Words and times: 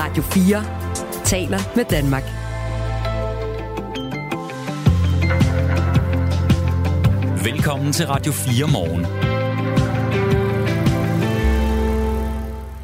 Radio 0.00 0.22
4 0.22 0.64
taler 1.24 1.58
med 1.76 1.84
Danmark. 1.84 2.22
Velkommen 7.44 7.92
til 7.92 8.06
Radio 8.06 8.32
4 8.32 8.66
morgen. 8.72 9.06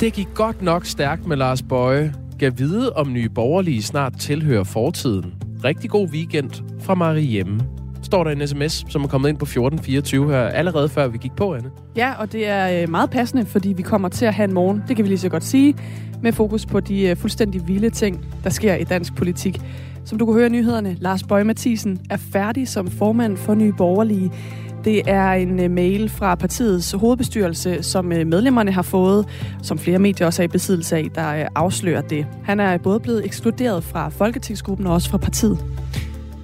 Det 0.01 0.13
gik 0.13 0.29
godt 0.35 0.63
nok 0.63 0.87
stærkt 0.87 1.27
med 1.27 1.37
Lars 1.37 1.63
Bøje. 1.63 2.15
Gav 2.39 2.53
vide, 2.57 2.93
om 2.93 3.13
nye 3.13 3.29
borgerlige 3.29 3.83
snart 3.83 4.19
tilhører 4.19 4.65
fortiden. 4.65 5.35
Rigtig 5.65 5.91
god 5.91 6.09
weekend 6.09 6.51
fra 6.81 6.95
Marie 6.95 7.23
Hjemme. 7.23 7.74
Står 8.05 8.25
der 8.25 8.31
en 8.31 8.49
sms, 8.49 8.85
som 8.89 9.05
er 9.05 9.09
kommet 9.09 9.29
ind 9.29 9.39
på 9.39 9.45
1424 9.45 10.31
her, 10.31 10.41
allerede 10.41 10.89
før 10.89 11.09
vi 11.09 11.19
gik 11.19 11.33
på, 11.37 11.55
Anne. 11.55 11.71
Ja, 11.97 12.15
og 12.19 12.33
det 12.33 12.49
er 12.49 12.83
øh, 12.83 12.91
meget 12.91 13.11
passende, 13.11 13.47
fordi 13.47 13.73
vi 13.73 13.83
kommer 13.83 14.09
til 14.09 14.27
at 14.27 14.35
have 14.35 14.45
en 14.45 14.55
morgen, 14.55 14.83
det 14.89 14.97
kan 14.97 15.05
vi 15.05 15.09
lige 15.09 15.19
så 15.19 15.29
godt 15.29 15.45
sige, 15.45 15.77
med 16.23 16.33
fokus 16.33 16.67
på 16.67 16.81
de 16.81 17.09
øh, 17.09 17.17
fuldstændig 17.17 17.69
vilde 17.69 17.91
ting, 17.91 18.25
der 18.45 18.51
sker 18.51 18.75
i 18.75 18.85
dansk 18.85 19.15
politik. 19.15 19.61
Som 20.05 20.19
du 20.19 20.27
kunne 20.27 20.37
høre 20.37 20.47
i 20.47 20.51
nyhederne, 20.51 20.97
Lars 21.01 21.23
Bøge 21.23 21.45
Mathisen 21.45 22.01
er 22.11 22.17
færdig 22.17 22.69
som 22.69 22.91
formand 22.91 23.37
for 23.37 23.55
Nye 23.55 23.73
Borgerlige. 23.73 24.33
Det 24.85 25.03
er 25.07 25.33
en 25.33 25.61
øh, 25.61 25.71
mail 25.71 26.09
fra 26.09 26.35
partiets 26.35 26.93
hovedbestyrelse, 26.93 27.83
som 27.83 28.05
medlemmerne 28.05 28.73
har 28.73 28.83
fået, 28.83 29.27
som 29.63 29.79
flere 29.79 29.99
medier 29.99 30.27
også 30.27 30.43
er 30.43 30.45
i 30.45 30.49
besiddelse 30.49 30.97
af, 30.97 31.07
der 31.15 31.49
afslører 31.55 32.01
det. 32.01 32.27
Han 32.45 32.61
er 32.61 32.79
både 32.79 33.01
blevet 33.01 33.25
ekskluderet 33.25 33.85
fra 33.85 34.09
Folketingsgruppen 34.09 34.87
og 34.87 34.95
også 34.95 35.11
fra 35.11 35.19
partiet. 35.19 35.65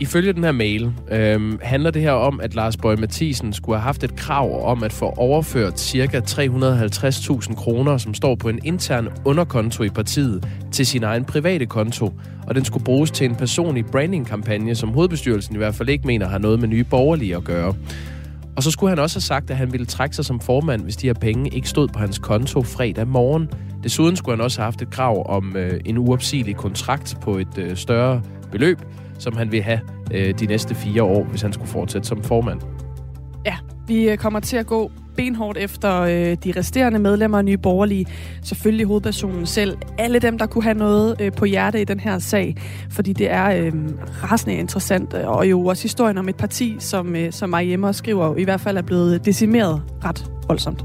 Ifølge 0.00 0.32
den 0.32 0.44
her 0.44 0.52
mail 0.52 0.92
øhm, 1.10 1.58
handler 1.62 1.90
det 1.90 2.02
her 2.02 2.12
om, 2.12 2.40
at 2.40 2.54
Lars 2.54 2.76
Bøge 2.76 2.96
Mathisen 2.96 3.52
skulle 3.52 3.78
have 3.78 3.84
haft 3.84 4.04
et 4.04 4.16
krav 4.16 4.70
om 4.70 4.82
at 4.82 4.92
få 4.92 5.14
overført 5.16 5.80
ca. 5.80 6.20
350.000 6.20 7.54
kroner, 7.54 7.98
som 7.98 8.14
står 8.14 8.34
på 8.34 8.48
en 8.48 8.58
intern 8.64 9.08
underkonto 9.24 9.82
i 9.82 9.88
partiet, 9.88 10.48
til 10.72 10.86
sin 10.86 11.04
egen 11.04 11.24
private 11.24 11.66
konto. 11.66 12.12
Og 12.46 12.54
den 12.54 12.64
skulle 12.64 12.84
bruges 12.84 13.10
til 13.10 13.24
en 13.24 13.34
personlig 13.34 13.86
brandingkampagne, 13.86 14.74
som 14.74 14.88
hovedbestyrelsen 14.88 15.54
i 15.54 15.58
hvert 15.58 15.74
fald 15.74 15.88
ikke 15.88 16.06
mener 16.06 16.28
har 16.28 16.38
noget 16.38 16.60
med 16.60 16.68
nye 16.68 16.84
borgerlige 16.84 17.36
at 17.36 17.44
gøre. 17.44 17.74
Og 18.56 18.62
så 18.62 18.70
skulle 18.70 18.90
han 18.90 18.98
også 18.98 19.16
have 19.16 19.22
sagt, 19.22 19.50
at 19.50 19.56
han 19.56 19.72
ville 19.72 19.86
trække 19.86 20.16
sig 20.16 20.24
som 20.24 20.40
formand, 20.40 20.82
hvis 20.82 20.96
de 20.96 21.06
her 21.06 21.14
penge 21.14 21.50
ikke 21.50 21.68
stod 21.68 21.88
på 21.88 21.98
hans 21.98 22.18
konto 22.18 22.62
fredag 22.62 23.08
morgen. 23.08 23.48
Desuden 23.82 24.16
skulle 24.16 24.36
han 24.36 24.44
også 24.44 24.60
have 24.60 24.64
haft 24.64 24.82
et 24.82 24.90
krav 24.90 25.30
om 25.30 25.56
øh, 25.56 25.80
en 25.84 25.98
uopsigelig 25.98 26.56
kontrakt 26.56 27.16
på 27.22 27.38
et 27.38 27.58
øh, 27.58 27.76
større 27.76 28.22
beløb, 28.52 28.78
som 29.20 29.36
han 29.36 29.52
vil 29.52 29.62
have 29.62 29.80
øh, 30.14 30.34
de 30.38 30.46
næste 30.46 30.74
fire 30.74 31.02
år, 31.02 31.24
hvis 31.24 31.42
han 31.42 31.52
skulle 31.52 31.68
fortsætte 31.68 32.08
som 32.08 32.22
formand. 32.22 32.60
Ja, 33.46 33.56
vi 33.86 34.10
øh, 34.10 34.18
kommer 34.18 34.40
til 34.40 34.56
at 34.56 34.66
gå 34.66 34.90
benhårdt 35.16 35.58
efter 35.58 36.00
øh, 36.00 36.36
de 36.44 36.52
resterende 36.56 36.98
medlemmer 36.98 37.38
af 37.38 37.44
Nye 37.44 37.56
Borgerlige. 37.56 38.06
Selvfølgelig 38.42 38.86
hovedpersonen 38.86 39.46
selv. 39.46 39.78
Alle 39.98 40.18
dem, 40.18 40.38
der 40.38 40.46
kunne 40.46 40.64
have 40.64 40.78
noget 40.78 41.20
øh, 41.20 41.32
på 41.32 41.44
hjerte 41.44 41.80
i 41.80 41.84
den 41.84 42.00
her 42.00 42.18
sag. 42.18 42.56
Fordi 42.90 43.12
det 43.12 43.30
er 43.30 43.50
øh, 43.50 43.72
rasende 44.32 44.54
interessant. 44.54 45.14
Øh, 45.14 45.28
og 45.28 45.50
jo 45.50 45.66
også 45.66 45.82
historien 45.82 46.18
om 46.18 46.28
et 46.28 46.36
parti, 46.36 46.76
som, 46.78 47.16
øh, 47.16 47.32
som 47.32 47.50
Marie 47.50 47.92
skriver, 47.92 48.36
i 48.36 48.44
hvert 48.44 48.60
fald 48.60 48.76
er 48.76 48.82
blevet 48.82 49.24
decimeret 49.24 49.82
ret 50.04 50.30
voldsomt. 50.48 50.84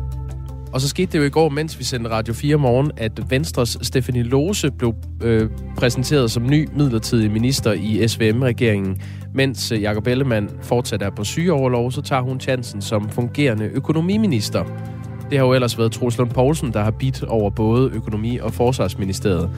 Og 0.75 0.81
så 0.81 0.87
skete 0.87 1.11
det 1.11 1.19
jo 1.19 1.23
i 1.23 1.29
går, 1.29 1.49
mens 1.49 1.79
vi 1.79 1.83
sendte 1.83 2.09
Radio 2.09 2.33
4 2.33 2.57
morgen, 2.57 2.91
at 2.97 3.11
Venstres 3.29 3.77
Stefanie 3.81 4.23
Lose 4.23 4.71
blev 4.71 4.93
øh, 5.21 5.49
præsenteret 5.77 6.31
som 6.31 6.47
ny 6.47 6.69
midlertidig 6.77 7.31
minister 7.31 7.71
i 7.71 8.07
SVM-regeringen. 8.07 9.01
Mens 9.33 9.71
øh, 9.71 9.81
Jakob 9.81 10.07
Ellemann 10.07 10.49
fortsat 10.61 11.01
er 11.01 11.09
på 11.09 11.23
sygeoverlov, 11.23 11.91
så 11.91 12.01
tager 12.01 12.21
hun 12.21 12.39
chancen 12.39 12.81
som 12.81 13.09
fungerende 13.09 13.65
økonomiminister. 13.65 14.63
Det 15.29 15.37
har 15.37 15.45
jo 15.45 15.53
ellers 15.53 15.77
været 15.77 15.91
Troels 15.91 16.17
Lund 16.17 16.31
Poulsen, 16.31 16.73
der 16.73 16.83
har 16.83 16.91
bidt 16.91 17.23
over 17.23 17.49
både 17.49 17.91
økonomi- 17.93 18.37
og 18.37 18.53
forsvarsministeriet. 18.53 19.49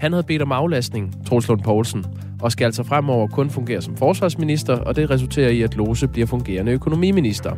Han 0.00 0.12
havde 0.12 0.26
bedt 0.26 0.42
om 0.42 0.52
aflastning, 0.52 1.26
Troels 1.26 1.48
Lund 1.48 1.60
Poulsen, 1.60 2.04
og 2.42 2.52
skal 2.52 2.64
altså 2.64 2.82
fremover 2.82 3.26
kun 3.26 3.50
fungere 3.50 3.82
som 3.82 3.96
forsvarsminister, 3.96 4.78
og 4.78 4.96
det 4.96 5.10
resulterer 5.10 5.48
i, 5.48 5.62
at 5.62 5.76
Lose 5.76 6.08
bliver 6.08 6.26
fungerende 6.26 6.72
økonomiminister. 6.72 7.52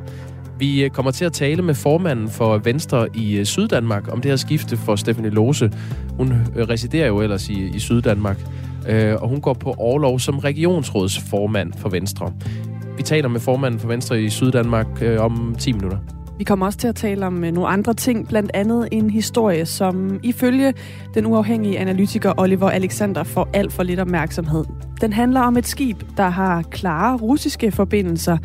Vi 0.60 0.84
øh, 0.84 0.90
kommer 0.90 1.12
til 1.12 1.24
at 1.24 1.32
tale 1.32 1.62
med 1.62 1.74
formanden 1.74 2.28
for 2.28 2.58
Venstre 2.58 3.08
i 3.14 3.38
øh, 3.38 3.44
Syddanmark 3.44 4.12
om 4.12 4.20
det 4.20 4.30
her 4.30 4.36
skifte 4.36 4.76
for 4.76 4.96
Stephanie 4.96 5.30
Lose. 5.30 5.72
Hun 6.16 6.32
øh, 6.56 6.68
residerer 6.68 7.06
jo 7.06 7.20
ellers 7.20 7.48
i, 7.48 7.70
i 7.74 7.78
Syddanmark, 7.78 8.38
og 9.20 9.28
hun 9.28 9.40
går 9.40 9.54
på 9.54 9.74
overlov 9.78 10.18
som 10.18 10.38
regionsrådsformand 10.38 11.72
for 11.78 11.88
Venstre. 11.88 12.32
Vi 12.96 13.02
taler 13.02 13.28
med 13.28 13.40
formanden 13.40 13.80
for 13.80 13.88
Venstre 13.88 14.22
i 14.22 14.30
Syddanmark 14.30 15.02
om 15.18 15.54
10 15.58 15.72
minutter. 15.72 15.98
Vi 16.40 16.44
kommer 16.44 16.66
også 16.66 16.78
til 16.78 16.88
at 16.88 16.94
tale 16.94 17.26
om 17.26 17.32
nogle 17.32 17.66
andre 17.66 17.94
ting, 17.94 18.28
blandt 18.28 18.50
andet 18.54 18.88
en 18.92 19.10
historie, 19.10 19.66
som 19.66 20.20
ifølge 20.22 20.74
den 21.14 21.26
uafhængige 21.26 21.78
analytiker 21.78 22.32
Oliver 22.36 22.70
Alexander 22.70 23.22
får 23.22 23.48
alt 23.52 23.72
for 23.72 23.82
lidt 23.82 24.00
opmærksomhed. 24.00 24.64
Den 25.00 25.12
handler 25.12 25.40
om 25.40 25.56
et 25.56 25.66
skib, 25.66 26.02
der 26.16 26.28
har 26.28 26.62
klare 26.62 27.16
russiske 27.16 27.72
forbindelser, 27.72 28.38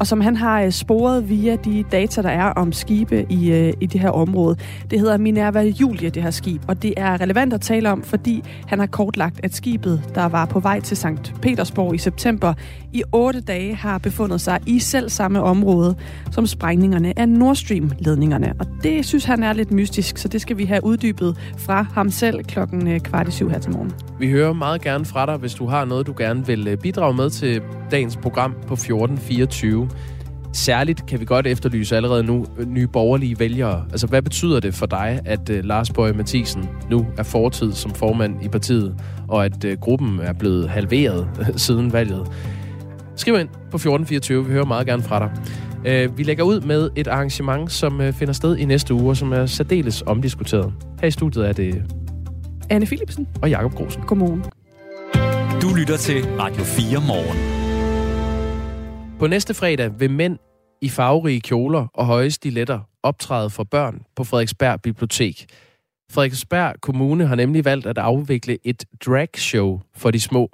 og 0.00 0.06
som 0.06 0.20
han 0.20 0.36
har 0.36 0.62
øh, 0.62 0.70
sporet 0.70 1.28
via 1.28 1.56
de 1.56 1.84
data, 1.92 2.22
der 2.22 2.28
er 2.28 2.44
om 2.44 2.72
skibe 2.72 3.26
i, 3.28 3.52
øh, 3.52 3.72
i 3.80 3.86
det 3.86 4.00
her 4.00 4.10
område. 4.10 4.56
Det 4.90 5.00
hedder 5.00 5.18
Minerva 5.18 5.62
Julia, 5.62 6.08
det 6.08 6.22
her 6.22 6.30
skib, 6.30 6.62
og 6.68 6.82
det 6.82 6.94
er 6.96 7.20
relevant 7.20 7.52
at 7.52 7.60
tale 7.60 7.90
om, 7.90 8.02
fordi 8.02 8.44
han 8.66 8.78
har 8.78 8.86
kortlagt, 8.86 9.40
at 9.42 9.54
skibet, 9.54 10.02
der 10.14 10.26
var 10.26 10.44
på 10.44 10.60
vej 10.60 10.80
til 10.80 10.96
Sankt 10.96 11.34
Petersborg 11.42 11.94
i 11.94 11.98
september, 11.98 12.54
i 12.92 13.02
otte 13.12 13.40
dage 13.40 13.74
har 13.74 13.98
befundet 13.98 14.40
sig 14.40 14.60
i 14.66 14.78
selv 14.78 15.10
samme 15.10 15.42
område 15.42 15.94
som 16.30 16.46
sprængningerne 16.46 17.18
af 17.18 17.28
Nord 17.28 17.56
Stream-ledningerne. 17.56 18.52
Og 18.58 18.66
det 18.82 19.06
synes 19.06 19.24
han 19.24 19.42
er 19.42 19.52
lidt 19.52 19.72
mystisk, 19.72 20.18
så 20.18 20.28
det 20.28 20.40
skal 20.40 20.58
vi 20.58 20.64
have 20.64 20.84
uddybet 20.84 21.36
fra 21.58 21.82
ham 21.82 22.10
selv 22.10 22.44
klokken 22.44 22.88
øh, 22.88 23.00
kvart 23.00 23.28
i 23.28 23.30
syv 23.30 23.50
her 23.50 23.58
til 23.58 23.72
morgen. 23.72 23.92
Vi 24.18 24.30
hører 24.30 24.52
meget 24.52 24.80
gerne 24.80 25.04
fra 25.04 25.26
dig, 25.26 25.36
hvis 25.36 25.54
du 25.54 25.66
har 25.66 25.84
noget, 25.84 26.06
du 26.06 26.14
gerne 26.18 26.46
vil 26.46 26.76
bidrage 26.82 27.14
med 27.14 27.30
til 27.30 27.62
dagens 27.90 28.16
program 28.16 28.52
på 28.52 28.74
1424. 28.74 29.87
Særligt 30.52 31.06
kan 31.06 31.20
vi 31.20 31.24
godt 31.24 31.46
efterlyse 31.46 31.96
allerede 31.96 32.22
nu 32.22 32.46
øh, 32.58 32.68
nye 32.68 32.86
borgerlige 32.86 33.38
vælgere. 33.38 33.84
Altså, 33.90 34.06
hvad 34.06 34.22
betyder 34.22 34.60
det 34.60 34.74
for 34.74 34.86
dig, 34.86 35.20
at 35.24 35.50
uh, 35.50 35.56
Lars 35.64 35.90
Bøge 35.90 36.12
Mathisen 36.12 36.68
nu 36.90 37.06
er 37.16 37.22
fortid 37.22 37.72
som 37.72 37.94
formand 37.94 38.44
i 38.44 38.48
partiet, 38.48 38.94
og 39.28 39.44
at 39.44 39.64
uh, 39.64 39.72
gruppen 39.72 40.20
er 40.20 40.32
blevet 40.32 40.68
halveret 40.68 41.28
siden 41.56 41.92
valget? 41.92 42.26
Skriv 43.16 43.34
ind 43.34 43.48
på 43.48 43.76
1424, 43.76 44.46
vi 44.46 44.52
hører 44.52 44.64
meget 44.64 44.86
gerne 44.86 45.02
fra 45.02 45.18
dig. 45.18 45.30
Uh, 46.06 46.18
vi 46.18 46.22
lægger 46.22 46.44
ud 46.44 46.60
med 46.60 46.90
et 46.96 47.06
arrangement, 47.06 47.72
som 47.72 48.00
uh, 48.00 48.12
finder 48.12 48.34
sted 48.34 48.56
i 48.56 48.64
næste 48.64 48.94
uge, 48.94 49.16
som 49.16 49.32
er 49.32 49.46
særdeles 49.46 50.02
omdiskuteret. 50.06 50.72
Her 51.00 51.08
i 51.08 51.10
studiet 51.10 51.48
er 51.48 51.52
det 51.52 51.82
Anne 52.70 52.86
Philipsen 52.86 53.28
og 53.42 53.50
Jakob 53.50 53.74
Grosen. 53.74 54.02
Godmorgen. 54.02 54.42
Du 55.62 55.74
lytter 55.74 55.96
til 55.96 56.24
Radio 56.38 56.64
4 56.64 57.00
morgen. 57.06 57.57
På 59.18 59.26
næste 59.26 59.54
fredag 59.54 60.00
vil 60.00 60.10
mænd 60.10 60.38
i 60.80 60.88
farverige 60.88 61.40
kjoler 61.40 61.86
og 61.94 62.06
høje 62.06 62.30
stiletter 62.30 62.80
optræde 63.02 63.50
for 63.50 63.64
børn 63.64 64.02
på 64.16 64.24
Frederiksberg 64.24 64.82
Bibliotek. 64.82 65.46
Frederiksberg 66.10 66.74
Kommune 66.80 67.26
har 67.26 67.34
nemlig 67.34 67.64
valgt 67.64 67.86
at 67.86 67.98
afvikle 67.98 68.58
et 68.64 68.84
dragshow 69.06 69.80
for 69.96 70.10
de 70.10 70.20
små. 70.20 70.50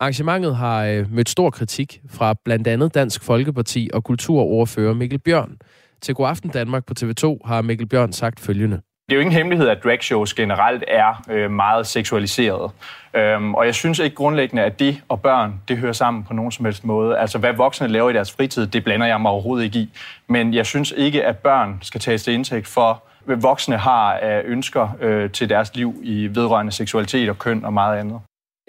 Arrangementet 0.00 0.56
har 0.56 0.84
øh, 0.84 1.12
mødt 1.12 1.28
stor 1.28 1.50
kritik 1.50 2.00
fra 2.08 2.34
blandt 2.44 2.66
andet 2.66 2.94
Dansk 2.94 3.22
Folkeparti 3.22 3.90
og 3.92 4.04
kulturordfører 4.04 4.94
Mikkel 4.94 5.18
Bjørn. 5.18 5.56
Til 6.02 6.14
God 6.14 6.28
Aften 6.28 6.50
Danmark 6.50 6.86
på 6.86 6.94
TV2 7.00 7.38
har 7.44 7.62
Mikkel 7.62 7.86
Bjørn 7.86 8.12
sagt 8.12 8.40
følgende. 8.40 8.80
Det 9.10 9.16
er 9.16 9.18
jo 9.18 9.20
ingen 9.20 9.36
hemmelighed, 9.36 9.68
at 9.68 9.84
dragshows 9.84 10.34
generelt 10.34 10.84
er 10.88 11.24
øh, 11.30 11.50
meget 11.50 11.86
seksualiseret. 11.86 12.70
Øhm, 13.14 13.54
og 13.54 13.66
jeg 13.66 13.74
synes 13.74 13.98
ikke 13.98 14.16
grundlæggende, 14.16 14.62
at 14.62 14.78
det 14.78 15.00
og 15.08 15.20
børn, 15.20 15.60
det 15.68 15.76
hører 15.76 15.92
sammen 15.92 16.24
på 16.24 16.34
nogen 16.34 16.52
som 16.52 16.64
helst 16.64 16.84
måde. 16.84 17.18
Altså, 17.18 17.38
hvad 17.38 17.52
voksne 17.52 17.88
laver 17.88 18.10
i 18.10 18.12
deres 18.12 18.32
fritid, 18.32 18.66
det 18.66 18.84
blander 18.84 19.06
jeg 19.06 19.20
mig 19.20 19.30
overhovedet 19.30 19.64
ikke 19.64 19.78
i. 19.78 19.90
Men 20.26 20.54
jeg 20.54 20.66
synes 20.66 20.94
ikke, 20.96 21.24
at 21.24 21.38
børn 21.38 21.78
skal 21.82 22.00
tages 22.00 22.22
til 22.22 22.34
indtægt 22.34 22.66
for, 22.66 23.02
hvad 23.24 23.36
voksne 23.36 23.76
har 23.76 24.12
af 24.12 24.42
ønsker 24.44 24.88
øh, 25.00 25.30
til 25.30 25.48
deres 25.48 25.76
liv 25.76 26.00
i 26.02 26.26
vedrørende 26.26 26.72
seksualitet 26.72 27.28
og 27.28 27.38
køn 27.38 27.64
og 27.64 27.72
meget 27.72 27.98
andet. 27.98 28.20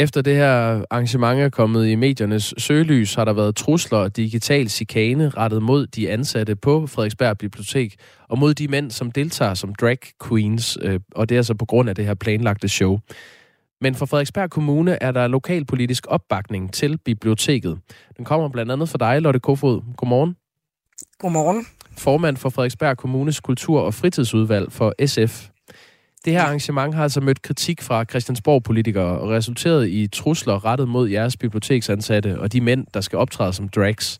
Efter 0.01 0.21
det 0.21 0.35
her 0.35 0.83
arrangement 0.89 1.39
er 1.39 1.49
kommet 1.49 1.87
i 1.87 1.95
mediernes 1.95 2.53
søgelys, 2.57 3.13
har 3.13 3.25
der 3.25 3.33
været 3.33 3.55
trusler 3.55 3.97
og 3.97 4.17
digital 4.17 4.69
chikane 4.69 5.29
rettet 5.29 5.63
mod 5.63 5.87
de 5.87 6.09
ansatte 6.09 6.55
på 6.55 6.87
Frederiksberg 6.87 7.37
Bibliotek 7.37 7.95
og 8.29 8.39
mod 8.39 8.53
de 8.53 8.67
mænd, 8.67 8.91
som 8.91 9.11
deltager 9.11 9.53
som 9.53 9.75
drag 9.75 9.97
queens, 10.27 10.77
øh, 10.81 10.99
og 11.15 11.29
det 11.29 11.37
er 11.37 11.41
så 11.41 11.53
på 11.53 11.65
grund 11.65 11.89
af 11.89 11.95
det 11.95 12.05
her 12.05 12.13
planlagte 12.13 12.69
show. 12.69 12.99
Men 13.81 13.95
for 13.95 14.05
Frederiksberg 14.05 14.49
Kommune 14.49 14.97
er 15.03 15.11
der 15.11 15.27
lokalpolitisk 15.27 16.05
opbakning 16.09 16.73
til 16.73 16.97
biblioteket. 16.97 17.79
Den 18.17 18.25
kommer 18.25 18.49
blandt 18.49 18.71
andet 18.71 18.89
fra 18.89 18.97
dig, 18.97 19.21
Lotte 19.21 19.39
Kofod. 19.39 19.81
Godmorgen. 19.97 20.35
Godmorgen. 21.19 21.65
Formand 21.97 22.37
for 22.37 22.49
Frederiksberg 22.49 22.97
Kommunes 22.97 23.39
kultur- 23.39 23.81
og 23.81 23.93
fritidsudvalg 23.93 24.71
for 24.71 24.93
SF. 25.05 25.50
Det 26.25 26.33
her 26.33 26.41
arrangement 26.41 26.95
har 26.95 27.03
altså 27.03 27.21
mødt 27.21 27.41
kritik 27.41 27.81
fra 27.81 28.05
Christiansborg-politikere 28.09 29.19
og 29.19 29.29
resulteret 29.29 29.87
i 29.89 30.07
trusler 30.07 30.65
rettet 30.65 30.87
mod 30.87 31.09
jeres 31.09 31.37
biblioteksansatte 31.37 32.39
og 32.39 32.53
de 32.53 32.61
mænd, 32.61 32.87
der 32.93 33.01
skal 33.01 33.17
optræde 33.17 33.53
som 33.53 33.69
drags. 33.69 34.19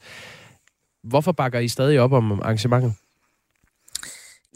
Hvorfor 1.03 1.31
bakker 1.31 1.59
I 1.59 1.67
stadig 1.67 1.99
op 1.99 2.13
om 2.13 2.31
arrangementet? 2.31 2.93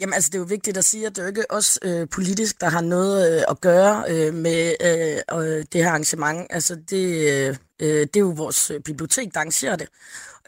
Jamen 0.00 0.14
altså, 0.14 0.30
det 0.30 0.34
er 0.34 0.38
jo 0.38 0.46
vigtigt 0.48 0.76
at 0.76 0.84
sige, 0.84 1.06
at 1.06 1.16
det 1.16 1.18
er 1.18 1.22
jo 1.22 1.28
ikke 1.28 1.50
os 1.50 1.78
øh, 1.82 2.08
politisk, 2.08 2.60
der 2.60 2.68
har 2.68 2.80
noget 2.80 3.36
øh, 3.36 3.42
at 3.48 3.60
gøre 3.60 4.04
øh, 4.08 4.34
med 4.34 4.74
øh, 4.84 5.38
øh, 5.38 5.64
det 5.72 5.82
her 5.82 5.88
arrangement. 5.88 6.46
Altså, 6.50 6.74
det, 6.90 7.06
øh, 7.32 7.56
øh 7.80 8.00
det 8.00 8.16
er 8.16 8.20
jo 8.20 8.32
vores 8.36 8.70
øh, 8.70 8.80
bibliotek, 8.80 9.34
der 9.34 9.40
arrangerer 9.40 9.76
det. 9.76 9.88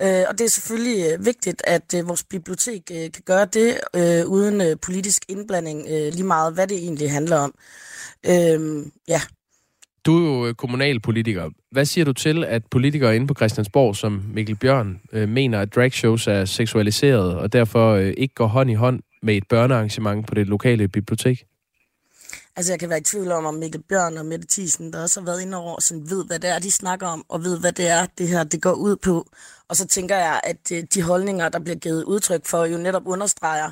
Øh, 0.02 0.24
og 0.28 0.38
det 0.38 0.44
er 0.44 0.48
selvfølgelig 0.48 1.04
øh, 1.12 1.26
vigtigt, 1.26 1.62
at 1.66 1.94
øh, 1.96 2.08
vores 2.08 2.24
bibliotek 2.24 2.82
øh, 2.92 3.12
kan 3.12 3.22
gøre 3.26 3.44
det 3.44 3.80
øh, 3.96 4.26
uden 4.26 4.60
øh, 4.60 4.76
politisk 4.82 5.22
indblanding, 5.28 5.86
øh, 5.90 6.12
lige 6.12 6.24
meget 6.24 6.54
hvad 6.54 6.66
det 6.66 6.78
egentlig 6.78 7.10
handler 7.10 7.36
om. 7.36 7.54
Øh, 8.26 8.86
ja. 9.08 9.20
Du 10.06 10.16
er 10.16 10.28
jo 10.28 10.46
øh, 10.46 10.54
kommunalpolitiker. 10.54 11.50
Hvad 11.70 11.84
siger 11.84 12.04
du 12.04 12.12
til, 12.12 12.44
at 12.44 12.62
politikere 12.70 13.16
inde 13.16 13.26
på 13.26 13.34
Christiansborg, 13.34 13.96
som 13.96 14.22
Mikkel 14.34 14.56
Bjørn, 14.56 15.00
øh, 15.12 15.28
mener, 15.28 15.60
at 15.60 15.74
dragshows 15.74 16.26
er 16.26 16.44
seksualiseret, 16.44 17.34
og 17.34 17.52
derfor 17.52 17.92
øh, 17.92 18.14
ikke 18.16 18.34
går 18.34 18.46
hånd 18.46 18.70
i 18.70 18.74
hånd 18.74 19.00
med 19.22 19.36
et 19.36 19.44
børnearrangement 19.48 20.26
på 20.26 20.34
det 20.34 20.46
lokale 20.46 20.88
bibliotek? 20.88 21.44
Altså, 22.58 22.72
jeg 22.72 22.80
kan 22.80 22.88
være 22.88 22.98
i 22.98 23.02
tvivl 23.02 23.32
om, 23.32 23.46
om 23.46 23.54
Mikkel 23.54 23.82
Bjørn 23.82 24.16
og 24.16 24.26
Mette 24.26 24.46
Thiesen, 24.50 24.92
der 24.92 25.02
også 25.02 25.20
har 25.20 25.24
været 25.24 25.42
inde 25.42 25.56
over, 25.56 25.80
sådan 25.80 26.10
ved, 26.10 26.24
hvad 26.26 26.38
det 26.38 26.50
er, 26.50 26.58
de 26.58 26.70
snakker 26.70 27.06
om, 27.06 27.24
og 27.28 27.44
ved, 27.44 27.60
hvad 27.60 27.72
det 27.72 27.88
er, 27.88 28.06
det 28.18 28.28
her 28.28 28.44
det 28.44 28.62
går 28.62 28.72
ud 28.72 28.96
på. 28.96 29.26
Og 29.68 29.76
så 29.76 29.86
tænker 29.86 30.16
jeg, 30.16 30.40
at 30.44 30.72
øh, 30.72 30.84
de 30.94 31.02
holdninger, 31.02 31.48
der 31.48 31.58
bliver 31.58 31.76
givet 31.76 32.04
udtryk 32.04 32.46
for, 32.46 32.64
jo 32.64 32.78
netop 32.78 33.02
understreger, 33.06 33.70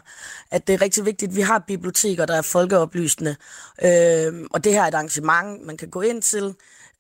at 0.51 0.67
det 0.67 0.75
er 0.75 0.83
rigtig 0.83 1.05
vigtigt, 1.05 1.31
at 1.31 1.37
vi 1.37 1.41
har 1.41 1.65
biblioteker, 1.67 2.27
der 2.27 2.37
er 2.37 2.43
folkeoplysende. 2.43 3.37
Øh, 3.85 4.47
og 4.51 4.65
det 4.65 4.73
her 4.73 4.83
er 4.83 4.89
et 4.89 4.95
arrangement, 4.95 5.67
man 5.67 5.77
kan 5.77 5.91
gå 5.91 6.01
ind 6.01 6.23
til. 6.23 6.55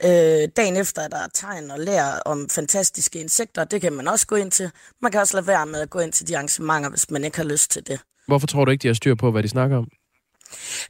Øh, 0.04 0.48
dagen 0.56 0.76
efter 0.76 1.02
er 1.02 1.08
der 1.08 1.28
tegn 1.34 1.70
og 1.70 1.80
lærer 1.80 2.20
om 2.20 2.48
fantastiske 2.48 3.20
insekter, 3.20 3.64
det 3.64 3.80
kan 3.80 3.92
man 3.92 4.08
også 4.08 4.26
gå 4.26 4.36
ind 4.36 4.50
til. 4.50 4.70
Man 5.02 5.12
kan 5.12 5.20
også 5.20 5.36
lade 5.36 5.46
være 5.46 5.66
med 5.66 5.80
at 5.80 5.90
gå 5.90 5.98
ind 5.98 6.12
til 6.12 6.28
de 6.28 6.36
arrangementer, 6.36 6.90
hvis 6.90 7.10
man 7.10 7.24
ikke 7.24 7.36
har 7.36 7.44
lyst 7.44 7.70
til 7.70 7.86
det. 7.86 8.00
Hvorfor 8.26 8.46
tror 8.46 8.64
du 8.64 8.70
ikke, 8.70 8.82
de 8.82 8.88
har 8.88 8.94
styr 8.94 9.14
på, 9.14 9.30
hvad 9.30 9.42
de 9.42 9.48
snakker 9.48 9.76
om? 9.76 9.88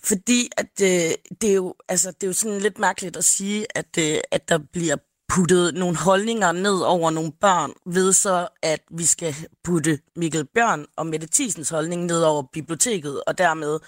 Fordi 0.04 0.50
at, 0.56 0.80
øh, 0.82 1.14
det, 1.40 1.50
er 1.50 1.54
jo, 1.54 1.74
altså, 1.88 2.10
det 2.10 2.22
er 2.22 2.26
jo 2.26 2.32
sådan 2.32 2.60
lidt 2.60 2.78
mærkeligt 2.78 3.16
at 3.16 3.24
sige, 3.24 3.66
at, 3.74 3.98
øh, 3.98 4.18
at 4.30 4.48
der 4.48 4.58
bliver 4.72 4.96
puttet 5.28 5.74
nogle 5.74 5.96
holdninger 5.96 6.52
ned 6.52 6.78
over 6.78 7.10
nogle 7.10 7.32
børn, 7.40 7.72
ved 7.86 8.12
så, 8.12 8.48
at 8.62 8.80
vi 8.90 9.04
skal 9.04 9.34
putte 9.64 9.98
Mikkel 10.16 10.46
Bjørn 10.54 10.86
og 10.96 11.06
Mette 11.06 11.28
Thiesens 11.32 11.68
holdning 11.68 12.04
ned 12.04 12.22
over 12.22 12.42
biblioteket, 12.52 13.22
og 13.26 13.38
dermed 13.38 13.78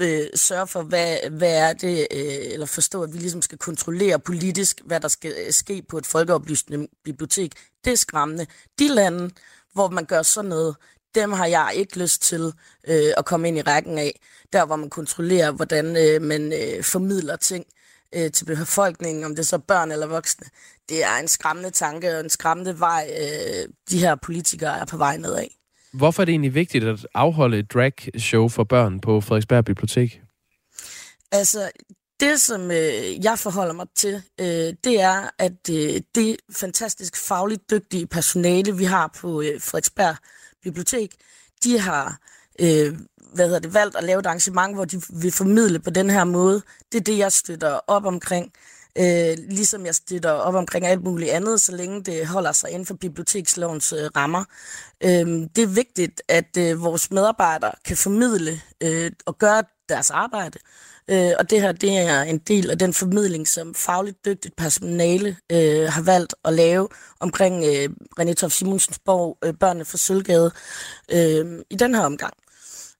øh, 0.00 0.26
sørge 0.34 0.66
for, 0.66 0.82
hvad, 0.82 1.30
hvad 1.30 1.52
er 1.52 1.72
det, 1.72 2.06
øh, 2.10 2.52
eller 2.52 2.66
forstå, 2.66 3.02
at 3.02 3.12
vi 3.12 3.18
ligesom 3.18 3.42
skal 3.42 3.58
kontrollere 3.58 4.18
politisk, 4.18 4.80
hvad 4.84 5.00
der 5.00 5.08
skal 5.08 5.34
øh, 5.46 5.52
ske 5.52 5.82
på 5.88 5.98
et 5.98 6.06
folkeoplysende 6.06 6.88
bibliotek. 7.04 7.52
Det 7.84 7.92
er 7.92 7.96
skræmmende. 7.96 8.46
De 8.78 8.88
lande, 8.88 9.30
hvor 9.72 9.88
man 9.88 10.04
gør 10.04 10.22
sådan 10.22 10.48
noget, 10.48 10.76
dem 11.14 11.32
har 11.32 11.46
jeg 11.46 11.72
ikke 11.74 11.98
lyst 11.98 12.22
til 12.22 12.52
øh, 12.88 13.12
at 13.16 13.24
komme 13.24 13.48
ind 13.48 13.58
i 13.58 13.62
rækken 13.62 13.98
af. 13.98 14.20
Der, 14.52 14.66
hvor 14.66 14.76
man 14.76 14.90
kontrollerer, 14.90 15.50
hvordan 15.50 15.96
øh, 15.96 16.22
man 16.22 16.52
øh, 16.52 16.84
formidler 16.84 17.36
ting 17.36 17.64
øh, 18.14 18.30
til 18.30 18.44
befolkningen, 18.44 19.24
om 19.24 19.30
det 19.30 19.38
er 19.38 19.46
så 19.46 19.58
børn 19.58 19.92
eller 19.92 20.06
voksne. 20.06 20.46
Det 20.88 21.04
er 21.04 21.16
en 21.16 21.28
skræmmende 21.28 21.70
tanke 21.70 22.14
og 22.14 22.20
en 22.20 22.30
skræmmende 22.30 22.80
vej, 22.80 23.10
øh, 23.20 23.68
de 23.90 23.98
her 23.98 24.14
politikere 24.14 24.78
er 24.78 24.84
på 24.84 24.96
vej 24.96 25.16
nedad. 25.16 25.46
Hvorfor 25.92 26.22
er 26.22 26.24
det 26.24 26.32
egentlig 26.32 26.54
vigtigt 26.54 26.84
at 26.84 27.06
afholde 27.14 27.58
et 27.58 27.72
drag-show 27.72 28.48
for 28.48 28.64
børn 28.64 29.00
på 29.00 29.20
Frederiksberg 29.20 29.64
Bibliotek? 29.64 30.20
Altså, 31.32 31.70
det, 32.20 32.40
som 32.40 32.70
øh, 32.70 33.24
jeg 33.24 33.38
forholder 33.38 33.72
mig 33.72 33.86
til, 33.94 34.22
øh, 34.40 34.74
det 34.84 35.00
er, 35.00 35.30
at 35.38 35.70
øh, 35.70 36.00
det 36.14 36.36
fantastisk 36.52 37.16
fagligt 37.16 37.70
dygtige 37.70 38.06
personale, 38.06 38.76
vi 38.76 38.84
har 38.84 39.16
på 39.20 39.42
øh, 39.42 39.60
Frederiksberg 39.60 40.16
Bibliotek, 40.62 41.14
de 41.64 41.78
har 41.78 42.18
øh, 42.60 42.98
hvad 43.34 43.46
hedder 43.46 43.58
det, 43.60 43.74
valgt 43.74 43.96
at 43.96 44.04
lave 44.04 44.18
et 44.18 44.26
arrangement, 44.26 44.74
hvor 44.74 44.84
de 44.84 45.02
vil 45.12 45.32
formidle 45.32 45.78
på 45.78 45.90
den 45.90 46.10
her 46.10 46.24
måde. 46.24 46.62
Det 46.92 47.00
er 47.00 47.04
det, 47.04 47.18
jeg 47.18 47.32
støtter 47.32 47.80
op 47.86 48.04
omkring. 48.04 48.52
Øh, 48.98 49.36
ligesom 49.48 49.86
jeg 49.86 49.94
støtter 49.94 50.30
op 50.30 50.54
omkring 50.54 50.86
alt 50.86 51.04
muligt 51.04 51.30
andet, 51.30 51.60
så 51.60 51.76
længe 51.76 52.02
det 52.02 52.26
holder 52.26 52.52
sig 52.52 52.70
inden 52.70 52.86
for 52.86 52.94
bibliotekslovens 52.94 53.92
øh, 53.92 54.10
rammer. 54.16 54.44
Øh, 55.04 55.48
det 55.56 55.58
er 55.58 55.66
vigtigt, 55.66 56.22
at 56.28 56.56
øh, 56.58 56.82
vores 56.82 57.10
medarbejdere 57.10 57.72
kan 57.84 57.96
formidle 57.96 58.60
øh, 58.80 59.12
og 59.26 59.38
gøre 59.38 59.62
deres 59.88 60.10
arbejde. 60.10 60.58
Øh, 60.58 60.89
og 61.38 61.50
det 61.50 61.60
her 61.60 61.72
det 61.72 61.98
er 61.98 62.22
en 62.22 62.38
del 62.38 62.70
af 62.70 62.78
den 62.78 62.92
formidling, 62.94 63.48
som 63.48 63.74
fagligt 63.74 64.24
dygtigt 64.24 64.56
personale 64.56 65.36
øh, 65.52 65.88
har 65.88 66.02
valgt 66.02 66.34
at 66.44 66.52
lave 66.54 66.88
omkring 67.20 67.64
øh, 67.64 67.88
René 68.20 68.32
Tof 68.32 68.52
Simonsens 68.52 68.98
bog 68.98 69.38
øh, 69.44 69.54
Børnene 69.54 69.84
fra 69.84 69.98
Sølvgade 69.98 70.50
øh, 71.12 71.58
i 71.70 71.76
den 71.76 71.94
her 71.94 72.02
omgang. 72.02 72.34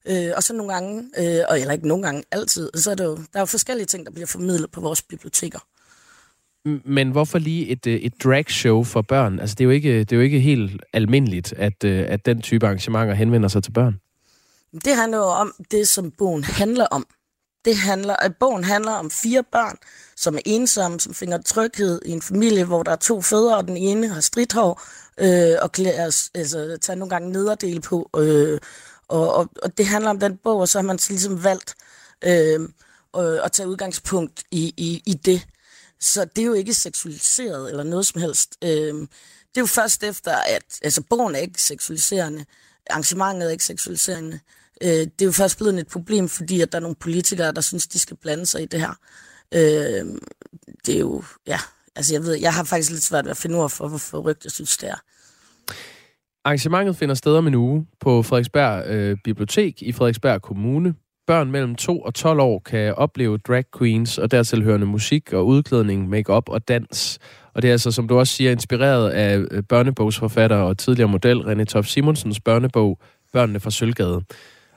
Øh, 0.07 0.31
og 0.35 0.43
så 0.43 0.53
nogle 0.53 0.73
gange, 0.73 1.03
øh, 1.17 1.43
og 1.49 1.59
eller 1.59 1.73
ikke 1.73 1.87
nogle 1.87 2.03
gange, 2.03 2.23
altid, 2.31 2.69
så 2.75 2.91
er 2.91 2.95
det 2.95 3.03
jo, 3.03 3.15
der 3.15 3.23
er 3.33 3.39
jo 3.39 3.45
forskellige 3.45 3.85
ting, 3.85 4.05
der 4.05 4.11
bliver 4.11 4.27
formidlet 4.27 4.71
på 4.71 4.81
vores 4.81 5.01
biblioteker. 5.01 5.59
Men 6.85 7.11
hvorfor 7.11 7.39
lige 7.39 7.67
et, 7.67 7.87
øh, 7.87 7.95
et 7.95 8.13
drag-show 8.23 8.83
for 8.83 9.01
børn? 9.01 9.39
Altså, 9.39 9.55
det 9.55 9.63
er 9.63 9.65
jo 9.65 9.71
ikke, 9.71 9.99
det 9.99 10.11
er 10.11 10.15
jo 10.15 10.21
ikke 10.21 10.39
helt 10.39 10.83
almindeligt, 10.93 11.53
at, 11.53 11.83
øh, 11.83 12.05
at 12.07 12.25
den 12.25 12.41
type 12.41 12.65
arrangementer 12.65 13.13
henvender 13.13 13.49
sig 13.49 13.63
til 13.63 13.71
børn. 13.71 13.99
Det 14.85 14.95
handler 14.95 15.17
jo 15.17 15.23
om 15.23 15.53
det, 15.71 15.87
som 15.87 16.11
bogen 16.17 16.43
handler 16.43 16.85
om. 16.85 17.05
Det 17.65 17.77
handler, 17.77 18.15
at 18.15 18.35
bogen 18.39 18.63
handler 18.63 18.91
om 18.91 19.11
fire 19.11 19.43
børn, 19.51 19.77
som 20.15 20.35
er 20.35 20.41
ensomme, 20.45 20.99
som 20.99 21.13
finder 21.13 21.41
tryghed 21.41 22.01
i 22.05 22.11
en 22.11 22.21
familie, 22.21 22.65
hvor 22.65 22.83
der 22.83 22.91
er 22.91 22.95
to 22.95 23.21
fædre, 23.21 23.57
og 23.57 23.67
den 23.67 23.77
ene 23.77 24.07
har 24.07 24.21
stridthår, 24.21 24.81
øh, 25.17 25.57
og 25.61 25.71
klæder, 25.71 26.29
altså, 26.35 26.77
tager 26.81 26.97
nogle 26.97 27.09
gange 27.09 27.31
nederdel 27.31 27.81
på, 27.81 28.09
øh, 28.17 28.59
og, 29.07 29.33
og, 29.33 29.49
og 29.63 29.77
det 29.77 29.85
handler 29.85 30.09
om 30.09 30.19
den 30.19 30.37
bog, 30.37 30.59
og 30.59 30.69
så 30.69 30.77
har 30.77 30.83
man 30.83 30.99
så 30.99 31.13
ligesom 31.13 31.43
valgt 31.43 31.75
øh, 32.23 32.59
at 33.43 33.51
tage 33.51 33.69
udgangspunkt 33.69 34.43
i, 34.51 34.73
i, 34.77 35.03
i 35.05 35.13
det. 35.13 35.47
Så 35.99 36.25
det 36.25 36.41
er 36.41 36.45
jo 36.45 36.53
ikke 36.53 36.73
seksualiseret 36.73 37.69
eller 37.69 37.83
noget 37.83 38.05
som 38.05 38.21
helst. 38.21 38.57
Øh, 38.63 38.93
det 39.51 39.57
er 39.57 39.61
jo 39.61 39.65
først 39.65 40.03
efter, 40.03 40.35
at 40.35 40.63
altså, 40.81 41.01
bogen 41.09 41.35
er 41.35 41.39
ikke 41.39 41.61
seksualiserende, 41.61 42.45
arrangementet 42.89 43.47
er 43.47 43.51
ikke 43.51 43.63
seksualiserende. 43.63 44.39
Øh, 44.83 44.89
det 44.89 45.21
er 45.21 45.25
jo 45.25 45.31
først 45.31 45.57
blevet 45.57 45.79
et 45.79 45.87
problem, 45.87 46.29
fordi 46.29 46.61
at 46.61 46.71
der 46.71 46.77
er 46.77 46.81
nogle 46.81 46.95
politikere, 46.95 47.51
der 47.51 47.61
synes, 47.61 47.87
de 47.87 47.99
skal 47.99 48.17
blande 48.17 48.45
sig 48.45 48.61
i 48.61 48.65
det 48.65 48.79
her. 48.79 48.93
Øh, 49.53 50.05
det 50.85 50.95
er 50.95 50.99
jo, 50.99 51.23
ja, 51.47 51.57
altså 51.95 52.13
jeg 52.13 52.23
ved, 52.23 52.33
jeg 52.33 52.53
har 52.53 52.63
faktisk 52.63 52.91
lidt 52.91 53.03
svært 53.03 53.25
ved 53.25 53.31
at 53.31 53.37
finde 53.37 53.57
ord 53.57 53.69
for, 53.69 53.87
hvorfor 53.87 54.09
forrygt 54.09 54.43
jeg 54.43 54.51
synes, 54.51 54.77
det 54.77 54.89
er. 54.89 55.01
Arrangementet 56.45 56.95
finder 56.95 57.15
sted 57.15 57.35
om 57.35 57.47
en 57.47 57.55
uge 57.55 57.87
på 57.99 58.23
Frederiksberg 58.23 58.87
øh, 58.87 59.17
Bibliotek 59.23 59.81
i 59.81 59.91
Frederiksberg 59.91 60.41
Kommune. 60.41 60.93
Børn 61.27 61.51
mellem 61.51 61.75
2 61.75 62.01
og 62.01 62.13
12 62.13 62.39
år 62.39 62.59
kan 62.59 62.95
opleve 62.95 63.37
drag 63.37 63.65
queens 63.77 64.17
og 64.17 64.31
dertil 64.31 64.63
hørende 64.63 64.85
musik 64.85 65.33
og 65.33 65.47
udklædning, 65.47 66.09
makeup 66.09 66.49
og 66.49 66.67
dans. 66.67 67.19
Og 67.53 67.61
det 67.61 67.67
er 67.67 67.71
altså, 67.71 67.91
som 67.91 68.07
du 68.07 68.19
også 68.19 68.33
siger, 68.33 68.51
inspireret 68.51 69.09
af 69.09 69.37
øh, 69.51 69.63
børnebogsforfatter 69.63 70.57
og 70.57 70.77
tidligere 70.77 71.09
model 71.09 71.37
René 71.37 71.63
Tof 71.63 71.85
Simonsens 71.85 72.39
børnebog 72.39 72.99
Børnene 73.33 73.59
fra 73.59 73.71
Sølvgade. 73.71 74.21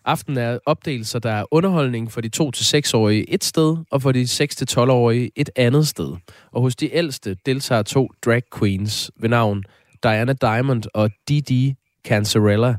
Aftenen 0.04 0.38
er 0.38 0.58
opdelt, 0.66 1.06
så 1.06 1.18
der 1.18 1.30
er 1.30 1.44
underholdning 1.50 2.12
for 2.12 2.20
de 2.20 2.30
2-6-årige 2.36 3.30
et 3.30 3.44
sted, 3.44 3.76
og 3.90 4.02
for 4.02 4.12
de 4.12 4.22
6-12-årige 4.22 5.30
et 5.36 5.50
andet 5.56 5.88
sted. 5.88 6.16
Og 6.52 6.62
hos 6.62 6.76
de 6.76 6.94
ældste 6.94 7.36
deltager 7.46 7.82
to 7.82 8.08
drag 8.24 8.42
queens 8.58 9.10
ved 9.20 9.28
navn 9.28 9.64
Diana 10.02 10.32
Diamond 10.32 10.82
og 10.94 11.10
Didi 11.28 11.74
Cancerella. 12.06 12.74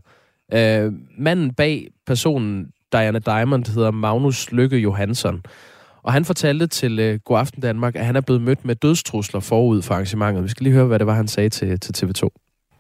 Øh, 0.54 0.94
manden 1.18 1.54
bag 1.54 1.88
personen 2.08 2.72
Diana 2.92 3.20
Diamond 3.20 3.74
hedder 3.74 3.92
Magnus 3.92 4.52
Lykke 4.52 4.78
Johansson. 4.78 5.44
Og 6.04 6.14
han 6.14 6.26
fortalte 6.26 6.68
til 6.68 7.14
uh, 7.14 7.20
God 7.20 7.40
Aften 7.40 7.62
Danmark, 7.62 7.96
at 7.96 8.06
han 8.06 8.16
er 8.16 8.22
blevet 8.22 8.42
mødt 8.42 8.66
med 8.66 8.76
dødstrusler 8.76 9.40
forud 9.40 9.82
for 9.82 9.94
arrangementet. 9.94 10.44
Vi 10.44 10.50
skal 10.50 10.64
lige 10.64 10.74
høre, 10.74 10.86
hvad 10.86 11.00
det 11.00 11.08
var, 11.08 11.14
han 11.14 11.28
sagde 11.28 11.50
til, 11.50 11.80
til 11.80 12.06
TV2. 12.06 12.30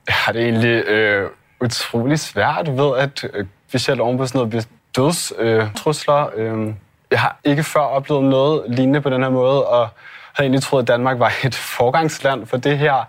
Ja, 0.09 0.33
det 0.33 0.41
er 0.41 0.45
egentlig 0.45 0.87
øh, 0.87 1.29
utrolig 1.61 2.19
svært 2.19 2.67
ved, 2.67 2.97
at 2.97 3.23
øh, 3.33 3.45
specielt 3.75 4.01
oven 4.01 4.17
på 4.17 4.27
sådan 4.27 4.39
noget 4.39 4.67
dødstrusler. 4.95 6.29
Øh, 6.35 6.67
øh, 6.67 6.73
jeg 7.11 7.19
har 7.19 7.39
ikke 7.43 7.63
før 7.63 7.79
oplevet 7.79 8.23
noget 8.23 8.63
lignende 8.67 9.01
på 9.01 9.09
den 9.09 9.23
her 9.23 9.29
måde, 9.29 9.65
og 9.65 9.89
havde 10.33 10.45
egentlig 10.45 10.63
troet, 10.63 10.81
at 10.81 10.87
Danmark 10.87 11.19
var 11.19 11.33
et 11.45 11.55
forgangsland 11.55 12.45
for 12.45 12.57
det 12.57 12.77
her 12.77 13.05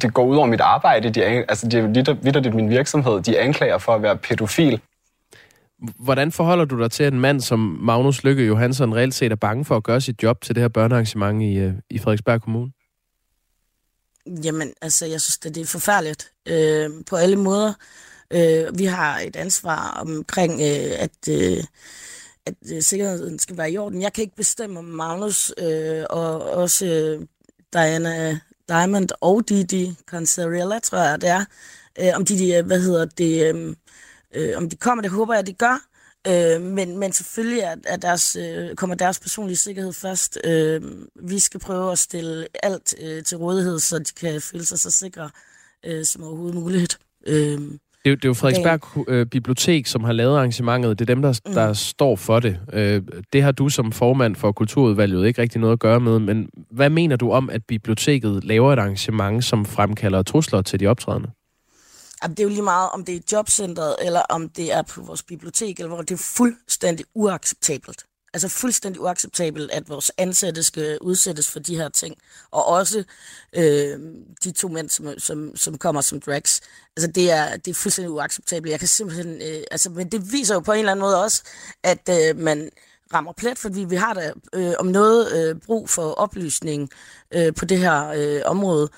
det 0.00 0.14
går 0.14 0.24
ud 0.24 0.36
over 0.36 0.46
mit 0.46 0.60
arbejde. 0.60 1.10
De, 1.10 1.24
altså, 1.24 1.68
det 1.68 1.74
er 1.74 2.14
jo 2.24 2.40
lidt 2.40 2.54
min 2.54 2.70
virksomhed. 2.70 3.20
De 3.20 3.38
anklager 3.38 3.78
for 3.78 3.94
at 3.94 4.02
være 4.02 4.16
pædofil. 4.16 4.80
Hvordan 5.78 6.32
forholder 6.32 6.64
du 6.64 6.82
dig 6.82 6.90
til, 6.90 7.04
at 7.04 7.12
en 7.12 7.20
mand 7.20 7.40
som 7.40 7.58
Magnus 7.58 8.24
Lykke 8.24 8.46
Johansson 8.46 8.94
reelt 8.94 9.14
set 9.14 9.32
er 9.32 9.36
bange 9.36 9.64
for 9.64 9.76
at 9.76 9.82
gøre 9.82 10.00
sit 10.00 10.22
job 10.22 10.40
til 10.40 10.54
det 10.54 10.62
her 10.62 10.68
børnearrangement 10.68 11.42
i, 11.42 11.54
øh, 11.54 11.72
i 11.90 11.98
Frederiksberg 11.98 12.42
Kommune? 12.42 12.72
Jamen, 14.44 14.72
altså, 14.82 15.06
jeg 15.06 15.20
synes, 15.20 15.38
det 15.38 15.56
er 15.56 15.66
forfærdeligt 15.66 16.30
øh, 16.48 16.90
på 17.10 17.16
alle 17.16 17.36
måder. 17.36 17.72
Øh, 18.30 18.78
vi 18.78 18.84
har 18.84 19.20
et 19.20 19.36
ansvar 19.36 19.90
omkring, 19.90 20.52
øh, 20.52 20.92
at, 20.98 21.28
øh, 21.30 21.64
at 22.46 22.54
øh, 22.72 22.82
sikkerheden 22.82 23.38
skal 23.38 23.56
være 23.56 23.72
i 23.72 23.78
orden. 23.78 24.02
Jeg 24.02 24.12
kan 24.12 24.22
ikke 24.22 24.36
bestemme, 24.36 24.78
om 24.78 24.84
Magnus 24.84 25.52
øh, 25.58 26.04
og 26.10 26.40
også 26.40 26.86
øh, 26.86 27.26
Diana 27.72 28.38
Diamond 28.68 29.08
og 29.20 29.48
Didi 29.48 29.94
Concerella, 30.06 30.78
tror 30.78 30.98
jeg, 30.98 31.20
det 31.20 31.28
er. 31.28 31.44
Øh, 32.00 32.12
om 32.14 32.24
de, 32.24 32.54
øh, 32.54 32.66
hvad 32.66 32.80
hedder 32.80 33.04
det, 33.04 33.54
øh, 33.54 33.76
øh, 34.34 34.56
om 34.56 34.70
de 34.70 34.76
kommer, 34.76 35.02
det 35.02 35.10
håber 35.10 35.34
jeg, 35.34 35.46
de 35.46 35.52
gør. 35.52 35.86
Øh, 36.26 36.62
men, 36.62 36.98
men 36.98 37.12
selvfølgelig 37.12 37.60
er, 37.60 37.76
er 37.84 37.96
deres, 37.96 38.36
øh, 38.36 38.74
kommer 38.74 38.96
deres 38.96 39.20
personlige 39.20 39.56
sikkerhed 39.56 39.92
først. 39.92 40.38
Øh, 40.44 40.82
vi 41.14 41.38
skal 41.38 41.60
prøve 41.60 41.92
at 41.92 41.98
stille 41.98 42.46
alt 42.62 42.94
øh, 43.00 43.24
til 43.24 43.38
rådighed, 43.38 43.78
så 43.78 43.98
de 43.98 44.12
kan 44.20 44.40
føle 44.40 44.66
sig 44.66 44.80
så 44.80 44.90
sikre 44.90 45.30
øh, 45.84 46.04
som 46.04 46.22
overhovedet 46.22 46.54
muligt. 46.54 46.98
Øh, 47.26 47.60
det, 48.06 48.12
er, 48.12 48.16
det 48.16 48.24
er 48.24 48.28
jo 48.28 48.34
Frederiksberg 48.34 49.04
øh, 49.08 49.26
Bibliotek, 49.26 49.86
som 49.86 50.04
har 50.04 50.12
lavet 50.12 50.36
arrangementet. 50.36 50.98
Det 50.98 51.10
er 51.10 51.14
dem, 51.14 51.22
der, 51.22 51.40
mm. 51.46 51.52
der 51.52 51.72
står 51.72 52.16
for 52.16 52.40
det. 52.40 52.60
Øh, 52.72 53.02
det 53.32 53.42
har 53.42 53.52
du 53.52 53.68
som 53.68 53.92
formand 53.92 54.36
for 54.36 54.52
Kulturudvalget 54.52 55.26
ikke 55.26 55.42
rigtig 55.42 55.60
noget 55.60 55.72
at 55.72 55.78
gøre 55.78 56.00
med. 56.00 56.18
Men 56.18 56.48
hvad 56.70 56.90
mener 56.90 57.16
du 57.16 57.30
om, 57.30 57.50
at 57.50 57.60
biblioteket 57.68 58.44
laver 58.44 58.72
et 58.72 58.78
arrangement, 58.78 59.44
som 59.44 59.64
fremkalder 59.64 60.22
trusler 60.22 60.62
til 60.62 60.80
de 60.80 60.86
optrædende? 60.86 61.30
Jamen, 62.22 62.34
det 62.34 62.40
er 62.40 62.44
jo 62.44 62.50
lige 62.50 62.62
meget, 62.62 62.88
om 62.94 63.04
det 63.04 63.16
er 63.16 63.20
jobcentret, 63.32 63.94
eller 64.04 64.20
om 64.20 64.48
det 64.48 64.72
er 64.74 64.82
på 64.82 65.00
vores 65.00 65.22
bibliotek, 65.22 65.78
eller 65.78 65.88
hvor 65.88 66.02
det 66.02 66.10
er 66.10 66.32
fuldstændig 66.36 67.06
uacceptabelt. 67.14 68.04
Altså 68.36 68.48
fuldstændig 68.48 69.00
uacceptabelt, 69.00 69.70
at 69.70 69.88
vores 69.88 70.12
ansatte 70.18 70.62
skal 70.62 70.98
udsættes 71.00 71.50
for 71.50 71.58
de 71.58 71.76
her 71.76 71.88
ting. 71.88 72.16
Og 72.50 72.66
også 72.66 73.04
øh, 73.52 73.98
de 74.44 74.52
to 74.52 74.68
mænd, 74.68 74.88
som, 74.88 75.18
som, 75.18 75.56
som 75.56 75.78
kommer 75.78 76.00
som 76.00 76.20
drags. 76.20 76.60
Altså 76.96 77.10
det 77.10 77.30
er, 77.30 77.56
det 77.56 77.70
er 77.70 77.74
fuldstændig 77.74 78.10
uacceptabelt. 78.10 78.70
Jeg 78.70 78.78
kan 78.78 78.88
simpelthen... 78.88 79.42
Øh, 79.42 79.62
altså, 79.70 79.90
men 79.90 80.08
det 80.08 80.32
viser 80.32 80.54
jo 80.54 80.60
på 80.60 80.72
en 80.72 80.78
eller 80.78 80.92
anden 80.92 81.00
måde 81.00 81.22
også, 81.24 81.42
at 81.82 82.08
øh, 82.10 82.38
man 82.38 82.70
rammer 83.14 83.32
plet, 83.32 83.58
fordi 83.58 83.84
vi 83.84 83.96
har 83.96 84.14
da 84.14 84.32
øh, 84.52 84.74
om 84.78 84.86
noget 84.86 85.32
øh, 85.32 85.60
brug 85.66 85.88
for 85.90 86.12
oplysning 86.12 86.90
øh, 87.34 87.54
på 87.54 87.64
det 87.64 87.78
her 87.78 88.08
øh, 88.08 88.42
område. 88.44 88.88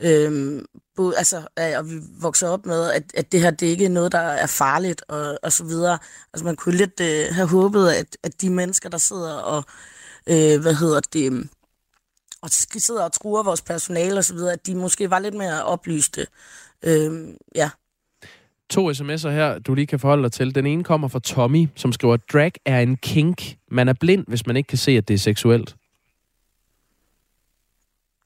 Øh, 0.00 0.62
både, 0.98 1.16
altså, 1.16 1.36
og 1.78 1.90
vi 1.90 1.94
vokser 2.20 2.48
op 2.48 2.66
med, 2.66 2.90
at, 2.90 3.02
at 3.14 3.32
det 3.32 3.40
her 3.40 3.50
det 3.50 3.66
ikke 3.66 3.84
er 3.84 3.88
noget, 3.88 4.12
der 4.12 4.18
er 4.18 4.46
farligt, 4.46 5.02
og, 5.08 5.38
og 5.42 5.52
så 5.52 5.64
videre. 5.64 5.98
Altså, 6.32 6.44
man 6.44 6.56
kunne 6.56 6.76
lidt 6.76 7.00
øh, 7.00 7.34
have 7.34 7.48
håbet, 7.48 7.88
at, 7.90 8.16
at 8.22 8.40
de 8.40 8.50
mennesker, 8.50 8.88
der 8.88 8.98
sidder 8.98 9.34
og, 9.34 9.64
øh, 10.26 10.60
hvad 10.60 10.74
hedder 10.74 11.00
det, 11.12 11.48
og 12.42 12.50
sidder 12.50 13.04
og 13.04 13.12
truer 13.12 13.42
vores 13.42 13.62
personale 13.62 14.18
og 14.18 14.24
så 14.24 14.34
videre, 14.34 14.52
at 14.52 14.66
de 14.66 14.74
måske 14.74 15.10
var 15.10 15.18
lidt 15.18 15.34
mere 15.34 15.64
oplyste. 15.64 16.26
Øh, 16.82 17.28
ja. 17.54 17.70
To 18.70 18.90
sms'er 18.90 19.28
her, 19.28 19.58
du 19.58 19.74
lige 19.74 19.86
kan 19.86 20.00
forholde 20.00 20.22
dig 20.22 20.32
til. 20.32 20.54
Den 20.54 20.66
ene 20.66 20.84
kommer 20.84 21.08
fra 21.08 21.20
Tommy, 21.20 21.68
som 21.74 21.92
skriver, 21.92 22.16
drag 22.16 22.52
er 22.64 22.80
en 22.80 22.96
kink. 22.96 23.56
Man 23.70 23.88
er 23.88 23.92
blind, 23.92 24.24
hvis 24.28 24.46
man 24.46 24.56
ikke 24.56 24.66
kan 24.66 24.78
se, 24.78 24.90
at 24.90 25.08
det 25.08 25.14
er 25.14 25.18
seksuelt. 25.18 25.76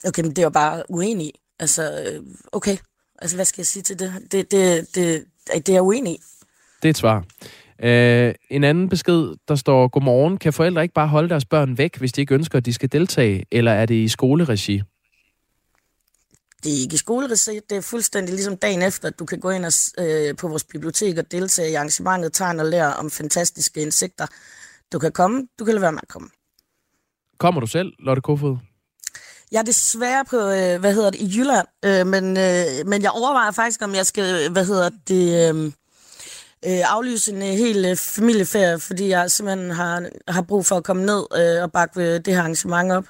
Okay, 0.04 0.22
men 0.22 0.36
det 0.36 0.44
var 0.44 0.50
bare 0.50 0.82
uenig 0.88 1.32
Altså, 1.62 1.82
øh, 1.82 2.22
okay. 2.52 2.76
Altså, 3.18 3.36
hvad 3.36 3.44
skal 3.44 3.60
jeg 3.60 3.66
sige 3.66 3.82
til 3.82 3.98
det? 3.98 4.12
Det, 4.32 4.50
det, 4.50 4.94
det, 4.94 5.24
det 5.46 5.68
er 5.68 5.72
jeg 5.72 5.82
uenig 5.82 6.12
i. 6.12 6.18
Det 6.82 6.88
er 6.88 6.90
et 6.90 6.96
svar. 6.96 7.24
Uh, 7.78 8.34
en 8.50 8.64
anden 8.64 8.88
besked, 8.88 9.34
der 9.48 9.54
står, 9.54 9.88
Godmorgen, 9.88 10.38
kan 10.38 10.52
forældre 10.52 10.82
ikke 10.82 10.94
bare 10.94 11.08
holde 11.08 11.28
deres 11.28 11.44
børn 11.44 11.78
væk, 11.78 11.98
hvis 11.98 12.12
de 12.12 12.20
ikke 12.20 12.34
ønsker, 12.34 12.58
at 12.58 12.64
de 12.64 12.72
skal 12.72 12.92
deltage, 12.92 13.44
eller 13.50 13.72
er 13.72 13.86
det 13.86 13.94
i 13.94 14.08
skoleregi? 14.08 14.82
Det 16.64 16.72
er 16.72 16.80
ikke 16.80 16.94
i 16.94 16.96
skoleregi, 16.96 17.60
det 17.70 17.76
er 17.76 17.80
fuldstændig 17.80 18.34
ligesom 18.34 18.56
dagen 18.56 18.82
efter, 18.82 19.08
at 19.08 19.18
du 19.18 19.24
kan 19.24 19.40
gå 19.40 19.50
ind 19.50 19.64
og, 19.64 19.72
øh, 19.98 20.36
på 20.36 20.48
vores 20.48 20.64
bibliotek 20.64 21.18
og 21.18 21.32
deltage 21.32 21.70
i 21.70 21.74
arrangementet, 21.74 22.32
tegn 22.32 22.60
og 22.60 22.66
lære 22.66 22.96
om 22.96 23.10
fantastiske 23.10 23.82
insekter. 23.82 24.26
Du 24.92 24.98
kan 24.98 25.12
komme, 25.12 25.48
du 25.58 25.64
kan 25.64 25.74
lade 25.74 25.82
være 25.82 25.92
med 25.92 26.00
at 26.02 26.08
komme. 26.08 26.28
Kommer 27.38 27.60
du 27.60 27.66
selv, 27.66 27.92
Lotte 27.98 28.22
Kofod? 28.22 28.56
Jeg 29.52 29.58
er 29.58 29.62
desværre 29.62 30.24
på, 30.24 30.36
øh, 30.36 30.80
hvad 30.80 30.94
hedder 30.94 31.10
det, 31.10 31.20
i 31.20 31.38
Jylland, 31.38 31.66
øh, 31.84 32.06
men, 32.06 32.24
øh, 32.36 32.86
men 32.86 33.02
jeg 33.02 33.10
overvejer 33.10 33.50
faktisk, 33.50 33.82
om 33.82 33.94
jeg 33.94 34.06
skal, 34.06 34.50
hvad 34.50 34.66
hedder 34.66 34.90
det, 35.08 35.54
øh, 35.54 35.72
øh, 36.66 36.94
aflyse 36.94 37.32
en 37.32 37.42
øh, 37.42 37.48
hel 37.48 37.84
øh, 37.84 37.96
familieferie, 37.96 38.78
fordi 38.78 39.08
jeg 39.08 39.30
simpelthen 39.30 39.70
har, 39.70 40.08
har 40.28 40.42
brug 40.42 40.66
for 40.66 40.76
at 40.76 40.84
komme 40.84 41.06
ned 41.06 41.26
øh, 41.36 41.62
og 41.62 41.72
bakke 41.72 42.00
øh, 42.00 42.20
det 42.24 42.34
her 42.34 42.40
arrangement 42.40 42.92
op. 42.92 43.04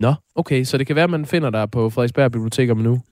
Nå, 0.00 0.14
okay, 0.34 0.64
så 0.64 0.78
det 0.78 0.86
kan 0.86 0.96
være, 0.96 1.08
man 1.08 1.26
finder 1.26 1.50
dig 1.50 1.70
på 1.70 1.90
Frederiksberg 1.90 2.32
Bibliotek 2.32 2.70
om 2.70 2.78
nu? 2.78 3.02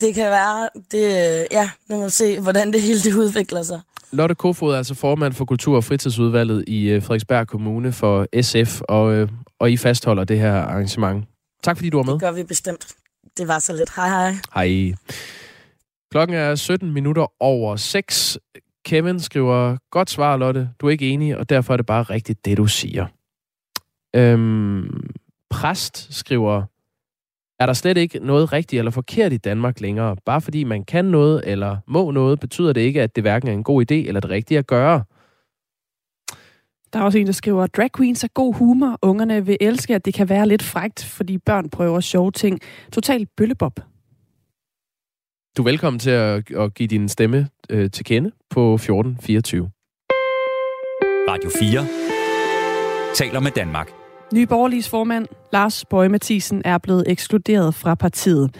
Det 0.00 0.14
kan 0.14 0.30
være, 0.30 0.68
det, 0.90 1.04
øh, 1.04 1.46
ja, 1.50 1.70
nu 1.88 1.96
må 1.96 2.08
se, 2.08 2.40
hvordan 2.40 2.72
det 2.72 2.82
hele 2.82 3.00
det 3.00 3.14
udvikler 3.14 3.62
sig. 3.62 3.80
Lotte 4.12 4.34
Kofod 4.34 4.72
er 4.72 4.76
altså 4.76 4.94
formand 4.94 5.32
for 5.32 5.44
Kultur- 5.44 5.76
og 5.76 5.84
Fritidsudvalget 5.84 6.64
i 6.66 6.88
øh, 6.88 7.02
Frederiksberg 7.02 7.46
Kommune 7.46 7.92
for 7.92 8.42
SF, 8.42 8.80
og, 8.80 9.14
øh, 9.14 9.28
og 9.58 9.72
I 9.72 9.76
fastholder 9.76 10.24
det 10.24 10.38
her 10.38 10.52
arrangement. 10.52 11.24
Tak 11.62 11.76
fordi 11.76 11.90
du 11.90 11.96
var 11.96 12.04
med. 12.04 12.12
Det 12.12 12.20
gør 12.20 12.32
vi 12.32 12.42
bestemt. 12.42 12.86
Det 13.36 13.48
var 13.48 13.58
så 13.58 13.72
lidt. 13.72 13.96
Hej 13.96 14.08
hej. 14.08 14.34
Hej. 14.54 14.94
Klokken 16.10 16.36
er 16.36 16.54
17 16.54 16.92
minutter 16.92 17.26
over 17.40 17.76
6. 17.76 18.38
Kevin 18.84 19.20
skriver, 19.20 19.76
godt 19.90 20.10
svar, 20.10 20.36
Lotte. 20.36 20.70
Du 20.80 20.86
er 20.86 20.90
ikke 20.90 21.08
enig, 21.08 21.36
og 21.36 21.48
derfor 21.48 21.72
er 21.72 21.76
det 21.76 21.86
bare 21.86 22.02
rigtigt, 22.02 22.44
det 22.44 22.56
du 22.56 22.66
siger. 22.66 23.06
Øhm, 24.16 25.10
præst 25.50 26.14
skriver, 26.14 26.62
er 27.58 27.66
der 27.66 27.72
slet 27.72 27.96
ikke 27.96 28.18
noget 28.18 28.52
rigtigt 28.52 28.78
eller 28.78 28.90
forkert 28.90 29.32
i 29.32 29.36
Danmark 29.36 29.80
længere. 29.80 30.16
Bare 30.24 30.40
fordi 30.40 30.64
man 30.64 30.84
kan 30.84 31.04
noget 31.04 31.42
eller 31.46 31.76
må 31.86 32.10
noget, 32.10 32.40
betyder 32.40 32.72
det 32.72 32.80
ikke, 32.80 33.02
at 33.02 33.16
det 33.16 33.24
hverken 33.24 33.48
er 33.48 33.52
en 33.52 33.64
god 33.64 33.82
idé 33.90 33.94
eller 33.94 34.20
det 34.20 34.30
rigtige 34.30 34.58
at 34.58 34.66
gøre. 34.66 35.04
Der 36.92 36.98
er 36.98 37.04
også 37.04 37.18
en, 37.18 37.26
der 37.26 37.32
skriver, 37.32 37.66
drag 37.66 37.90
queens 37.96 38.24
er 38.24 38.28
god 38.28 38.54
humor. 38.54 38.98
Ungerne 39.02 39.46
vil 39.46 39.56
elske, 39.60 39.94
at 39.94 40.04
det 40.04 40.14
kan 40.14 40.28
være 40.28 40.48
lidt 40.48 40.62
frægt, 40.62 41.04
fordi 41.04 41.38
børn 41.38 41.70
prøver 41.70 42.00
sjove 42.00 42.30
ting. 42.30 42.60
Total 42.92 43.26
bøllebob. 43.36 43.80
Du 45.56 45.62
er 45.62 45.64
velkommen 45.64 46.00
til 46.00 46.10
at, 46.10 46.50
at 46.50 46.74
give 46.74 46.86
din 46.86 47.08
stemme 47.08 47.48
øh, 47.70 47.90
til 47.90 48.04
kende 48.04 48.30
på 48.50 48.74
1424. 48.74 49.70
Radio 51.28 51.50
4 51.58 51.86
taler 53.14 53.40
med 53.40 53.50
Danmark. 53.50 54.05
Nye 54.32 54.46
Borgerliges 54.46 54.88
formand, 54.88 55.26
Lars 55.52 55.84
Bøge 55.84 56.08
Mathisen, 56.08 56.62
er 56.64 56.78
blevet 56.78 57.04
ekskluderet 57.06 57.74
fra 57.74 57.94
partiet. 57.94 58.50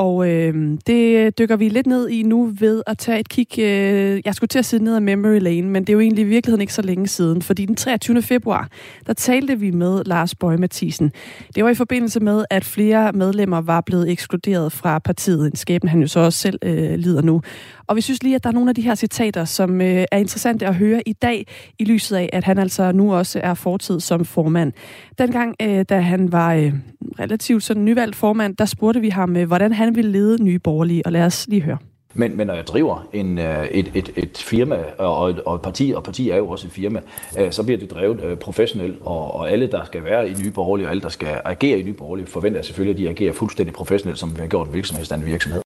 Og 0.00 0.28
øh, 0.28 0.78
det 0.86 1.38
dykker 1.38 1.56
vi 1.56 1.68
lidt 1.68 1.86
ned 1.86 2.08
i 2.08 2.22
nu 2.22 2.52
ved 2.60 2.82
at 2.86 2.98
tage 2.98 3.20
et 3.20 3.28
kig. 3.28 3.58
Øh, 3.58 4.20
jeg 4.24 4.34
skulle 4.34 4.48
til 4.48 4.58
at 4.58 4.64
sidde 4.64 4.84
ned 4.84 4.94
ad 4.94 5.00
Memory 5.00 5.38
Lane, 5.40 5.68
men 5.68 5.82
det 5.82 5.88
er 5.88 5.92
jo 5.92 6.00
egentlig 6.00 6.22
i 6.22 6.28
virkeligheden 6.28 6.60
ikke 6.60 6.72
så 6.72 6.82
længe 6.82 7.06
siden. 7.06 7.42
Fordi 7.42 7.66
den 7.66 7.76
23. 7.76 8.22
februar, 8.22 8.68
der 9.06 9.12
talte 9.12 9.58
vi 9.58 9.70
med 9.70 10.04
Lars 10.04 10.34
Bøge 10.34 10.58
Mathisen. 10.58 11.12
Det 11.54 11.64
var 11.64 11.70
i 11.70 11.74
forbindelse 11.74 12.20
med, 12.20 12.44
at 12.50 12.64
flere 12.64 13.12
medlemmer 13.12 13.60
var 13.60 13.80
blevet 13.80 14.10
ekskluderet 14.10 14.72
fra 14.72 14.98
partiet. 14.98 15.46
En 15.46 15.56
skæbne, 15.56 15.90
han 15.90 16.00
jo 16.00 16.06
så 16.06 16.20
også 16.20 16.38
selv 16.38 16.58
øh, 16.62 16.94
lider 16.94 17.22
nu. 17.22 17.42
Og 17.90 17.96
vi 17.96 18.00
synes 18.00 18.22
lige, 18.22 18.34
at 18.34 18.44
der 18.44 18.50
er 18.50 18.54
nogle 18.54 18.68
af 18.68 18.74
de 18.74 18.82
her 18.82 18.94
citater, 18.94 19.44
som 19.44 19.80
øh, 19.80 20.04
er 20.12 20.16
interessante 20.16 20.66
at 20.66 20.74
høre 20.74 21.02
i 21.06 21.12
dag, 21.12 21.46
i 21.78 21.84
lyset 21.84 22.16
af, 22.16 22.30
at 22.32 22.44
han 22.44 22.58
altså 22.58 22.92
nu 22.92 23.14
også 23.14 23.40
er 23.42 23.54
fortid 23.54 24.00
som 24.00 24.24
formand. 24.24 24.72
Dengang, 25.18 25.56
øh, 25.62 25.84
da 25.88 26.00
han 26.00 26.32
var 26.32 26.54
øh, 26.54 26.72
relativt 27.20 27.62
sådan 27.62 27.84
nyvalgt 27.84 28.16
formand, 28.16 28.56
der 28.56 28.64
spurgte 28.64 29.00
vi 29.00 29.08
ham, 29.08 29.36
øh, 29.36 29.46
hvordan 29.46 29.72
han 29.72 29.89
ville 29.96 30.12
lede 30.12 30.44
Nye 30.44 30.58
Borgerlige, 30.58 31.06
og 31.06 31.12
lad 31.12 31.24
os 31.24 31.46
lige 31.48 31.62
høre. 31.62 31.78
Men, 32.14 32.36
men 32.36 32.46
når 32.46 32.54
jeg 32.54 32.66
driver 32.66 33.08
en, 33.12 33.38
øh, 33.38 33.66
et, 33.66 33.90
et, 33.94 34.10
et 34.16 34.38
firma 34.38 34.76
og 34.98 35.30
et, 35.30 35.40
og 35.40 35.54
et 35.54 35.62
parti, 35.62 35.92
og 35.96 36.02
parti 36.02 36.30
er 36.30 36.36
jo 36.36 36.48
også 36.48 36.66
et 36.66 36.72
firma, 36.72 37.00
øh, 37.38 37.52
så 37.52 37.62
bliver 37.62 37.78
det 37.78 37.90
drevet 37.90 38.20
øh, 38.24 38.36
professionelt, 38.36 38.98
og, 39.00 39.34
og 39.34 39.50
alle, 39.50 39.66
der 39.66 39.84
skal 39.84 40.04
være 40.04 40.28
i 40.28 40.34
Nye 40.42 40.50
Borgerlige, 40.50 40.86
og 40.86 40.90
alle, 40.90 41.02
der 41.02 41.08
skal 41.08 41.40
agere 41.44 41.78
i 41.78 41.82
Nye 41.82 41.92
Borgerlige, 41.92 42.26
forventer 42.26 42.62
selvfølgelig, 42.62 42.94
at 42.94 42.98
de 42.98 43.08
agerer 43.08 43.32
fuldstændig 43.32 43.74
professionelt, 43.74 44.18
som 44.18 44.34
vi 44.36 44.40
har 44.40 44.46
gjort 44.46 44.68
en 44.68 44.74
virksomhedsstand 44.74 45.24
virksomhed. 45.24 45.62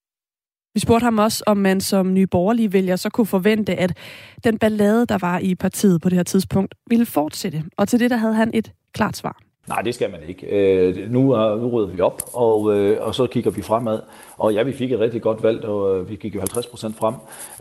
Vi 0.74 0.80
spurgte 0.80 1.04
ham 1.04 1.18
også, 1.18 1.44
om 1.46 1.56
man 1.56 1.80
som 1.80 2.14
nye 2.14 2.26
borgerlige 2.26 2.72
vælger 2.72 2.96
så 2.96 3.10
kunne 3.10 3.26
forvente, 3.26 3.74
at 3.74 3.96
den 4.44 4.58
ballade, 4.58 5.06
der 5.06 5.18
var 5.18 5.38
i 5.38 5.54
partiet 5.54 6.00
på 6.00 6.08
det 6.08 6.16
her 6.16 6.22
tidspunkt, 6.22 6.74
ville 6.86 7.06
fortsætte. 7.06 7.64
Og 7.76 7.88
til 7.88 8.00
det, 8.00 8.10
der 8.10 8.16
havde 8.16 8.34
han 8.34 8.50
et 8.54 8.72
klart 8.92 9.16
svar. 9.16 9.38
Nej, 9.68 9.82
det 9.82 9.94
skal 9.94 10.10
man 10.10 10.20
ikke. 10.28 10.46
Øh, 10.46 11.10
nu, 11.10 11.30
er, 11.30 11.56
nu 11.56 11.68
rydder 11.68 11.88
vi 11.88 12.00
op, 12.00 12.22
og, 12.32 12.78
øh, 12.78 13.06
og 13.06 13.14
så 13.14 13.26
kigger 13.26 13.50
vi 13.50 13.62
fremad. 13.62 14.00
Og 14.36 14.54
ja, 14.54 14.62
vi 14.62 14.72
fik 14.72 14.92
et 14.92 15.00
rigtig 15.00 15.22
godt 15.22 15.42
valg, 15.42 15.64
og 15.64 15.98
øh, 15.98 16.10
vi 16.10 16.16
gik 16.16 16.34
jo 16.34 16.40
50 16.40 16.66
procent 16.66 16.96
frem. 16.96 17.14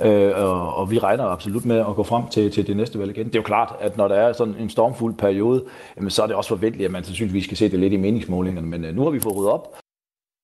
Øh, 0.06 0.32
og, 0.36 0.76
og 0.76 0.92
vi 0.92 1.00
regner 1.00 1.24
absolut 1.24 1.66
med 1.66 1.80
at 1.80 1.96
gå 1.96 2.04
frem 2.04 2.28
til, 2.28 2.52
til 2.52 2.68
det 2.68 2.78
næste 2.78 3.00
valg 3.00 3.18
igen. 3.18 3.28
Det 3.28 3.36
er 3.36 3.40
jo 3.40 3.44
klart, 3.44 3.76
at 3.80 3.98
når 3.98 4.08
der 4.08 4.16
er 4.16 4.34
sådan 4.34 4.56
en 4.60 4.70
stormfuld 4.70 5.16
periode, 5.16 5.64
jamen, 5.98 6.10
så 6.10 6.24
er 6.24 6.28
det 6.28 6.36
også 6.36 6.48
forventeligt, 6.48 6.86
at 6.86 6.92
man 6.92 7.04
sandsynligvis 7.04 7.44
skal 7.44 7.58
se 7.58 7.70
det 7.70 7.80
lidt 7.80 7.94
i 7.94 7.98
meningsmålingerne. 7.98 8.68
Men 8.68 8.86
øh, 8.86 8.96
nu 8.96 9.04
har 9.04 9.10
vi 9.10 9.20
fået 9.20 9.36
ryddet 9.36 9.52
op. 9.52 9.76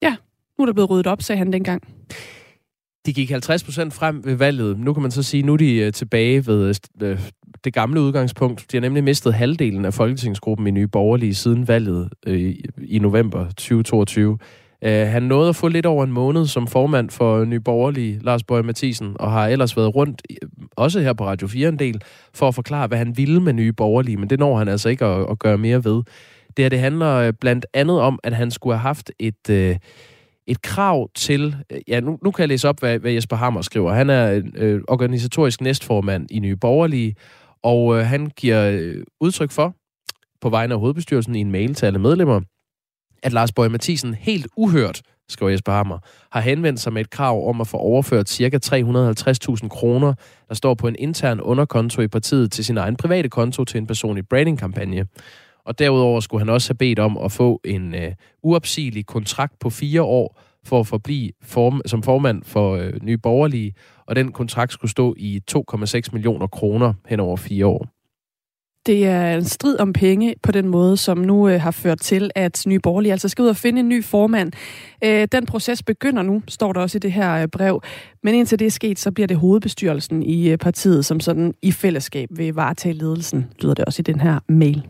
Ja, 0.01 0.15
nu 0.57 0.61
er 0.61 0.65
der 0.65 0.73
blevet 0.73 0.89
ryddet 0.89 1.07
op, 1.07 1.21
sagde 1.21 1.37
han 1.37 1.53
dengang. 1.53 1.83
De 3.05 3.13
gik 3.13 3.31
50% 3.31 3.35
frem 3.89 4.21
ved 4.25 4.35
valget. 4.35 4.79
Nu 4.79 4.93
kan 4.93 5.01
man 5.01 5.11
så 5.11 5.23
sige, 5.23 5.43
nu 5.43 5.53
er 5.53 5.57
de 5.57 5.75
øh, 5.75 5.93
tilbage 5.93 6.47
ved 6.47 6.75
øh, 7.01 7.09
øh, 7.09 7.19
det 7.63 7.73
gamle 7.73 8.01
udgangspunkt. 8.01 8.65
De 8.71 8.77
har 8.77 8.81
nemlig 8.81 9.03
mistet 9.03 9.33
halvdelen 9.33 9.85
af 9.85 9.93
folketingsgruppen 9.93 10.67
i 10.67 10.71
Nye 10.71 10.87
Borgerlige 10.87 11.35
siden 11.35 11.67
valget 11.67 12.09
øh, 12.27 12.55
i 12.83 12.99
november 12.99 13.45
2022. 13.45 14.37
han 14.83 15.23
nåede 15.23 15.49
at 15.49 15.55
få 15.55 15.67
lidt 15.67 15.85
over 15.85 16.03
en 16.03 16.11
måned 16.11 16.47
som 16.47 16.67
formand 16.67 17.09
for 17.09 17.45
Nye 17.45 17.59
Borgerlige, 17.59 18.19
Lars 18.23 18.43
Bøge 18.43 18.63
Mathisen, 18.63 19.15
og 19.19 19.31
har 19.31 19.47
ellers 19.47 19.77
været 19.77 19.95
rundt, 19.95 20.21
også 20.77 20.99
her 20.99 21.13
på 21.13 21.25
Radio 21.25 21.47
4 21.47 21.69
en 21.69 21.79
del, 21.79 22.01
for 22.33 22.47
at 22.47 22.55
forklare, 22.55 22.87
hvad 22.87 22.97
han 22.97 23.17
ville 23.17 23.41
med 23.41 23.53
Nye 23.53 23.73
Borgerlige, 23.73 24.17
men 24.17 24.29
det 24.29 24.39
når 24.39 24.57
han 24.57 24.67
altså 24.67 24.89
ikke 24.89 25.05
at, 25.05 25.31
at 25.31 25.39
gøre 25.39 25.57
mere 25.57 25.83
ved. 25.83 26.03
Det 26.57 26.65
her 26.65 26.69
det 26.69 26.79
handler 26.79 27.31
blandt 27.31 27.65
andet 27.73 27.99
om, 27.99 28.19
at 28.23 28.33
han 28.33 28.51
skulle 28.51 28.75
have 28.75 28.81
haft 28.81 29.11
et, 29.19 29.49
et 30.49 30.61
krav 30.61 31.09
til... 31.15 31.55
Øh, 31.69 31.79
ja, 31.87 31.99
nu, 31.99 32.17
nu 32.23 32.31
kan 32.31 32.41
jeg 32.41 32.49
læse 32.49 32.69
op, 32.69 32.79
hvad, 32.79 32.99
hvad 32.99 33.11
Jesper 33.11 33.35
Hammer 33.35 33.61
skriver. 33.61 33.93
Han 33.93 34.09
er 34.09 34.41
øh, 34.55 34.81
organisatorisk 34.87 35.61
næstformand 35.61 36.27
i 36.31 36.39
Nye 36.39 36.55
Borgerlige, 36.55 37.15
og 37.63 37.97
øh, 37.97 38.05
han 38.05 38.31
giver 38.37 38.69
øh, 38.69 39.03
udtryk 39.21 39.51
for, 39.51 39.75
på 40.41 40.49
vegne 40.49 40.73
af 40.73 40.79
hovedbestyrelsen 40.79 41.35
i 41.35 41.39
en 41.39 41.51
mail 41.51 41.75
til 41.75 41.85
alle 41.85 41.99
medlemmer, 41.99 42.41
at 43.23 43.33
Lars 43.33 43.51
Bøge 43.51 43.69
Mathisen 43.69 44.13
helt 44.13 44.47
uhørt, 44.57 45.01
skriver 45.29 45.49
Jesper 45.49 45.71
Hammer, 45.71 45.99
har 46.31 46.41
henvendt 46.41 46.79
sig 46.79 46.93
med 46.93 47.01
et 47.01 47.09
krav 47.09 47.49
om 47.49 47.61
at 47.61 47.67
få 47.67 47.77
overført 47.77 48.29
ca. 48.29 48.59
350.000 48.65 49.67
kroner, 49.67 50.13
der 50.49 50.55
står 50.55 50.73
på 50.73 50.87
en 50.87 50.95
intern 50.99 51.39
underkonto 51.41 52.01
i 52.01 52.07
partiet 52.07 52.51
til 52.51 52.65
sin 52.65 52.77
egen 52.77 52.95
private 52.95 53.29
konto 53.29 53.65
til 53.65 53.77
en 53.77 53.87
personlig 53.87 54.27
brandingkampagne. 54.27 55.05
Og 55.69 55.79
derudover 55.79 56.19
skulle 56.19 56.41
han 56.41 56.49
også 56.49 56.69
have 56.69 56.77
bedt 56.77 56.99
om 56.99 57.17
at 57.17 57.31
få 57.31 57.61
en 57.65 57.95
øh, 57.95 58.11
uopsigelig 58.43 59.05
kontrakt 59.05 59.59
på 59.59 59.69
fire 59.69 60.01
år 60.01 60.41
for 60.65 60.79
at 60.79 60.87
forblive 60.87 61.31
form, 61.43 61.81
som 61.85 62.03
formand 62.03 62.43
for 62.43 62.75
øh, 62.75 62.93
Nye 63.01 63.17
Borgerlige, 63.17 63.73
og 64.05 64.15
den 64.15 64.31
kontrakt 64.31 64.73
skulle 64.73 64.91
stå 64.91 65.15
i 65.17 65.41
2,6 65.51 66.01
millioner 66.13 66.47
kroner 66.47 66.93
hen 67.07 67.19
over 67.19 67.37
fire 67.37 67.65
år. 67.65 67.87
Det 68.85 69.07
er 69.07 69.35
en 69.35 69.43
strid 69.43 69.79
om 69.79 69.93
penge 69.93 70.35
på 70.43 70.51
den 70.51 70.67
måde, 70.67 70.97
som 70.97 71.17
nu 71.17 71.49
øh, 71.49 71.61
har 71.61 71.71
ført 71.71 71.99
til, 71.99 72.31
at 72.35 72.63
Nye 72.67 72.79
Borgerlige 72.79 73.11
altså 73.11 73.29
skal 73.29 73.43
ud 73.43 73.47
og 73.47 73.55
finde 73.55 73.79
en 73.79 73.89
ny 73.89 74.03
formand. 74.03 74.51
Øh, 75.03 75.27
den 75.31 75.45
proces 75.45 75.83
begynder 75.83 76.23
nu, 76.23 76.41
står 76.47 76.73
der 76.73 76.81
også 76.81 76.97
i 76.97 76.99
det 76.99 77.11
her 77.11 77.41
øh, 77.41 77.47
brev. 77.47 77.81
Men 78.23 78.35
indtil 78.35 78.59
det 78.59 78.67
er 78.67 78.71
sket, 78.71 78.99
så 78.99 79.11
bliver 79.11 79.27
det 79.27 79.37
hovedbestyrelsen 79.37 80.23
i 80.23 80.49
øh, 80.49 80.57
partiet, 80.57 81.05
som 81.05 81.19
sådan 81.19 81.53
i 81.61 81.71
fællesskab 81.71 82.29
vil 82.31 82.53
varetage 82.53 82.93
ledelsen, 82.93 83.45
lyder 83.61 83.73
det 83.73 83.85
også 83.85 84.01
i 84.01 84.03
den 84.03 84.19
her 84.19 84.39
mail. 84.47 84.83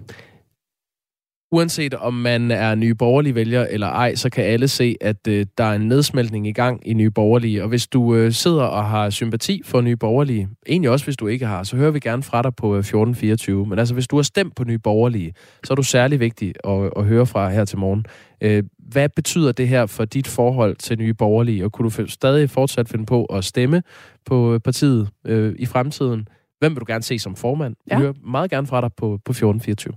Uanset 1.51 1.94
om 1.94 2.13
man 2.13 2.51
er 2.51 2.75
nye 2.75 2.96
borgerlige 2.96 3.36
vælger 3.36 3.65
eller 3.70 3.88
ej, 3.88 4.15
så 4.15 4.29
kan 4.29 4.44
alle 4.44 4.68
se, 4.68 4.96
at 5.01 5.27
øh, 5.27 5.46
der 5.58 5.63
er 5.63 5.74
en 5.74 5.88
nedsmeltning 5.88 6.48
i 6.48 6.51
gang 6.51 6.88
i 6.88 6.94
nye 6.94 7.12
borgerlige. 7.12 7.63
Og 7.63 7.70
hvis 7.70 7.88
du 7.88 8.15
øh, 8.15 8.32
sidder 8.32 8.63
og 8.63 8.86
har 8.86 9.10
sympati 9.10 9.62
for 9.65 9.82
nye 9.82 9.96
borgerlige, 9.96 10.50
egentlig 10.68 10.89
også 10.89 11.06
hvis 11.06 11.18
du 11.18 11.27
ikke 11.27 11.46
har, 11.46 11.63
så 11.63 11.75
hører 11.75 11.91
vi 11.91 12.00
gerne 12.00 12.24
fra 12.24 12.41
dig 12.41 12.56
på 12.56 12.74
øh, 12.74 12.79
1424. 12.79 13.65
Men 13.65 13.79
altså, 13.79 13.94
hvis 13.94 14.08
du 14.08 14.15
har 14.15 14.24
stemt 14.24 14.56
på 14.56 14.63
nye 14.63 14.79
borgerlige, 14.79 15.34
så 15.63 15.74
er 15.74 15.75
du 15.75 15.84
særlig 15.84 16.20
vigtig 16.20 16.53
at, 16.63 16.91
at 16.96 17.06
høre 17.06 17.25
fra 17.25 17.50
her 17.50 17.65
til 17.65 17.77
morgen. 17.77 18.06
Øh, 18.41 18.63
hvad 18.77 19.10
betyder 19.10 19.51
det 19.51 19.68
her 19.68 19.86
for 19.86 20.06
dit 20.06 20.27
forhold 20.27 20.75
til 20.75 20.98
nye 20.98 21.13
borgerlige? 21.13 21.65
Og 21.65 21.72
kunne 21.72 21.89
du 21.89 22.08
stadig 22.08 22.50
fortsat 22.50 22.89
finde 22.89 23.06
på 23.06 23.25
at 23.25 23.46
stemme 23.46 23.84
på 24.25 24.53
øh, 24.53 24.60
partiet 24.60 25.10
øh, 25.25 25.56
i 25.60 25.65
fremtiden? 25.65 26.27
Hvem 26.60 26.72
vil 26.72 26.79
du 26.79 26.86
gerne 26.88 27.03
se 27.03 27.20
som 27.20 27.36
formand? 27.36 27.75
Ja. 27.91 27.96
Vi 27.96 28.01
hører 28.01 28.13
meget 28.32 28.51
gerne 28.51 28.68
fra 28.68 28.82
dig 28.82 28.89
på, 28.98 29.20
på 29.25 29.32
1424. 29.32 29.94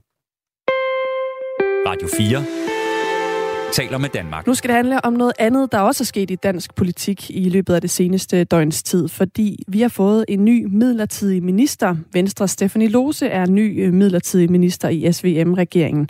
Radio 1.93 2.09
4 2.19 2.45
taler 3.73 3.99
med 3.99 4.09
Danmark. 4.09 4.47
Nu 4.47 4.55
skal 4.55 4.69
det 4.69 4.77
handle 4.77 5.05
om 5.05 5.13
noget 5.13 5.33
andet, 5.39 5.73
der 5.73 5.79
også 5.79 6.03
er 6.03 6.05
sket 6.05 6.31
i 6.31 6.35
dansk 6.35 6.75
politik 6.75 7.31
i 7.31 7.49
løbet 7.49 7.75
af 7.75 7.81
det 7.81 7.91
seneste 7.91 8.45
døgns 8.45 8.83
tid, 8.83 9.09
fordi 9.09 9.65
vi 9.69 9.81
har 9.81 9.89
fået 9.89 10.25
en 10.29 10.45
ny 10.45 10.65
midlertidig 10.65 11.43
minister. 11.43 11.97
Venstre 12.13 12.49
Stephanie 12.49 12.89
Lose 12.89 13.27
er 13.27 13.47
ny 13.47 13.87
øh, 13.87 13.93
midlertidig 13.93 14.51
minister 14.51 14.89
i 14.89 15.13
SVM-regeringen. 15.13 16.09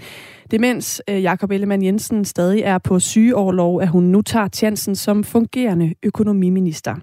Demens 0.51 1.03
øh, 1.09 1.23
Jakob 1.23 1.51
Ellemann 1.51 1.85
Jensen 1.85 2.25
stadig 2.25 2.61
er 2.61 2.79
på 2.79 3.01
sygeårlov, 3.01 3.81
at 3.81 3.89
hun 3.89 4.05
nu 4.05 4.23
tager 4.23 4.49
chancen 4.49 4.97
som 4.97 5.25
fungerende 5.25 5.95
økonomiminister. 6.03 6.95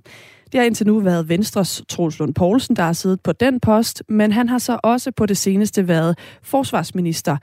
Det 0.52 0.60
har 0.60 0.66
indtil 0.66 0.88
nu 0.88 1.00
været 1.00 1.30
Venstres 1.30 1.84
Troels 1.90 2.20
Lund 2.20 2.34
Poulsen, 2.34 2.76
der 2.76 2.84
har 2.84 2.94
siddet 2.94 3.22
på 3.22 3.32
den 3.32 3.60
post, 3.60 4.04
men 4.10 4.32
han 4.32 4.50
har 4.50 4.58
så 4.58 4.80
også 4.84 5.12
på 5.12 5.26
det 5.26 5.38
seneste 5.38 5.88
været 5.88 6.18
forsvarsminister. 6.44 7.38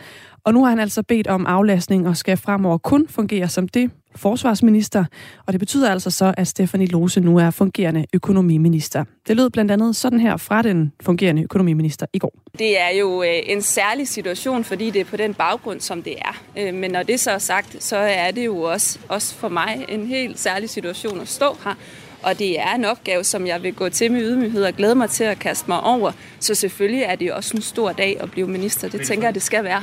Og 0.45 0.55
nu 0.55 0.63
har 0.65 0.71
han 0.71 0.79
altså 0.79 1.03
bedt 1.03 1.27
om 1.27 1.47
aflastning 1.47 2.09
og 2.09 2.17
skal 2.17 2.37
fremover 2.37 2.79
kun 2.79 3.09
fungere 3.09 3.49
som 3.49 3.69
det 3.69 3.91
forsvarsminister. 4.17 5.05
Og 5.47 5.53
det 5.53 5.61
betyder 5.61 5.91
altså 5.91 6.11
så, 6.11 6.35
at 6.37 6.49
Stefanie 6.49 6.87
Lose 6.87 7.21
nu 7.21 7.39
er 7.39 7.51
fungerende 7.51 8.07
økonomiminister. 8.15 9.05
Det 9.29 9.37
lød 9.37 9.51
blandt 9.51 9.71
andet 9.71 9.97
sådan 9.97 10.21
her 10.21 10.37
fra 10.37 10.63
den 10.63 10.93
fungerende 11.03 11.43
økonomiminister 11.43 12.07
i 12.13 12.19
går. 12.19 12.33
Det 12.59 12.81
er 12.81 12.99
jo 12.99 13.23
øh, 13.23 13.29
en 13.47 13.63
særlig 13.63 14.09
situation, 14.09 14.65
fordi 14.65 14.91
det 14.91 15.01
er 15.01 15.05
på 15.05 15.17
den 15.17 15.35
baggrund, 15.35 15.81
som 15.81 16.03
det 16.03 16.15
er. 16.19 16.43
Øh, 16.59 16.75
men 16.75 16.91
når 16.91 17.03
det 17.03 17.21
så 17.21 17.31
er 17.31 17.39
sagt, 17.39 17.83
så 17.85 17.97
er 17.97 18.31
det 18.31 18.47
jo 18.47 18.61
også, 18.61 18.99
også 19.09 19.35
for 19.35 19.49
mig 19.49 19.85
en 19.89 20.07
helt 20.07 20.39
særlig 20.39 20.71
situation 20.71 21.21
at 21.21 21.29
stå 21.29 21.57
her 21.65 21.75
og 22.23 22.39
det 22.39 22.61
er 22.61 22.75
en 22.75 22.85
opgave, 22.85 23.25
som 23.25 23.47
jeg 23.47 23.63
vil 23.63 23.75
gå 23.75 23.89
til 23.89 24.13
med 24.13 24.21
ydmyghed 24.21 24.65
og 24.65 24.73
glæde 24.73 24.95
mig 24.95 25.11
til 25.11 25.25
at 25.25 25.39
kaste 25.39 25.71
mig 25.71 25.81
over. 25.81 26.11
Så 26.41 26.55
selvfølgelig 26.55 27.03
er 27.03 27.17
det 27.17 27.33
også 27.33 27.57
en 27.57 27.63
stor 27.63 27.93
dag 27.93 28.21
at 28.21 28.31
blive 28.31 28.49
minister. 28.49 28.89
Det 28.89 29.01
tænker 29.07 29.27
jeg, 29.27 29.35
det 29.35 29.43
skal 29.43 29.65
være. 29.65 29.83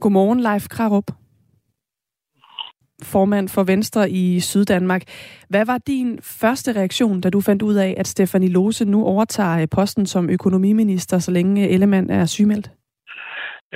Godmorgen, 0.00 0.40
Leif 0.40 0.68
Krarup. 0.68 1.04
Formand 3.02 3.48
for 3.48 3.64
Venstre 3.64 4.10
i 4.10 4.40
Syddanmark. 4.40 5.02
Hvad 5.48 5.66
var 5.66 5.78
din 5.78 6.18
første 6.22 6.72
reaktion, 6.72 7.20
da 7.20 7.30
du 7.30 7.40
fandt 7.40 7.62
ud 7.62 7.74
af, 7.74 7.94
at 7.96 8.06
Stefanie 8.06 8.50
Lose 8.50 8.84
nu 8.84 9.04
overtager 9.04 9.66
posten 9.66 10.06
som 10.06 10.30
økonomiminister, 10.30 11.18
så 11.18 11.30
længe 11.30 11.68
Ellemann 11.68 12.10
er 12.10 12.26
sygemeldt? 12.26 12.70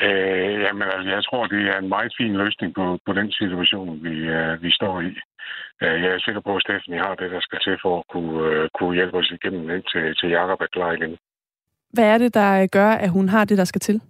Øh, 0.03 0.57
jamen, 0.65 0.89
altså, 0.95 1.11
jeg 1.17 1.25
tror, 1.25 1.47
det 1.47 1.63
er 1.73 1.79
en 1.79 1.89
meget 1.89 2.13
fin 2.19 2.35
løsning 2.43 2.75
på, 2.75 2.99
på 3.07 3.13
den 3.13 3.33
situation, 3.33 4.05
vi, 4.05 4.15
uh, 4.39 4.63
vi 4.63 4.71
står 4.71 5.01
i. 5.01 5.11
Uh, 5.83 5.97
jeg 6.03 6.11
er 6.15 6.21
sikker 6.27 6.41
på, 6.41 6.57
at 6.57 6.63
Stephanie 6.63 7.05
har 7.07 7.15
det, 7.15 7.31
der 7.31 7.41
skal 7.41 7.59
til 7.67 7.77
for 7.83 7.99
at 7.99 8.05
kunne, 8.13 8.35
uh, 8.45 8.69
kunne 8.79 8.95
hjælpe 8.95 9.17
os 9.19 9.31
igennem 9.37 9.71
indtil 9.71 10.15
til 10.19 10.29
Jacob 10.37 10.61
er 10.61 10.71
klar 10.77 10.93
igen. 10.93 11.17
Hvad 11.95 12.05
er 12.15 12.19
det, 12.19 12.35
der 12.35 12.67
gør, 12.67 12.91
at 13.05 13.11
hun 13.11 13.29
har 13.29 13.45
det, 13.45 13.59
der 13.59 13.65
skal 13.65 13.81
til? 13.81 14.01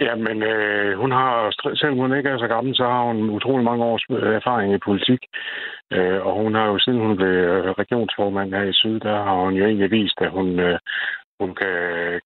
Jamen, 0.00 0.42
øh, 0.42 0.98
hun 0.98 1.12
har, 1.12 1.32
selvom 1.76 1.98
hun 1.98 2.16
ikke 2.16 2.28
er 2.30 2.38
så 2.38 2.46
gammel, 2.46 2.76
så 2.76 2.84
har 2.84 3.02
hun 3.02 3.30
utrolig 3.30 3.64
mange 3.64 3.84
års 3.84 4.04
erfaring 4.40 4.74
i 4.74 4.78
politik. 4.78 5.20
Øh, 5.92 6.26
og 6.26 6.32
hun 6.42 6.54
har 6.54 6.66
jo, 6.66 6.78
siden 6.78 7.00
hun 7.00 7.16
blev 7.16 7.34
regionsformand 7.82 8.54
her 8.54 8.62
i 8.62 8.72
Syd, 8.72 9.00
der 9.00 9.16
har 9.22 9.36
hun 9.44 9.54
jo 9.54 9.64
egentlig 9.64 9.90
vist, 9.90 10.18
at 10.20 10.30
hun, 10.30 10.58
øh, 10.58 10.78
hun 11.40 11.54
kan, 11.54 11.76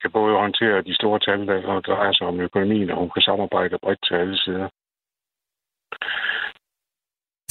kan 0.00 0.10
både 0.10 0.34
håndtere 0.36 0.82
de 0.82 0.94
store 0.94 1.18
tal, 1.18 1.46
der 1.46 1.80
drejer 1.80 2.12
sig 2.12 2.26
om 2.26 2.40
økonomien, 2.40 2.90
og 2.90 2.96
hun 2.96 3.10
kan 3.10 3.22
samarbejde 3.22 3.78
bredt 3.82 4.02
til 4.06 4.14
alle 4.14 4.36
sider. 4.38 4.68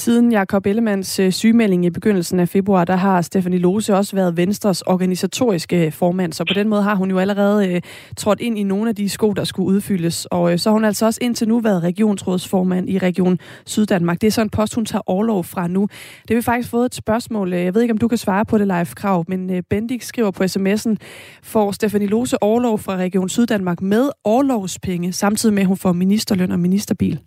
Siden 0.09 0.31
Jakob 0.31 0.65
Ellemands 0.65 1.19
øh, 1.19 1.31
sygemelding 1.31 1.85
i 1.85 1.89
begyndelsen 1.89 2.39
af 2.39 2.49
februar, 2.49 2.85
der 2.85 2.95
har 2.95 3.21
Stefanie 3.21 3.59
Lose 3.59 3.95
også 3.95 4.15
været 4.15 4.37
Venstres 4.37 4.81
organisatoriske 4.81 5.91
formand, 5.91 6.33
så 6.33 6.45
på 6.45 6.53
den 6.53 6.67
måde 6.69 6.83
har 6.83 6.95
hun 6.95 7.09
jo 7.09 7.17
allerede 7.19 7.73
øh, 7.73 7.81
trådt 8.17 8.39
ind 8.39 8.59
i 8.59 8.63
nogle 8.63 8.89
af 8.89 8.95
de 8.95 9.09
sko, 9.09 9.33
der 9.33 9.43
skulle 9.43 9.67
udfyldes. 9.67 10.25
Og 10.25 10.51
øh, 10.51 10.59
så 10.59 10.69
har 10.69 10.73
hun 10.73 10.85
altså 10.85 11.05
også 11.05 11.19
indtil 11.21 11.47
nu 11.47 11.59
været 11.59 11.83
regionsrådsformand 11.83 12.89
i 12.89 12.97
Region 12.97 13.39
Syddanmark. 13.65 14.21
Det 14.21 14.27
er 14.27 14.31
så 14.31 14.41
en 14.41 14.49
post, 14.49 14.75
hun 14.75 14.85
tager 14.85 15.01
overlov 15.05 15.43
fra 15.43 15.67
nu. 15.67 15.87
Det 16.21 16.29
har 16.29 16.35
vi 16.35 16.41
faktisk 16.41 16.69
fået 16.69 16.85
et 16.85 16.95
spørgsmål. 16.95 17.53
Jeg 17.53 17.73
ved 17.73 17.81
ikke, 17.81 17.91
om 17.91 17.97
du 17.97 18.07
kan 18.07 18.17
svare 18.17 18.45
på 18.45 18.57
det 18.57 18.67
live, 18.67 18.85
Krav, 18.85 19.25
men 19.27 19.63
Bendik 19.69 20.01
skriver 20.01 20.31
på 20.31 20.43
sms'en, 20.43 20.95
får 21.43 21.71
Stefanie 21.71 22.07
Lose 22.07 22.43
overlov 22.43 22.79
fra 22.79 22.95
Region 22.95 23.29
Syddanmark 23.29 23.81
med 23.81 24.09
overlovspenge, 24.23 25.13
samtidig 25.13 25.53
med, 25.53 25.61
at 25.61 25.67
hun 25.67 25.77
får 25.77 25.93
ministerløn 25.93 26.51
og 26.51 26.59
ministerbil. 26.59 27.19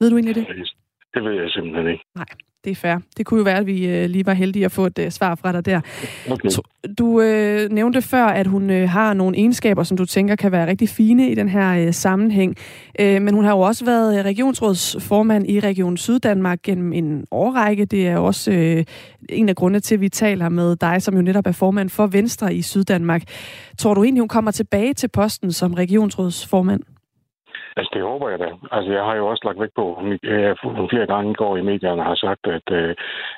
Ved 0.00 0.10
du 0.10 0.16
egentlig 0.16 0.34
det? 0.34 0.74
Det 1.14 1.24
ved 1.24 1.32
jeg 1.32 1.50
simpelthen 1.50 1.86
ikke. 1.86 2.04
Nej, 2.14 2.26
det 2.64 2.70
er 2.70 2.74
fair. 2.74 2.96
Det 3.16 3.26
kunne 3.26 3.38
jo 3.38 3.44
være, 3.44 3.58
at 3.58 3.66
vi 3.66 3.88
øh, 3.88 4.10
lige 4.10 4.26
var 4.26 4.32
heldige 4.32 4.64
at 4.64 4.72
få 4.72 4.86
et 4.86 4.98
øh, 4.98 5.10
svar 5.10 5.34
fra 5.34 5.52
dig 5.52 5.66
der. 5.66 5.80
Okay. 6.30 6.48
Du 6.98 7.20
øh, 7.20 7.70
nævnte 7.70 8.02
før, 8.02 8.24
at 8.24 8.46
hun 8.46 8.70
øh, 8.70 8.88
har 8.88 9.14
nogle 9.14 9.36
egenskaber, 9.36 9.82
som 9.82 9.96
du 9.96 10.04
tænker 10.04 10.36
kan 10.36 10.52
være 10.52 10.66
rigtig 10.66 10.88
fine 10.88 11.30
i 11.30 11.34
den 11.34 11.48
her 11.48 11.86
øh, 11.86 11.92
sammenhæng. 11.92 12.56
Øh, 13.00 13.22
men 13.22 13.34
hun 13.34 13.44
har 13.44 13.52
jo 13.52 13.60
også 13.60 13.84
været 13.84 14.18
øh, 14.18 14.24
regionsrådsformand 14.24 15.50
i 15.50 15.60
Region 15.60 15.96
Syddanmark 15.96 16.62
gennem 16.62 16.92
en 16.92 17.26
årrække. 17.30 17.84
Det 17.84 18.08
er 18.08 18.16
også 18.16 18.52
øh, 18.52 18.84
en 19.28 19.48
af 19.48 19.56
grundene 19.56 19.80
til, 19.80 19.94
at 19.94 20.00
vi 20.00 20.08
taler 20.08 20.48
med 20.48 20.76
dig, 20.76 21.02
som 21.02 21.14
jo 21.16 21.22
netop 21.22 21.46
er 21.46 21.52
formand 21.52 21.90
for 21.90 22.06
Venstre 22.06 22.54
i 22.54 22.62
Syddanmark. 22.62 23.22
Tror 23.78 23.94
du 23.94 24.04
egentlig, 24.04 24.20
hun 24.20 24.28
kommer 24.28 24.50
tilbage 24.50 24.94
til 24.94 25.08
posten 25.08 25.52
som 25.52 25.74
regionsrådsformand? 25.74 26.80
Altså, 27.76 27.90
det 27.94 28.02
håber 28.02 28.28
jeg 28.28 28.38
da. 28.38 28.48
Altså, 28.76 28.92
jeg 28.92 29.04
har 29.04 29.14
jo 29.14 29.26
også 29.26 29.42
lagt 29.44 29.60
væk 29.60 29.72
på, 29.76 29.86
at 29.94 30.58
hun 30.78 30.88
flere 30.90 31.06
gange 31.06 31.30
i 31.30 31.40
går 31.42 31.56
i 31.56 31.68
medierne 31.70 32.02
har 32.02 32.14
sagt, 32.14 32.46
at, 32.56 32.66
øh, 32.78 32.94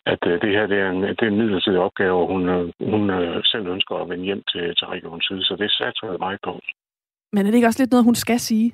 at 0.07 0.23
øh, 0.27 0.41
det 0.43 0.51
her 0.57 0.67
det 0.67 0.79
er, 0.79 0.91
en, 0.91 1.03
det 1.03 1.23
er 1.23 1.33
en 1.33 1.41
midlertidig 1.43 1.79
opgave, 1.79 2.27
hun, 2.27 2.49
øh, 2.49 2.73
hun 2.93 3.03
selv 3.45 3.67
ønsker 3.67 3.95
at 3.97 4.09
vende 4.09 4.25
hjem 4.25 4.43
til, 4.53 4.65
til 4.77 4.87
Region 4.87 5.23
Syd, 5.23 5.43
så 5.43 5.57
det 5.59 5.71
satser 5.73 6.07
jeg 6.11 6.19
meget 6.19 6.41
på. 6.45 6.61
Men 7.33 7.47
er 7.47 7.51
det 7.51 7.55
ikke 7.55 7.71
også 7.71 7.83
lidt 7.83 7.91
noget, 7.91 8.05
hun 8.05 8.15
skal 8.15 8.41
sige? 8.41 8.73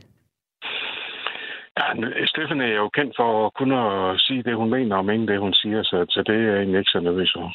Ja, 1.79 1.87
Steffen 2.27 2.61
er 2.61 2.75
jo 2.83 2.88
kendt 2.88 3.14
for 3.16 3.46
at 3.46 3.55
kunne 3.55 3.79
sige 4.18 4.42
det, 4.42 4.57
hun 4.57 4.70
mener, 4.70 4.96
og 4.96 5.05
mene 5.05 5.27
det, 5.27 5.40
hun 5.40 5.55
siger, 5.55 5.83
så, 5.83 6.07
så 6.09 6.22
det 6.27 6.35
er 6.35 6.46
jeg 6.48 6.57
egentlig 6.57 6.79
ikke 6.79 6.90
så 6.90 7.01
nervøs 7.01 7.33
for. 7.37 7.53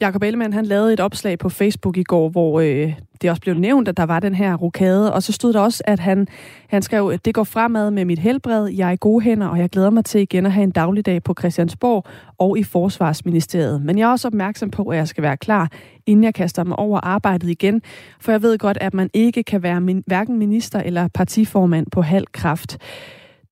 Jakob 0.00 0.22
Ellemann, 0.22 0.52
han 0.52 0.66
lavede 0.66 0.92
et 0.92 1.00
opslag 1.00 1.38
på 1.38 1.48
Facebook 1.48 1.96
i 1.96 2.02
går, 2.02 2.28
hvor 2.28 2.60
øh, 2.60 2.94
det 3.22 3.30
også 3.30 3.42
blev 3.42 3.54
nævnt, 3.54 3.88
at 3.88 3.96
der 3.96 4.02
var 4.02 4.20
den 4.20 4.34
her 4.34 4.54
rokade, 4.54 5.12
og 5.12 5.22
så 5.22 5.32
stod 5.32 5.52
der 5.52 5.60
også, 5.60 5.82
at 5.86 6.00
han, 6.00 6.26
han 6.68 6.82
skrev, 6.82 7.10
at 7.14 7.24
det 7.24 7.34
går 7.34 7.44
fremad 7.44 7.90
med 7.90 8.04
mit 8.04 8.18
helbred, 8.18 8.66
jeg 8.66 8.88
er 8.88 8.92
i 8.92 8.96
gode 9.00 9.24
hænder, 9.24 9.46
og 9.46 9.58
jeg 9.58 9.70
glæder 9.70 9.90
mig 9.90 10.04
til 10.04 10.20
igen 10.20 10.46
at 10.46 10.52
have 10.52 10.64
en 10.64 10.70
dagligdag 10.70 11.22
på 11.22 11.34
Christiansborg 11.38 12.04
og 12.38 12.58
i 12.58 12.62
Forsvarsministeriet. 12.62 13.82
Men 13.82 13.98
jeg 13.98 14.04
er 14.04 14.10
også 14.10 14.28
opmærksom 14.28 14.70
på, 14.70 14.82
at 14.82 14.98
jeg 14.98 15.08
skal 15.08 15.22
være 15.22 15.36
klar, 15.36 15.70
inden 16.06 16.24
jeg 16.24 16.34
kaster 16.34 16.64
mig 16.64 16.78
over 16.78 17.00
arbejdet 17.00 17.50
igen, 17.50 17.82
for 18.20 18.32
jeg 18.32 18.42
ved 18.42 18.58
godt, 18.58 18.78
at 18.80 18.94
man 18.94 19.10
ikke 19.14 19.42
kan 19.42 19.62
være 19.62 19.80
min, 19.80 20.02
hverken 20.06 20.38
minister 20.38 20.80
eller 20.80 21.08
partiformand 21.08 21.86
på 21.92 22.02
halv 22.02 22.26
kraft. 22.32 22.78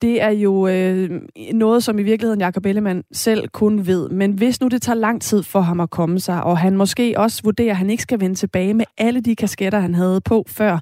Det 0.02 0.22
er 0.22 0.30
jo 0.30 0.52
øh, 0.68 1.10
noget, 1.54 1.82
som 1.82 1.98
i 1.98 2.02
virkeligheden 2.02 2.40
Jacob 2.40 2.66
Ellemann 2.66 3.02
selv 3.12 3.48
kun 3.48 3.74
ved. 3.86 4.08
Men 4.08 4.30
hvis 4.38 4.60
nu 4.60 4.68
det 4.68 4.82
tager 4.82 4.96
lang 4.96 5.22
tid 5.22 5.42
for 5.52 5.60
ham 5.60 5.80
at 5.80 5.90
komme 5.90 6.18
sig, 6.18 6.44
og 6.44 6.58
han 6.58 6.76
måske 6.76 7.14
også 7.16 7.42
vurderer, 7.44 7.70
at 7.70 7.76
han 7.76 7.90
ikke 7.90 8.02
skal 8.02 8.20
vende 8.20 8.34
tilbage 8.34 8.74
med 8.74 8.84
alle 8.98 9.20
de 9.20 9.36
kasketter, 9.36 9.78
han 9.78 9.94
havde 9.94 10.20
på 10.28 10.44
før, 10.58 10.74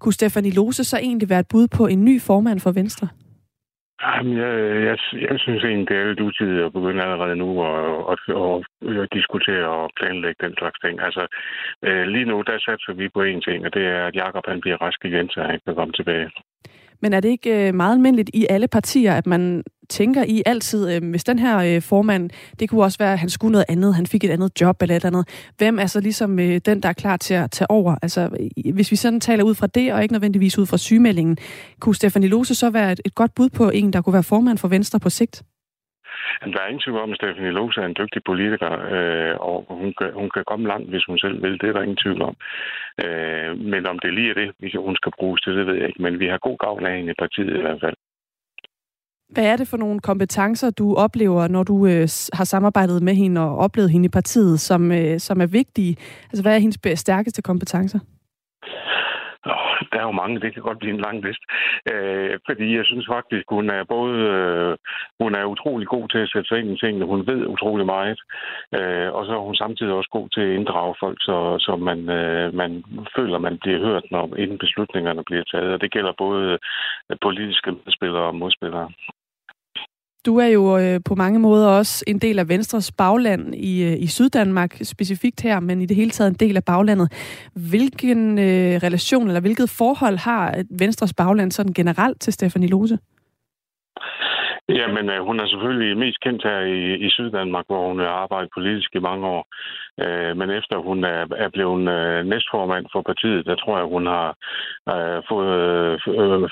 kunne 0.00 0.12
Stefanie 0.12 0.54
Lose 0.54 0.84
så 0.84 0.96
egentlig 0.98 1.30
være 1.30 1.40
et 1.40 1.48
bud 1.52 1.66
på 1.78 1.86
en 1.86 2.04
ny 2.04 2.20
formand 2.20 2.60
for 2.60 2.72
Venstre? 2.72 3.08
Jamen, 4.02 4.36
jeg, 4.42 4.52
jeg, 4.88 4.96
jeg 5.30 5.38
synes 5.38 5.64
egentlig, 5.64 5.88
det 5.88 5.96
er 5.96 6.08
lidt 6.08 6.20
utidigt 6.20 6.64
at 6.64 6.72
begynde 6.72 7.02
allerede 7.02 7.36
nu 7.36 7.48
at, 7.70 7.78
at, 8.12 8.20
at, 8.42 9.00
at 9.02 9.08
diskutere 9.12 9.68
og 9.68 9.90
planlægge 9.98 10.46
den 10.46 10.54
slags 10.58 10.78
ting. 10.84 11.00
Altså, 11.06 11.26
øh, 11.86 12.04
lige 12.14 12.24
nu, 12.30 12.36
der 12.46 12.58
satser 12.58 12.92
vi 12.92 13.08
på 13.08 13.20
én 13.30 13.40
ting, 13.46 13.58
og 13.66 13.74
det 13.74 13.84
er, 13.86 14.06
at 14.06 14.14
Jakob 14.14 14.44
han 14.48 14.60
bliver 14.60 14.76
rask 14.84 15.04
igen, 15.04 15.28
så 15.30 15.40
han 15.42 15.60
kan 15.66 15.74
komme 15.74 15.92
tilbage. 15.92 16.30
Men 17.02 17.12
er 17.12 17.20
det 17.20 17.28
ikke 17.28 17.68
øh, 17.68 17.74
meget 17.74 17.92
almindeligt 17.92 18.30
i 18.34 18.46
alle 18.50 18.68
partier, 18.68 19.14
at 19.14 19.26
man 19.26 19.62
tænker 19.88 20.24
i 20.24 20.42
altid, 20.46 20.90
øh, 20.94 21.10
hvis 21.10 21.24
den 21.24 21.38
her 21.38 21.58
øh, 21.58 21.82
formand, 21.82 22.30
det 22.58 22.70
kunne 22.70 22.82
også 22.82 22.98
være, 22.98 23.12
at 23.12 23.18
han 23.18 23.28
skulle 23.28 23.52
noget 23.52 23.64
andet, 23.68 23.94
han 23.94 24.06
fik 24.06 24.24
et 24.24 24.30
andet 24.30 24.60
job 24.60 24.82
eller 24.82 24.96
et 24.96 25.04
eller 25.04 25.18
andet. 25.18 25.28
Hvem 25.58 25.78
er 25.78 25.86
så 25.86 26.00
ligesom 26.00 26.36
den, 26.36 26.80
der 26.82 26.88
er 26.88 26.92
klar 26.92 27.16
til 27.16 27.34
at 27.34 27.50
tage 27.50 27.70
over? 27.70 27.96
Altså, 28.02 28.30
hvis 28.74 28.90
vi 28.90 28.96
sådan 28.96 29.20
taler 29.20 29.44
ud 29.44 29.54
fra 29.54 29.66
det, 29.66 29.92
og 29.92 30.02
ikke 30.02 30.12
nødvendigvis 30.12 30.58
ud 30.58 30.66
fra 30.66 30.78
sygemeldingen, 30.78 31.36
kunne 31.80 31.94
Stefanie 31.94 32.28
Lose 32.28 32.54
så 32.54 32.70
være 32.70 32.96
et 33.04 33.14
godt 33.14 33.34
bud 33.34 33.48
på 33.48 33.70
en, 33.70 33.92
der 33.92 34.02
kunne 34.02 34.12
være 34.12 34.22
formand 34.22 34.58
for 34.58 34.68
Venstre 34.68 35.00
på 35.00 35.10
sigt? 35.10 35.42
Jamen, 36.40 36.54
der 36.54 36.60
er 36.60 36.68
ingen 36.68 36.84
tvivl 36.84 36.98
om, 37.04 37.12
at 37.12 37.16
Stephanie 37.16 37.56
Lose 37.58 37.80
er 37.80 37.86
en 37.86 37.98
dygtig 38.00 38.22
politiker, 38.30 38.72
øh, 38.94 39.34
og 39.48 39.56
hun 39.80 39.94
kan, 39.98 40.10
hun 40.20 40.30
kan 40.34 40.44
komme 40.50 40.66
langt, 40.72 40.88
hvis 40.90 41.04
hun 41.08 41.18
selv 41.18 41.42
vil. 41.42 41.60
Det 41.60 41.68
er 41.68 41.72
der 41.72 41.82
ingen 41.82 42.02
tvivl 42.04 42.22
om. 42.22 42.34
Øh, 43.04 43.50
men 43.72 43.82
om 43.86 43.98
det 43.98 44.14
lige 44.14 44.30
er 44.30 44.38
det, 44.40 44.74
hun 44.88 44.96
skal 44.96 45.12
bruges 45.18 45.40
til, 45.40 45.56
det 45.58 45.66
ved 45.66 45.74
jeg 45.74 45.88
ikke. 45.88 46.02
Men 46.02 46.18
vi 46.20 46.26
har 46.26 46.38
god 46.38 46.58
gavn 46.58 46.86
af 46.86 46.96
hende 46.96 47.12
i 47.12 47.20
partiet 47.24 47.56
i 47.58 47.64
hvert 47.66 47.80
fald. 47.84 47.96
Hvad 49.34 49.46
er 49.46 49.56
det 49.56 49.68
for 49.68 49.76
nogle 49.76 50.00
kompetencer, 50.00 50.70
du 50.70 50.94
oplever, 50.94 51.48
når 51.48 51.62
du 51.62 51.86
øh, 51.86 52.08
har 52.32 52.44
samarbejdet 52.44 53.02
med 53.02 53.14
hende 53.14 53.40
og 53.40 53.58
oplevet 53.58 53.90
hende 53.90 54.06
i 54.06 54.08
partiet, 54.08 54.60
som, 54.60 54.92
øh, 54.92 55.20
som 55.20 55.40
er 55.40 55.46
vigtige? 55.46 55.96
Altså, 56.24 56.42
hvad 56.42 56.54
er 56.54 56.58
hendes 56.58 56.98
stærkeste 56.98 57.42
kompetencer? 57.42 57.98
Oh, 59.52 59.76
der 59.92 59.98
er 59.98 60.06
jo 60.10 60.20
mange, 60.22 60.40
det 60.40 60.54
kan 60.54 60.62
godt 60.62 60.78
blive 60.78 60.94
en 60.94 61.04
lang 61.06 61.16
liste. 61.26 61.44
Øh, 61.92 62.38
fordi 62.48 62.76
jeg 62.76 62.84
synes 62.86 63.06
faktisk, 63.16 63.44
hun 63.48 63.70
er 63.70 63.84
både 63.84 64.18
øh, 64.34 64.76
hun 65.20 65.34
er 65.34 65.44
utrolig 65.44 65.86
god 65.88 66.08
til 66.08 66.18
at 66.18 66.30
sætte 66.32 66.48
sig 66.48 66.58
ind 66.58 66.70
i 66.70 66.80
tingene, 66.80 67.10
hun 67.12 67.26
ved 67.26 67.46
utrolig 67.46 67.86
meget, 67.86 68.20
øh, 68.78 69.08
og 69.16 69.26
så 69.26 69.32
er 69.32 69.46
hun 69.48 69.54
samtidig 69.54 69.92
også 69.92 70.10
god 70.12 70.28
til 70.28 70.40
at 70.40 70.54
inddrage 70.58 70.94
folk, 71.00 71.18
så, 71.20 71.36
så 71.58 71.76
man, 71.76 71.98
øh, 72.18 72.54
man 72.54 72.84
føler, 73.16 73.38
man 73.38 73.58
bliver 73.58 73.78
hørt, 73.78 74.04
når 74.10 74.36
inden 74.36 74.58
beslutningerne 74.58 75.22
bliver 75.24 75.44
taget. 75.52 75.72
Og 75.74 75.80
det 75.80 75.92
gælder 75.92 76.12
både 76.18 76.58
øh, 77.10 77.16
politiske 77.22 77.70
spillere 77.96 78.22
og 78.22 78.34
modspillere. 78.34 78.88
Du 80.26 80.38
er 80.38 80.46
jo 80.46 80.78
øh, 80.78 81.00
på 81.08 81.14
mange 81.14 81.38
måder 81.38 81.68
også 81.68 82.04
en 82.06 82.18
del 82.18 82.38
af 82.38 82.48
Venstres 82.48 82.92
bagland 82.92 83.54
i, 83.54 83.84
øh, 83.84 84.02
i 84.02 84.06
Syddanmark, 84.06 84.72
specifikt 84.82 85.42
her, 85.42 85.60
men 85.60 85.82
i 85.82 85.86
det 85.86 85.96
hele 85.96 86.10
taget 86.10 86.30
en 86.30 86.48
del 86.48 86.56
af 86.56 86.64
baglandet. 86.64 87.08
Hvilken 87.70 88.38
øh, 88.38 88.74
relation 88.86 89.26
eller 89.26 89.40
hvilket 89.40 89.68
forhold 89.78 90.16
har 90.16 90.44
øh, 90.58 90.64
Venstres 90.80 91.14
bagland 91.14 91.50
sådan 91.52 91.72
generelt 91.72 92.20
til 92.20 92.32
Stefanie 92.32 92.68
Lose? 92.68 92.98
Jamen, 94.68 95.10
øh, 95.10 95.20
hun 95.28 95.40
er 95.40 95.46
selvfølgelig 95.46 95.98
mest 95.98 96.20
kendt 96.20 96.42
her 96.42 96.60
i, 96.60 97.06
i 97.06 97.08
Syddanmark, 97.10 97.64
hvor 97.66 97.88
hun 97.88 97.98
har 97.98 98.06
arbejdet 98.24 98.50
politisk 98.56 98.90
i 98.94 98.98
mange 98.98 99.26
år. 99.26 99.46
Øh, 100.04 100.36
men 100.36 100.50
efter 100.50 100.76
hun 100.88 101.04
er, 101.04 101.26
er 101.44 101.48
blevet 101.48 101.88
øh, 101.96 102.24
næstformand 102.24 102.86
for 102.92 103.02
partiet, 103.02 103.46
der 103.46 103.56
tror 103.56 103.76
jeg, 103.78 103.86
hun 103.86 104.06
har 104.06 104.28
øh, 104.94 105.22
fået... 105.30 105.52
Øh, 105.70 105.92
øh, 106.20 106.42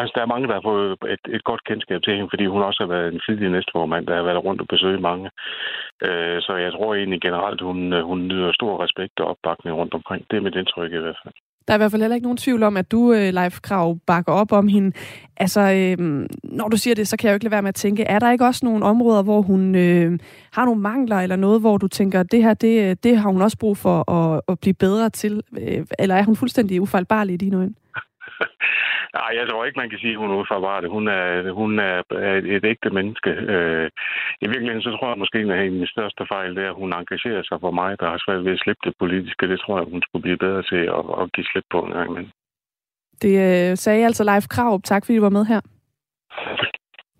altså, 0.00 0.12
der 0.14 0.22
er 0.22 0.32
mange, 0.32 0.48
der 0.48 0.54
har 0.54 0.68
fået 0.70 0.96
et, 1.14 1.24
et 1.36 1.44
godt 1.44 1.64
kendskab 1.64 2.02
til 2.02 2.14
hende, 2.14 2.30
fordi 2.32 2.46
hun 2.46 2.62
også 2.62 2.82
har 2.82 2.88
været 2.94 3.12
en 3.12 3.20
flittig 3.26 3.50
næstformand, 3.50 4.06
der 4.06 4.16
har 4.16 4.22
været 4.22 4.44
rundt 4.44 4.60
og 4.60 4.68
besøgt 4.68 5.00
mange. 5.00 5.30
Øh, 6.06 6.38
så 6.42 6.52
jeg 6.56 6.72
tror 6.72 6.94
egentlig 6.94 7.20
generelt, 7.20 7.60
hun, 7.60 8.02
hun 8.02 8.28
nyder 8.28 8.52
stor 8.52 8.82
respekt 8.84 9.20
og 9.20 9.26
opbakning 9.26 9.76
rundt 9.76 9.94
omkring. 9.94 10.26
Det 10.30 10.36
er 10.36 10.46
mit 10.46 10.56
indtryk 10.56 10.92
i 10.92 10.96
hvert 10.96 11.20
fald. 11.24 11.34
Der 11.68 11.74
er 11.74 11.76
i 11.76 11.80
hvert 11.80 11.90
fald 11.90 12.02
heller 12.02 12.14
ikke 12.14 12.24
nogen 12.24 12.36
tvivl 12.36 12.62
om, 12.62 12.76
at 12.76 12.90
du, 12.90 13.12
øh, 13.12 13.34
Leif 13.34 13.60
Krav, 13.60 13.98
bakker 14.06 14.32
op 14.32 14.52
om 14.52 14.68
hende. 14.68 14.92
Altså, 15.36 15.60
øh, 15.60 16.26
når 16.44 16.68
du 16.68 16.76
siger 16.76 16.94
det, 16.94 17.08
så 17.08 17.16
kan 17.16 17.26
jeg 17.26 17.32
jo 17.32 17.34
ikke 17.34 17.44
lade 17.44 17.52
være 17.52 17.62
med 17.62 17.68
at 17.68 17.74
tænke, 17.74 18.02
er 18.02 18.18
der 18.18 18.30
ikke 18.30 18.46
også 18.46 18.64
nogle 18.64 18.84
områder, 18.84 19.22
hvor 19.22 19.42
hun 19.42 19.74
øh, 19.74 20.18
har 20.52 20.64
nogle 20.64 20.80
mangler, 20.80 21.16
eller 21.16 21.36
noget, 21.36 21.60
hvor 21.60 21.76
du 21.76 21.88
tænker, 21.88 22.22
det 22.22 22.42
her, 22.42 22.54
det, 22.54 22.90
øh, 22.90 22.96
det 23.02 23.18
har 23.18 23.30
hun 23.30 23.42
også 23.42 23.58
brug 23.58 23.76
for 23.76 24.10
at, 24.10 24.40
at 24.48 24.58
blive 24.58 24.74
bedre 24.74 25.10
til? 25.10 25.42
Øh, 25.58 25.86
eller 25.98 26.14
er 26.14 26.22
hun 26.22 26.36
fuldstændig 26.36 26.80
ufejlbarlig 26.80 27.34
i 27.34 27.36
dine 27.36 27.56
øjne? 27.56 27.74
Nej, 29.18 29.30
jeg 29.38 29.44
tror 29.48 29.64
ikke, 29.64 29.80
man 29.82 29.90
kan 29.90 29.98
sige, 29.98 30.14
at 30.16 30.20
hun 30.22 30.30
er 30.30 30.40
udfarbart. 30.40 30.94
Hun 30.96 31.08
er, 31.08 31.52
hun 31.60 31.78
er 31.78 31.96
et 32.58 32.64
ægte 32.72 32.90
menneske. 32.90 33.30
Øh, 33.54 33.90
I 34.44 34.46
virkeligheden 34.52 34.82
så 34.82 34.90
tror 34.90 35.08
jeg 35.08 35.18
måske, 35.18 35.38
at 35.38 35.62
hendes 35.64 35.90
største 35.90 36.24
fejl 36.32 36.56
det 36.56 36.64
er, 36.64 36.70
at 36.70 36.80
hun 36.82 36.92
engagerer 36.92 37.42
sig 37.42 37.58
for 37.60 37.70
mig, 37.70 37.90
der 38.00 38.06
har 38.10 38.18
svært 38.24 38.44
ved 38.44 38.52
at 38.52 38.62
slippe 38.64 38.82
det 38.84 38.94
politiske. 38.98 39.48
Det 39.48 39.60
tror 39.60 39.78
jeg, 39.78 39.86
hun 39.92 40.02
skulle 40.02 40.22
blive 40.26 40.42
bedre 40.44 40.62
til 40.62 40.82
at, 40.98 41.04
at 41.20 41.32
give 41.34 41.46
slip 41.50 41.66
på 41.70 41.78
en 41.82 41.92
gang 41.92 42.10
imellem. 42.10 42.32
Det 43.22 43.34
øh, 43.46 43.76
sagde 43.76 44.04
altså 44.04 44.24
Leif 44.24 44.46
Krav. 44.54 44.80
Tak 44.84 45.02
fordi 45.04 45.16
du 45.16 45.22
var 45.22 45.36
med 45.38 45.44
her 45.44 45.60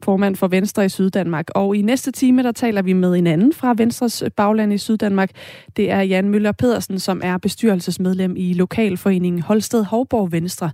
formand 0.03 0.37
for 0.37 0.49
Venstre 0.49 0.85
i 0.85 0.89
Syddanmark. 0.89 1.47
Og 1.55 1.77
i 1.77 1.83
næste 1.83 2.13
time, 2.13 2.43
der 2.43 2.53
taler 2.53 2.83
vi 2.83 2.93
med 2.93 3.15
en 3.15 3.27
anden 3.27 3.53
fra 3.53 3.75
Venstres 3.77 4.25
bagland 4.37 4.73
i 4.73 4.79
Syddanmark. 4.79 5.31
Det 5.77 5.91
er 5.91 6.01
Jan 6.01 6.29
Møller 6.29 6.53
Pedersen, 6.53 6.99
som 6.99 7.21
er 7.25 7.39
bestyrelsesmedlem 7.39 8.35
i 8.37 8.53
Lokalforeningen 8.53 9.43
Holsted 9.43 9.85
Hovborg 9.85 10.33
Venstre. 10.33 10.71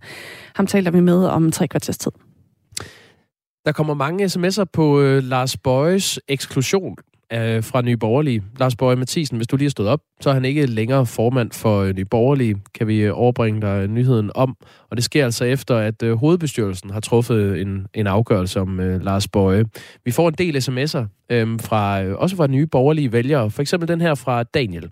Ham 0.54 0.66
taler 0.66 0.90
vi 0.90 1.00
med 1.00 1.24
om 1.24 1.52
tre 1.52 1.68
kvarters 1.68 1.98
tid. 1.98 2.12
Der 3.64 3.72
kommer 3.72 3.94
mange 3.94 4.24
sms'er 4.24 4.64
på 4.72 5.00
øh, 5.00 5.22
Lars 5.22 5.56
Bøjes 5.56 6.20
eksklusion 6.28 6.96
øh, 7.32 7.64
fra 7.64 7.82
Nye 7.82 7.96
Borgerlige. 7.96 8.42
Lars 8.58 8.76
Borg 8.76 8.98
Mathisen, 8.98 9.37
hvis 9.37 9.46
du 9.46 9.56
lige 9.56 9.66
har 9.66 9.70
stået 9.70 9.88
op, 9.88 10.00
så 10.20 10.30
er 10.30 10.34
han 10.34 10.44
ikke 10.44 10.66
længere 10.66 11.06
formand 11.06 11.50
for 11.52 11.80
øh, 11.80 11.94
Nye 11.96 12.04
Borgerlige, 12.04 12.56
kan 12.74 12.87
vi 12.87 12.98
øh, 12.98 13.18
overbringe 13.18 13.60
dig 13.60 13.82
øh, 13.82 13.88
nyheden 13.88 14.30
om. 14.34 14.56
Og 14.90 14.96
det 14.96 15.04
sker 15.04 15.24
altså 15.24 15.44
efter, 15.44 15.76
at 15.76 16.02
øh, 16.02 16.16
hovedbestyrelsen 16.16 16.90
har 16.90 17.00
truffet 17.00 17.37
øh, 17.37 17.60
en, 17.60 17.87
en 17.94 18.06
afgørelse 18.06 18.60
om 18.60 18.80
øh, 18.80 19.02
Lars 19.02 19.28
Bøje. 19.28 19.64
Vi 20.04 20.10
får 20.10 20.28
en 20.28 20.34
del 20.34 20.56
sms'er, 20.56 21.04
øh, 21.30 21.60
fra, 21.60 22.02
øh, 22.02 22.16
også 22.16 22.37
fra 22.37 22.46
Nye 22.46 22.66
Borgerlige 22.66 23.12
vælgere. 23.12 23.50
For 23.50 23.62
eksempel 23.62 23.88
den 23.88 24.00
her 24.00 24.14
fra 24.14 24.42
Daniel. 24.42 24.90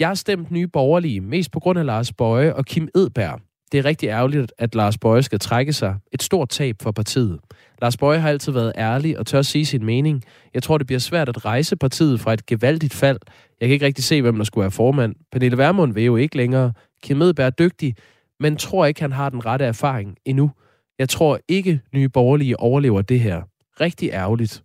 Jeg 0.00 0.08
har 0.08 0.14
stemt 0.14 0.50
Nye 0.50 0.66
Borgerlige, 0.66 1.20
mest 1.20 1.50
på 1.52 1.60
grund 1.60 1.78
af 1.78 1.86
Lars 1.86 2.12
Bøje 2.12 2.54
og 2.54 2.64
Kim 2.64 2.88
Edberg. 2.94 3.40
Det 3.72 3.78
er 3.78 3.84
rigtig 3.84 4.08
ærgerligt, 4.08 4.52
at 4.58 4.74
Lars 4.74 4.98
Bøje 4.98 5.22
skal 5.22 5.38
trække 5.38 5.72
sig. 5.72 5.96
Et 6.12 6.22
stort 6.22 6.48
tab 6.48 6.76
for 6.82 6.92
partiet. 6.92 7.38
Lars 7.82 7.96
Bøje 7.96 8.18
har 8.18 8.28
altid 8.28 8.52
været 8.52 8.72
ærlig 8.76 9.18
og 9.18 9.26
tør 9.26 9.38
at 9.38 9.46
sige 9.46 9.66
sin 9.66 9.84
mening. 9.84 10.22
Jeg 10.54 10.62
tror, 10.62 10.78
det 10.78 10.86
bliver 10.86 11.00
svært 11.00 11.28
at 11.28 11.44
rejse 11.44 11.76
partiet 11.76 12.20
fra 12.20 12.32
et 12.32 12.46
gevaldigt 12.46 12.94
fald. 12.94 13.18
Jeg 13.60 13.68
kan 13.68 13.72
ikke 13.74 13.86
rigtig 13.86 14.04
se, 14.04 14.22
hvem 14.22 14.36
der 14.36 14.44
skulle 14.44 14.62
være 14.62 14.70
formand. 14.70 15.14
Pernille 15.32 15.58
Vermund 15.58 15.94
vil 15.94 16.04
jo 16.04 16.16
ikke 16.16 16.36
længere. 16.36 16.72
Kim 17.02 17.22
Edberg 17.22 17.46
er 17.46 17.50
dygtig, 17.50 17.96
men 18.40 18.56
tror 18.56 18.86
ikke, 18.86 19.00
han 19.00 19.12
har 19.12 19.28
den 19.28 19.46
rette 19.46 19.64
erfaring 19.64 20.16
endnu. 20.24 20.50
Jeg 20.98 21.08
tror 21.08 21.38
ikke, 21.48 21.80
nye 21.94 22.08
borgerlige 22.08 22.60
overlever 22.60 23.02
det 23.02 23.20
her. 23.20 23.42
Rigtig 23.80 24.10
ærgerligt. 24.12 24.62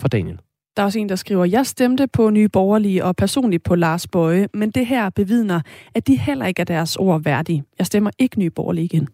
For 0.00 0.08
Daniel. 0.08 0.38
Der 0.76 0.82
er 0.82 0.86
også 0.86 0.98
en, 0.98 1.08
der 1.08 1.16
skriver, 1.16 1.44
jeg 1.44 1.66
stemte 1.66 2.06
på 2.06 2.30
Nye 2.30 2.48
Borgerlige 2.48 3.04
og 3.04 3.16
personligt 3.16 3.62
på 3.62 3.74
Lars 3.74 4.06
Bøje, 4.06 4.48
men 4.54 4.70
det 4.70 4.86
her 4.86 5.10
bevidner, 5.10 5.60
at 5.94 6.06
de 6.06 6.16
heller 6.16 6.46
ikke 6.46 6.60
er 6.60 6.64
deres 6.64 6.96
ord 6.96 7.22
værdige. 7.22 7.64
Jeg 7.78 7.86
stemmer 7.86 8.10
ikke 8.18 8.38
Nye 8.38 8.50
Borgerlige 8.50 8.84
igen. 8.84 9.08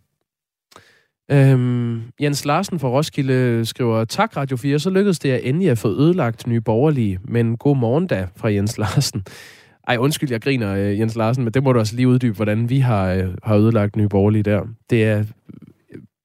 Øhm, 1.30 2.02
Jens 2.20 2.44
Larsen 2.44 2.78
fra 2.78 2.88
Roskilde 2.88 3.64
skriver, 3.64 4.04
tak 4.04 4.36
Radio 4.36 4.56
4, 4.56 4.78
så 4.78 4.90
lykkedes 4.90 5.18
det 5.18 5.30
at 5.30 5.40
endelig 5.44 5.70
at 5.70 5.78
få 5.78 5.88
ødelagt 5.88 6.46
Nye 6.46 6.60
Borgerlige, 6.60 7.18
men 7.24 7.56
god 7.56 7.76
morgen 7.76 8.06
da 8.06 8.28
fra 8.36 8.52
Jens 8.52 8.78
Larsen. 8.78 9.24
Ej, 9.88 9.96
undskyld, 9.96 10.30
jeg 10.30 10.40
griner, 10.40 10.74
øh, 10.74 10.98
Jens 10.98 11.16
Larsen, 11.16 11.44
men 11.44 11.54
det 11.54 11.62
må 11.62 11.72
du 11.72 11.78
også 11.78 11.96
lige 11.96 12.08
uddybe, 12.08 12.36
hvordan 12.36 12.70
vi 12.70 12.78
har, 12.78 13.12
øh, 13.12 13.34
har 13.42 13.56
ødelagt 13.56 13.96
Nye 13.96 14.08
Borgerlige 14.08 14.42
der. 14.42 14.62
Det 14.90 15.04
er 15.04 15.18
øh, 15.18 15.24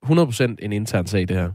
100% 0.05 0.55
en 0.59 0.73
intern 0.73 1.07
sag, 1.07 1.27
det 1.27 1.37
her. 1.37 1.51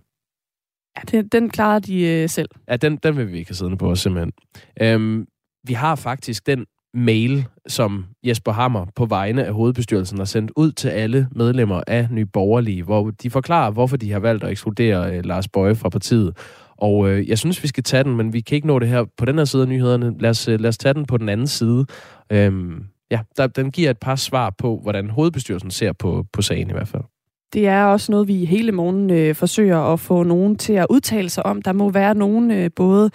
Ja, 0.98 1.18
den, 1.18 1.28
den 1.28 1.50
klarer 1.50 1.78
de 1.78 2.02
øh, 2.02 2.28
selv. 2.28 2.48
Ja, 2.68 2.76
den, 2.76 2.96
den 2.96 3.16
vil 3.16 3.32
vi 3.32 3.38
ikke 3.38 3.50
have 3.50 3.56
siddende 3.56 3.78
på 3.78 3.90
os, 3.90 4.00
simpelthen. 4.00 4.32
Øhm, 4.80 5.26
vi 5.66 5.72
har 5.72 5.94
faktisk 5.94 6.46
den 6.46 6.66
mail, 6.94 7.46
som 7.66 8.04
Jesper 8.24 8.52
Hammer 8.52 8.86
på 8.96 9.06
vegne 9.06 9.44
af 9.44 9.52
hovedbestyrelsen 9.52 10.18
har 10.18 10.24
sendt 10.24 10.52
ud 10.56 10.72
til 10.72 10.88
alle 10.88 11.28
medlemmer 11.32 11.82
af 11.86 12.08
Nye 12.10 12.26
Borgerlige, 12.26 12.82
hvor 12.82 13.10
de 13.10 13.30
forklarer, 13.30 13.70
hvorfor 13.70 13.96
de 13.96 14.12
har 14.12 14.18
valgt 14.18 14.44
at 14.44 14.50
ekskludere 14.50 15.16
øh, 15.16 15.24
Lars 15.24 15.48
Bøje 15.48 15.74
fra 15.74 15.88
partiet. 15.88 16.36
Og 16.76 17.08
øh, 17.10 17.28
jeg 17.28 17.38
synes, 17.38 17.62
vi 17.62 17.68
skal 17.68 17.84
tage 17.84 18.04
den, 18.04 18.16
men 18.16 18.32
vi 18.32 18.40
kan 18.40 18.54
ikke 18.54 18.66
nå 18.66 18.78
det 18.78 18.88
her 18.88 19.04
på 19.18 19.24
den 19.24 19.38
her 19.38 19.44
side 19.44 19.62
af 19.62 19.68
nyhederne. 19.68 20.14
Lad 20.18 20.30
os, 20.30 20.48
øh, 20.48 20.60
lad 20.60 20.68
os 20.68 20.78
tage 20.78 20.94
den 20.94 21.06
på 21.06 21.16
den 21.16 21.28
anden 21.28 21.46
side. 21.46 21.86
Øhm, 22.32 22.84
ja, 23.10 23.20
der, 23.36 23.46
den 23.46 23.70
giver 23.70 23.90
et 23.90 23.98
par 23.98 24.16
svar 24.16 24.54
på, 24.58 24.80
hvordan 24.82 25.10
hovedbestyrelsen 25.10 25.70
ser 25.70 25.92
på, 25.92 26.26
på 26.32 26.42
sagen 26.42 26.70
i 26.70 26.72
hvert 26.72 26.88
fald. 26.88 27.02
Det 27.52 27.66
er 27.66 27.84
også 27.84 28.12
noget, 28.12 28.28
vi 28.28 28.44
hele 28.44 28.72
morgen 28.72 29.10
øh, 29.10 29.34
forsøger 29.34 29.78
at 29.78 30.00
få 30.00 30.22
nogen 30.22 30.56
til 30.56 30.72
at 30.72 30.86
udtale 30.90 31.28
sig 31.28 31.46
om. 31.46 31.62
Der 31.62 31.72
må 31.72 31.90
være 31.90 32.14
nogen, 32.14 32.50
øh, 32.50 32.70
både 32.76 33.10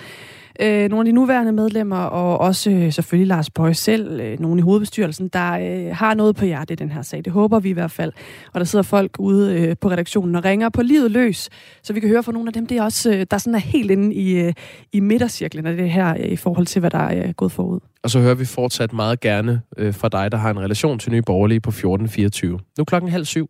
Øh, 0.61 0.89
nogle 0.89 0.99
af 0.99 1.05
de 1.05 1.11
nuværende 1.11 1.51
medlemmer, 1.51 1.97
og 1.97 2.37
også 2.37 2.71
øh, 2.71 2.93
selvfølgelig 2.93 3.27
Lars 3.27 3.49
Bøge 3.49 3.73
selv, 3.73 4.19
øh, 4.19 4.39
nogen 4.39 4.59
i 4.59 4.61
hovedbestyrelsen, 4.61 5.27
der 5.27 5.51
øh, 5.51 5.95
har 5.95 6.13
noget 6.13 6.35
på 6.35 6.45
hjertet 6.45 6.81
i 6.81 6.83
den 6.83 6.91
her 6.91 7.01
sag. 7.01 7.25
Det 7.25 7.33
håber 7.33 7.59
vi 7.59 7.69
i 7.69 7.73
hvert 7.73 7.91
fald. 7.91 8.11
Og 8.53 8.59
der 8.59 8.65
sidder 8.65 8.83
folk 8.83 9.19
ude 9.19 9.59
øh, 9.59 9.75
på 9.81 9.89
redaktionen 9.89 10.35
og 10.35 10.45
ringer 10.45 10.69
på 10.69 10.81
livet 10.81 11.11
løs, 11.11 11.49
så 11.83 11.93
vi 11.93 11.99
kan 11.99 12.09
høre 12.09 12.23
fra 12.23 12.31
nogle 12.31 12.49
af 12.49 12.53
dem, 12.53 12.65
det 12.65 12.77
er 12.77 12.83
også, 12.83 13.13
øh, 13.13 13.25
der 13.31 13.37
sådan 13.37 13.55
er 13.55 13.59
helt 13.59 13.91
inde 13.91 14.15
i, 14.15 14.39
øh, 14.39 14.53
i 14.93 14.99
midtercirklen 14.99 15.65
af 15.65 15.77
det 15.77 15.89
her, 15.89 16.09
øh, 16.09 16.25
i 16.25 16.35
forhold 16.35 16.65
til, 16.65 16.79
hvad 16.79 16.89
der 16.89 16.97
er 16.97 17.27
øh, 17.27 17.33
gået 17.33 17.51
forud. 17.51 17.79
Og 18.03 18.09
så 18.09 18.19
hører 18.19 18.35
vi 18.35 18.45
fortsat 18.45 18.93
meget 18.93 19.19
gerne 19.19 19.61
øh, 19.77 19.93
fra 19.93 20.09
dig, 20.09 20.31
der 20.31 20.37
har 20.37 20.49
en 20.51 20.59
relation 20.59 20.99
til 20.99 21.11
Nye 21.11 21.21
Borgerlige 21.21 21.59
på 21.59 21.69
1424. 21.69 22.59
Nu 22.77 22.83
klokken 22.83 23.11
halv 23.11 23.25
syv. 23.25 23.49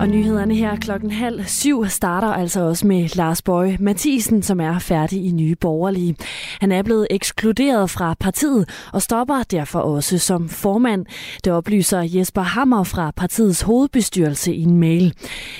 Og 0.00 0.08
nyhederne 0.08 0.54
her 0.54 0.76
klokken 0.76 1.10
halv 1.10 1.44
syv 1.44 1.86
starter 1.88 2.28
altså 2.28 2.60
også 2.60 2.86
med 2.86 3.16
Lars 3.16 3.42
Bøje 3.42 3.76
Mathisen, 3.80 4.42
som 4.42 4.60
er 4.60 4.78
færdig 4.78 5.24
i 5.24 5.30
Nye 5.30 5.56
Borgerlige. 5.56 6.16
Han 6.60 6.72
er 6.72 6.82
blevet 6.82 7.06
ekskluderet 7.10 7.90
fra 7.90 8.14
partiet 8.20 8.68
og 8.92 9.02
stopper 9.02 9.42
derfor 9.50 9.78
også 9.78 10.18
som 10.18 10.48
formand. 10.48 11.06
Det 11.44 11.52
oplyser 11.52 12.00
Jesper 12.00 12.42
Hammer 12.42 12.84
fra 12.84 13.10
partiets 13.16 13.62
hovedbestyrelse 13.62 14.54
i 14.54 14.62
en 14.62 14.76
mail. 14.76 15.14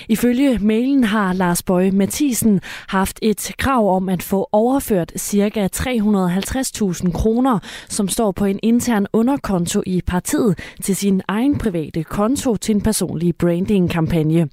Ifølge 0.08 0.58
mailen 0.58 1.04
har 1.04 1.32
Lars 1.32 1.62
Bøje 1.62 1.90
Mathisen 1.90 2.60
haft 2.88 3.18
et 3.22 3.52
krav 3.58 3.96
om 3.96 4.08
at 4.08 4.22
få 4.22 4.48
overført 4.52 5.12
ca. 5.18 5.68
350.000 5.76 7.12
kroner, 7.12 7.58
som 7.88 8.08
står 8.08 8.32
på 8.32 8.44
en 8.44 8.60
intern 8.62 9.06
underkonto 9.12 9.82
i 9.86 10.00
partiet, 10.06 10.58
til 10.82 10.96
sin 10.96 11.22
egen 11.28 11.58
private 11.58 12.04
konto 12.04 12.56
til 12.56 12.74
en 12.74 12.80
personlig 12.80 13.36
branding-kampagne 13.36 14.23
kampagne. 14.24 14.48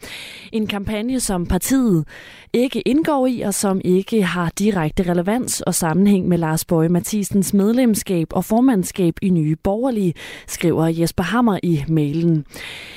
En 0.51 0.67
kampagne, 0.67 1.19
som 1.19 1.45
partiet 1.45 2.05
ikke 2.53 2.81
indgår 2.81 3.27
i, 3.27 3.41
og 3.41 3.53
som 3.53 3.81
ikke 3.83 4.23
har 4.23 4.51
direkte 4.59 5.03
relevans 5.03 5.61
og 5.61 5.75
sammenhæng 5.75 6.27
med 6.27 6.37
Lars 6.37 6.65
Bøge 6.65 6.89
Mathisens 6.89 7.53
medlemskab 7.53 8.27
og 8.31 8.45
formandskab 8.45 9.13
i 9.21 9.29
Nye 9.29 9.55
Borgerlige, 9.55 10.13
skriver 10.47 10.87
Jesper 10.87 11.23
Hammer 11.23 11.59
i 11.63 11.83
mailen. 11.87 12.45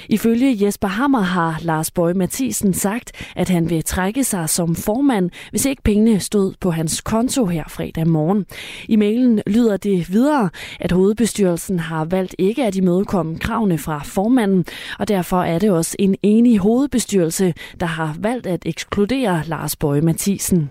Ifølge 0.08 0.64
Jesper 0.64 0.88
Hammer 0.88 1.20
har 1.20 1.58
Lars 1.62 1.90
Bøge 1.90 2.14
Mathisen 2.14 2.74
sagt, 2.74 3.12
at 3.37 3.48
han 3.48 3.70
vil 3.70 3.84
trække 3.84 4.24
sig 4.24 4.48
som 4.48 4.74
formand, 4.74 5.30
hvis 5.50 5.64
ikke 5.64 5.82
pengene 5.82 6.20
stod 6.20 6.52
på 6.60 6.70
hans 6.70 7.00
konto 7.00 7.46
her 7.46 7.64
fredag 7.68 8.08
morgen. 8.08 8.46
I 8.88 8.96
mailen 8.96 9.40
lyder 9.46 9.76
det 9.76 10.12
videre, 10.12 10.50
at 10.80 10.92
hovedbestyrelsen 10.92 11.78
har 11.78 12.04
valgt 12.04 12.34
ikke 12.38 12.64
at 12.64 12.76
imødekomme 12.76 13.38
kravene 13.38 13.78
fra 13.78 14.02
formanden, 14.04 14.64
og 14.98 15.08
derfor 15.08 15.42
er 15.42 15.58
det 15.58 15.70
også 15.70 15.96
en 15.98 16.16
enig 16.22 16.58
hovedbestyrelse, 16.64 17.55
der 17.81 17.87
har 17.87 18.16
valgt 18.18 18.46
at 18.46 18.62
ekskludere 18.66 19.42
Lars 19.46 19.77
Bøje 19.77 20.00
Mathisen. 20.00 20.70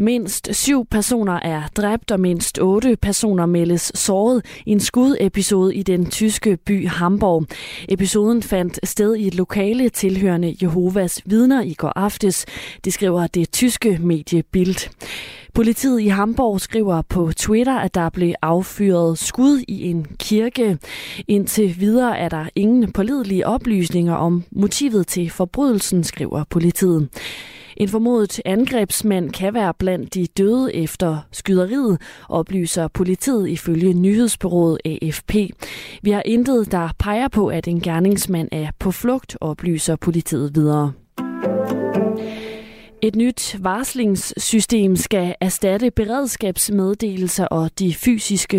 Mindst 0.00 0.48
syv 0.52 0.86
personer 0.86 1.32
er 1.32 1.62
dræbt, 1.76 2.10
og 2.10 2.20
mindst 2.20 2.58
otte 2.58 2.96
personer 2.96 3.46
meldes 3.46 3.92
såret 3.94 4.44
i 4.66 4.70
en 4.70 4.80
skudepisode 4.80 5.74
i 5.74 5.82
den 5.82 6.10
tyske 6.10 6.56
by 6.56 6.88
Hamburg. 6.88 7.46
Episoden 7.88 8.42
fandt 8.42 8.80
sted 8.84 9.14
i 9.14 9.26
et 9.26 9.34
lokale 9.34 9.88
tilhørende 9.88 10.56
Jehovas 10.62 11.22
vidner 11.24 11.62
i 11.62 11.74
går 11.74 11.92
aftes. 11.96 12.46
Det 12.84 12.92
skriver 12.92 13.26
det 13.26 13.52
tyske 13.52 13.98
medie 14.00 14.42
Bild. 14.42 14.90
Politiet 15.54 16.00
i 16.00 16.06
Hamburg 16.06 16.60
skriver 16.60 17.02
på 17.02 17.32
Twitter, 17.36 17.78
at 17.78 17.94
der 17.94 18.10
blev 18.10 18.34
affyret 18.42 19.18
skud 19.18 19.64
i 19.68 19.90
en 19.90 20.06
kirke. 20.18 20.78
Indtil 21.28 21.80
videre 21.80 22.18
er 22.18 22.28
der 22.28 22.46
ingen 22.54 22.92
pålidelige 22.92 23.46
oplysninger 23.46 24.14
om 24.14 24.44
motivet 24.50 25.06
til 25.06 25.30
forbrydelsen, 25.30 26.04
skriver 26.04 26.44
politiet. 26.50 27.08
En 27.76 27.88
formodet 27.88 28.40
angrebsmand 28.44 29.30
kan 29.30 29.54
være 29.54 29.74
blandt 29.78 30.14
de 30.14 30.26
døde 30.26 30.74
efter 30.74 31.18
skyderiet, 31.32 32.00
oplyser 32.28 32.88
politiet 32.88 33.48
ifølge 33.48 33.94
nyhedsbyrået 33.94 34.78
AFP. 34.84 35.34
Vi 36.02 36.10
har 36.10 36.22
intet, 36.24 36.72
der 36.72 36.88
peger 36.98 37.28
på, 37.28 37.46
at 37.46 37.68
en 37.68 37.80
gerningsmand 37.80 38.48
er 38.52 38.70
på 38.78 38.90
flugt, 38.90 39.36
oplyser 39.40 39.96
politiet 39.96 40.54
videre. 40.54 40.92
Et 43.02 43.16
nyt 43.16 43.64
varslingssystem 43.64 44.96
skal 44.96 45.34
erstatte 45.40 45.90
beredskabsmeddelelser 45.90 47.46
og 47.46 47.64
de 47.78 47.88
fysiske 48.04 48.58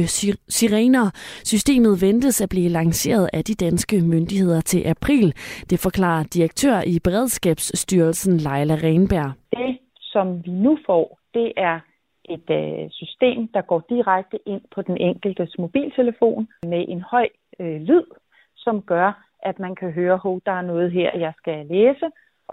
sirener. 0.58 1.06
Systemet 1.44 2.02
ventes 2.02 2.42
at 2.42 2.50
blive 2.50 2.70
lanceret 2.70 3.30
af 3.34 3.44
de 3.44 3.56
danske 3.66 3.96
myndigheder 4.14 4.62
til 4.62 4.82
april. 4.88 5.28
Det 5.70 5.80
forklarer 5.80 6.24
direktør 6.24 6.78
i 6.94 7.00
Beredskabsstyrelsen 7.04 8.38
Leila 8.38 8.76
Renberg. 8.86 9.32
Det, 9.52 9.78
som 10.02 10.46
vi 10.46 10.52
nu 10.52 10.78
får, 10.86 11.20
det 11.34 11.54
er 11.58 11.80
et 12.36 12.50
øh, 12.50 12.90
system, 12.92 13.48
der 13.48 13.62
går 13.62 13.82
direkte 13.90 14.38
ind 14.46 14.62
på 14.76 14.82
den 14.82 14.98
enkeltes 14.98 15.56
mobiltelefon 15.60 16.48
med 16.64 16.86
en 16.88 17.02
høj 17.02 17.28
øh, 17.60 17.82
lyd, 17.82 18.06
som 18.58 18.82
gør, 18.82 19.10
at 19.44 19.60
man 19.60 19.76
kan 19.76 19.92
høre, 19.92 20.14
at 20.14 20.42
der 20.46 20.52
er 20.52 20.62
noget 20.62 20.92
her, 20.92 21.10
jeg 21.18 21.34
skal 21.38 21.66
læse, 21.66 22.06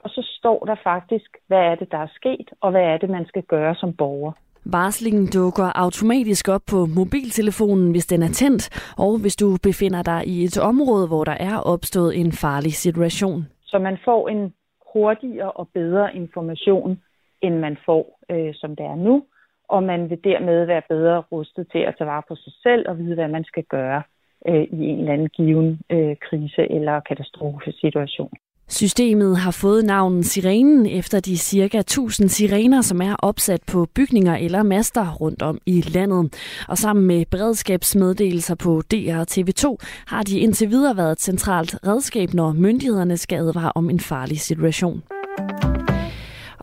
og 0.05 0.11
så 0.11 0.23
står 0.39 0.65
der 0.65 0.77
faktisk, 0.83 1.31
hvad 1.47 1.59
er 1.59 1.75
det, 1.75 1.93
der 1.93 1.99
er 1.99 2.11
sket, 2.15 2.49
og 2.61 2.71
hvad 2.71 2.83
er 2.83 2.99
det, 2.99 3.11
man 3.11 3.27
skal 3.27 3.43
gøre 3.43 3.75
som 3.75 3.93
borger. 3.93 4.33
Varslingen 4.65 5.27
dukker 5.35 5.73
automatisk 5.75 6.49
op 6.49 6.61
på 6.71 6.87
mobiltelefonen, 6.87 7.91
hvis 7.91 8.07
den 8.07 8.23
er 8.23 8.29
tændt, 8.29 8.95
og 8.99 9.21
hvis 9.23 9.37
du 9.37 9.57
befinder 9.63 10.03
dig 10.03 10.27
i 10.27 10.45
et 10.45 10.59
område, 10.59 11.07
hvor 11.09 11.25
der 11.25 11.37
er 11.51 11.57
opstået 11.73 12.21
en 12.21 12.33
farlig 12.33 12.73
situation. 12.73 13.47
Så 13.63 13.79
man 13.79 13.99
får 14.05 14.29
en 14.29 14.55
hurtigere 14.93 15.53
og 15.53 15.69
bedre 15.75 16.17
information, 16.17 17.01
end 17.43 17.59
man 17.59 17.77
får, 17.87 18.19
øh, 18.31 18.55
som 18.55 18.77
det 18.77 18.87
er 18.87 18.95
nu, 18.95 19.25
og 19.69 19.83
man 19.83 20.11
vil 20.11 20.25
dermed 20.25 20.65
være 20.65 20.83
bedre 20.89 21.19
rustet 21.33 21.67
til 21.73 21.79
at 21.79 21.95
tage 21.99 22.09
vare 22.09 22.23
på 22.29 22.35
sig 22.35 22.53
selv 22.63 22.89
og 22.89 22.99
vide, 22.99 23.15
hvad 23.15 23.29
man 23.29 23.45
skal 23.45 23.65
gøre 23.65 24.03
øh, 24.49 24.63
i 24.63 24.85
en 24.91 24.99
eller 24.99 25.13
anden 25.13 25.29
given 25.29 25.81
øh, 25.91 26.17
krise 26.17 26.63
eller 26.71 27.01
katastrofesituation. 27.01 28.33
Systemet 28.71 29.39
har 29.39 29.51
fået 29.51 29.85
navnet 29.85 30.27
Sirenen 30.27 30.87
efter 30.87 31.21
de 31.21 31.39
cirka 31.39 31.79
1000 31.79 32.29
sirener, 32.29 32.83
som 32.83 33.03
er 33.03 33.15
opsat 33.15 33.61
på 33.67 33.87
bygninger 33.95 34.37
eller 34.37 34.63
master 34.63 35.13
rundt 35.13 35.43
om 35.43 35.59
i 35.67 35.81
landet. 35.81 36.33
Og 36.69 36.79
sammen 36.79 37.07
med 37.07 37.25
beredskabsmeddelelser 37.31 38.55
på 38.55 38.83
DR 38.91 39.17
og 39.17 39.27
TV2 39.31 39.77
har 40.07 40.23
de 40.23 40.39
indtil 40.39 40.71
videre 40.71 40.97
været 40.97 41.13
et 41.13 41.21
centralt 41.21 41.77
redskab, 41.87 42.35
når 42.35 42.53
myndighederne 42.53 43.17
skal 43.17 43.39
advare 43.39 43.73
om 43.75 43.91
en 43.91 44.01
farlig 44.01 44.41
situation. 44.41 45.03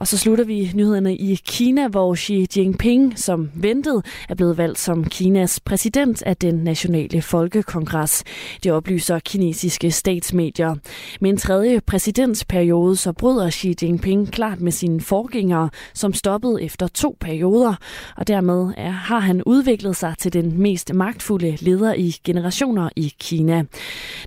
Og 0.06 0.10
så 0.10 0.18
slutter 0.18 0.46
vi 0.46 0.72
nyhederne 0.76 1.16
i 1.16 1.40
Kina, 1.46 1.88
hvor 1.88 2.16
Xi 2.16 2.48
Jinping, 2.58 3.20
som 3.20 3.50
ventet, 3.54 4.06
er 4.30 4.36
blevet 4.36 4.58
valgt 4.58 4.80
som 4.80 5.04
Kinas 5.04 5.60
præsident 5.60 6.24
af 6.24 6.38
den 6.38 6.56
nationale 6.56 7.22
folkekongres. 7.22 8.24
Det 8.64 8.72
oplyser 8.72 9.20
kinesiske 9.20 9.92
statsmedier. 9.92 10.76
Med 11.22 11.30
en 11.30 11.38
tredje 11.38 11.82
præsidentsperiode, 11.82 12.96
så 12.96 13.12
bryder 13.12 13.50
Xi 13.50 13.76
Jinping 13.82 14.32
klart 14.32 14.62
med 14.62 14.72
sine 14.72 15.02
forgængere, 15.02 15.70
som 15.94 16.14
stoppede 16.14 16.64
efter 16.64 16.88
to 16.88 17.18
perioder. 17.20 17.76
Og 18.18 18.28
dermed 18.28 18.74
er, 18.78 18.92
har 18.92 19.20
han 19.20 19.44
udviklet 19.44 19.96
sig 19.96 20.16
til 20.20 20.34
den 20.34 20.62
mest 20.62 20.94
magtfulde 20.94 21.58
leder 21.60 21.94
i 21.94 22.16
generationer 22.24 22.90
i 22.96 23.14
Kina. 23.20 23.64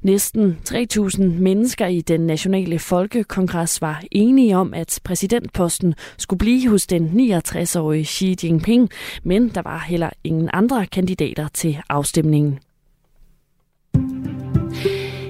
Næsten 0.03 0.59
3.000 0.69 1.23
mennesker 1.23 1.87
i 1.87 2.01
den 2.01 2.21
nationale 2.21 2.79
folkekongres 2.79 3.81
var 3.81 4.03
enige 4.11 4.57
om, 4.57 4.75
at 4.75 5.01
præsident 5.05 5.53
posten 5.69 5.95
skulle 6.19 6.39
blive 6.39 6.71
hos 6.71 6.87
den 6.87 7.07
69-årige 7.07 8.05
Xi 8.05 8.37
Jinping, 8.43 8.91
men 9.23 9.49
der 9.49 9.63
var 9.63 9.79
heller 9.79 10.11
ingen 10.25 10.51
andre 10.53 10.87
kandidater 10.87 11.49
til 11.49 11.79
afstemningen. 11.89 12.59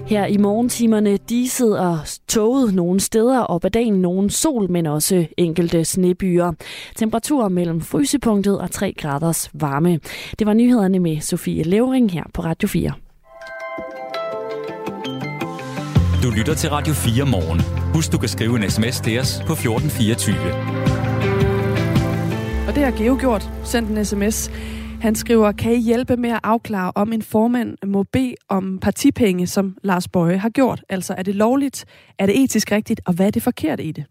Her 0.06 0.26
i 0.26 0.36
morgentimerne 0.36 1.16
diset 1.16 1.78
og 1.78 1.98
toget 2.28 2.74
nogle 2.74 3.00
steder, 3.00 3.40
og 3.40 3.60
på 3.60 3.68
dagen 3.68 3.94
nogen 3.94 4.30
sol, 4.30 4.70
men 4.70 4.86
også 4.86 5.26
enkelte 5.36 5.84
snebyer. 5.84 6.52
Temperaturer 6.96 7.48
mellem 7.48 7.80
frysepunktet 7.80 8.60
og 8.60 8.70
3 8.70 8.94
graders 8.98 9.50
varme. 9.54 10.00
Det 10.38 10.46
var 10.46 10.54
nyhederne 10.54 10.98
med 10.98 11.20
Sofie 11.20 11.62
Levering 11.62 12.10
her 12.10 12.24
på 12.34 12.42
Radio 12.42 12.68
4. 12.68 12.92
Du 16.22 16.30
lytter 16.30 16.54
til 16.54 16.70
Radio 16.70 16.94
4 16.94 17.26
morgen. 17.26 17.60
Husk, 17.94 18.12
du 18.12 18.18
kan 18.18 18.28
skrive 18.28 18.56
en 18.56 18.70
sms 18.70 19.00
til 19.00 19.18
os 19.18 19.42
på 19.46 19.52
1424. 19.52 20.36
Og 22.68 22.74
det 22.74 22.84
har 22.84 22.94
Geo 22.98 23.16
gjort. 23.20 23.50
Sendt 23.64 23.90
en 23.90 24.04
sms. 24.04 24.50
Han 25.00 25.14
skriver, 25.14 25.52
kan 25.52 25.72
I 25.72 25.80
hjælpe 25.80 26.16
med 26.16 26.30
at 26.30 26.40
afklare, 26.42 26.92
om 26.94 27.12
en 27.12 27.22
formand 27.22 27.76
må 27.86 28.02
bede 28.02 28.34
om 28.48 28.78
partipenge, 28.78 29.46
som 29.46 29.76
Lars 29.82 30.08
Bøje 30.08 30.36
har 30.36 30.48
gjort? 30.48 30.84
Altså, 30.88 31.14
er 31.18 31.22
det 31.22 31.34
lovligt? 31.34 31.84
Er 32.18 32.26
det 32.26 32.42
etisk 32.42 32.72
rigtigt? 32.72 33.00
Og 33.06 33.12
hvad 33.12 33.26
er 33.26 33.30
det 33.30 33.42
forkerte 33.42 33.82
i 33.84 33.92
det? 33.92 34.04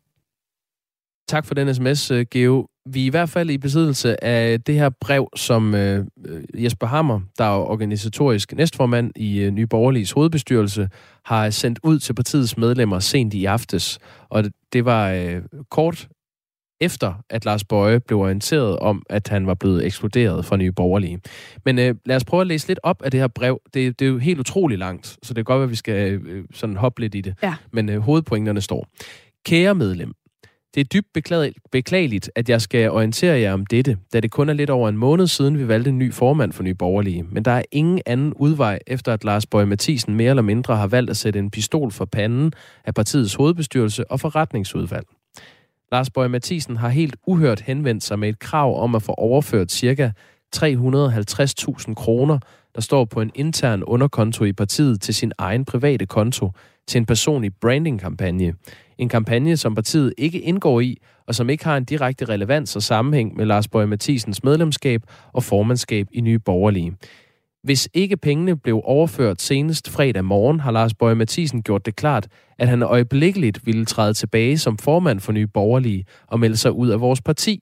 Tak 1.27 1.45
for 1.45 1.53
den 1.53 1.75
sms, 1.75 2.11
øh, 2.11 2.25
Geo. 2.31 2.67
Vi 2.93 3.01
er 3.01 3.05
i 3.05 3.09
hvert 3.09 3.29
fald 3.29 3.49
i 3.49 3.57
besiddelse 3.57 4.23
af 4.23 4.61
det 4.61 4.75
her 4.75 4.89
brev, 5.01 5.29
som 5.35 5.75
øh, 5.75 6.05
Jesper 6.53 6.87
Hammer, 6.87 7.19
der 7.37 7.43
er 7.43 7.57
organisatorisk 7.57 8.53
næstformand 8.53 9.11
i 9.15 9.39
øh, 9.39 9.51
Nye 9.51 9.67
Borgerliges 9.67 10.11
hovedbestyrelse, 10.11 10.89
har 11.25 11.49
sendt 11.49 11.79
ud 11.83 11.99
til 11.99 12.13
partiets 12.13 12.57
medlemmer 12.57 12.99
sent 12.99 13.33
i 13.33 13.45
aftes. 13.45 13.99
Og 14.29 14.43
det, 14.43 14.53
det 14.73 14.85
var 14.85 15.11
øh, 15.11 15.41
kort 15.71 16.07
efter, 16.81 17.13
at 17.29 17.45
Lars 17.45 17.63
Bøje 17.63 17.99
blev 17.99 18.19
orienteret 18.19 18.79
om, 18.79 19.03
at 19.09 19.27
han 19.27 19.47
var 19.47 19.53
blevet 19.53 19.85
ekskluderet 19.85 20.45
fra 20.45 20.57
Nye 20.57 20.71
Borgerlige. 20.71 21.19
Men 21.65 21.79
øh, 21.79 21.95
lad 22.05 22.15
os 22.15 22.25
prøve 22.25 22.41
at 22.41 22.47
læse 22.47 22.67
lidt 22.67 22.79
op 22.83 23.01
af 23.01 23.11
det 23.11 23.19
her 23.19 23.27
brev. 23.27 23.61
Det, 23.73 23.99
det 23.99 24.05
er 24.05 24.09
jo 24.09 24.17
helt 24.17 24.39
utroligt 24.39 24.79
langt, 24.79 25.07
så 25.07 25.33
det 25.33 25.35
kan 25.35 25.43
godt 25.43 25.57
være, 25.57 25.63
at 25.63 25.69
vi 25.69 25.75
skal 25.75 26.13
øh, 26.13 26.45
sådan 26.53 26.75
hoppe 26.75 27.01
lidt 27.01 27.15
i 27.15 27.21
det. 27.21 27.35
Ja. 27.43 27.55
Men 27.73 27.89
øh, 27.89 27.99
hovedpointerne 27.99 28.61
står. 28.61 28.87
Kære 29.45 29.75
medlem, 29.75 30.13
det 30.77 30.83
er 30.83 30.87
dybt 30.87 31.07
beklageligt, 31.71 32.31
at 32.35 32.49
jeg 32.49 32.61
skal 32.61 32.91
orientere 32.91 33.39
jer 33.39 33.53
om 33.53 33.65
dette, 33.65 33.97
da 34.13 34.19
det 34.19 34.31
kun 34.31 34.49
er 34.49 34.53
lidt 34.53 34.69
over 34.69 34.89
en 34.89 34.97
måned 34.97 35.27
siden, 35.27 35.57
vi 35.57 35.67
valgte 35.67 35.89
en 35.89 35.97
ny 35.97 36.13
formand 36.13 36.53
for 36.53 36.63
Nye 36.63 36.73
Borgerlige. 36.73 37.23
Men 37.23 37.45
der 37.45 37.51
er 37.51 37.61
ingen 37.71 38.01
anden 38.05 38.33
udvej, 38.33 38.79
efter 38.87 39.13
at 39.13 39.23
Lars 39.23 39.45
Bøge 39.45 39.65
Mathisen 39.65 40.15
mere 40.15 40.29
eller 40.29 40.43
mindre 40.43 40.75
har 40.75 40.87
valgt 40.87 41.09
at 41.09 41.17
sætte 41.17 41.39
en 41.39 41.51
pistol 41.51 41.91
for 41.91 42.05
panden 42.05 42.53
af 42.85 42.93
partiets 42.93 43.33
hovedbestyrelse 43.33 44.11
og 44.11 44.19
forretningsudvalg. 44.19 45.05
Lars 45.91 46.09
Bøge 46.09 46.29
Mathisen 46.29 46.77
har 46.77 46.89
helt 46.89 47.15
uhørt 47.27 47.61
henvendt 47.61 48.03
sig 48.03 48.19
med 48.19 48.29
et 48.29 48.39
krav 48.39 48.83
om 48.83 48.95
at 48.95 49.03
få 49.03 49.13
overført 49.13 49.71
ca. 49.71 50.11
350.000 50.55 51.93
kroner, 51.93 52.39
der 52.75 52.81
står 52.81 53.05
på 53.05 53.21
en 53.21 53.31
intern 53.35 53.83
underkonto 53.83 54.43
i 54.43 54.53
partiet 54.53 55.01
til 55.01 55.13
sin 55.13 55.31
egen 55.37 55.65
private 55.65 56.05
konto, 56.05 56.51
til 56.87 56.99
en 56.99 57.05
personlig 57.05 57.51
brandingkampagne. 57.61 58.53
En 58.97 59.09
kampagne, 59.09 59.57
som 59.57 59.75
partiet 59.75 60.13
ikke 60.17 60.39
indgår 60.39 60.79
i, 60.79 60.97
og 61.27 61.35
som 61.35 61.49
ikke 61.49 61.65
har 61.65 61.77
en 61.77 61.85
direkte 61.85 62.25
relevans 62.25 62.75
og 62.75 62.83
sammenhæng 62.83 63.35
med 63.35 63.45
Lars 63.45 63.67
Bøge 63.67 63.87
Mathisens 63.87 64.43
medlemskab 64.43 65.01
og 65.33 65.43
formandskab 65.43 66.07
i 66.11 66.21
Nye 66.21 66.39
Borgerlige. 66.39 66.93
Hvis 67.63 67.89
ikke 67.93 68.17
pengene 68.17 68.57
blev 68.57 68.81
overført 68.83 69.41
senest 69.41 69.89
fredag 69.89 70.25
morgen, 70.25 70.59
har 70.59 70.71
Lars 70.71 70.93
Bøge 70.93 71.15
Mathisen 71.15 71.63
gjort 71.63 71.85
det 71.85 71.95
klart, 71.95 72.27
at 72.57 72.67
han 72.67 72.81
øjeblikkeligt 72.81 73.65
ville 73.65 73.85
træde 73.85 74.13
tilbage 74.13 74.57
som 74.57 74.77
formand 74.77 75.19
for 75.19 75.31
Nye 75.31 75.47
Borgerlige 75.47 76.05
og 76.27 76.39
melde 76.39 76.57
sig 76.57 76.71
ud 76.71 76.89
af 76.89 77.01
vores 77.01 77.21
parti. 77.21 77.59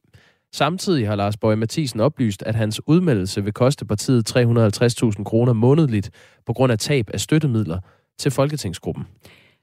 Samtidig 0.54 1.08
har 1.08 1.16
Lars 1.16 1.38
Bøge 1.38 1.56
Mathisen 1.56 2.00
oplyst, 2.00 2.44
at 2.44 2.56
hans 2.56 2.82
udmeldelse 2.88 3.44
vil 3.44 3.54
koste 3.54 3.86
partiet 3.86 4.38
350.000 4.38 5.24
kroner 5.24 5.54
månedligt 5.54 6.10
på 6.46 6.54
grund 6.54 6.72
af 6.72 6.80
tab 6.80 7.10
af 7.14 7.20
støttemidler 7.20 7.80
til 8.20 8.32
Folketingsgruppen. 8.32 9.06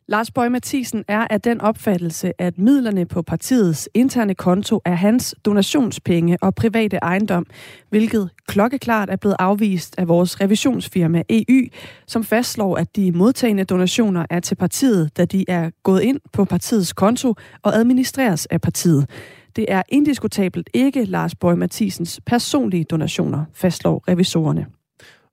Lars 0.09 0.31
Bøge 0.31 0.51
Mathisen 0.51 1.05
er 1.09 1.27
af 1.31 1.41
den 1.41 1.61
opfattelse, 1.61 2.33
at 2.39 2.59
midlerne 2.59 3.07
på 3.07 3.23
partiets 3.23 3.89
interne 3.95 4.35
konto 4.35 4.81
er 4.85 4.95
hans 4.95 5.35
donationspenge 5.45 6.39
og 6.43 6.55
private 6.55 6.97
ejendom, 6.97 7.47
hvilket 7.91 8.31
klokkeklart 8.47 9.11
er 9.11 9.17
blevet 9.17 9.37
afvist 9.39 9.95
af 9.99 10.09
vores 10.09 10.41
revisionsfirma 10.41 11.23
EU, 11.31 11.67
som 12.07 12.25
fastslår, 12.25 12.77
at 12.77 12.97
de 12.97 13.13
modtagende 13.13 13.65
donationer 13.65 14.27
er 14.31 14.41
til 14.41 14.55
partiet, 14.55 15.17
da 15.17 15.25
de 15.25 15.45
er 15.49 15.71
gået 15.83 16.03
ind 16.03 16.21
på 16.33 16.45
partiets 16.45 16.93
konto 16.93 17.35
og 17.63 17.77
administreres 17.77 18.47
af 18.47 18.61
partiet. 18.61 19.11
Det 19.57 19.67
er 19.69 19.83
indiskutabelt 19.89 20.71
ikke 20.75 21.05
Lars 21.05 21.35
Bøge 21.35 21.57
Mathisens 21.57 22.21
personlige 22.27 22.85
donationer, 22.85 23.45
fastslår 23.55 24.05
revisorerne. 24.09 24.67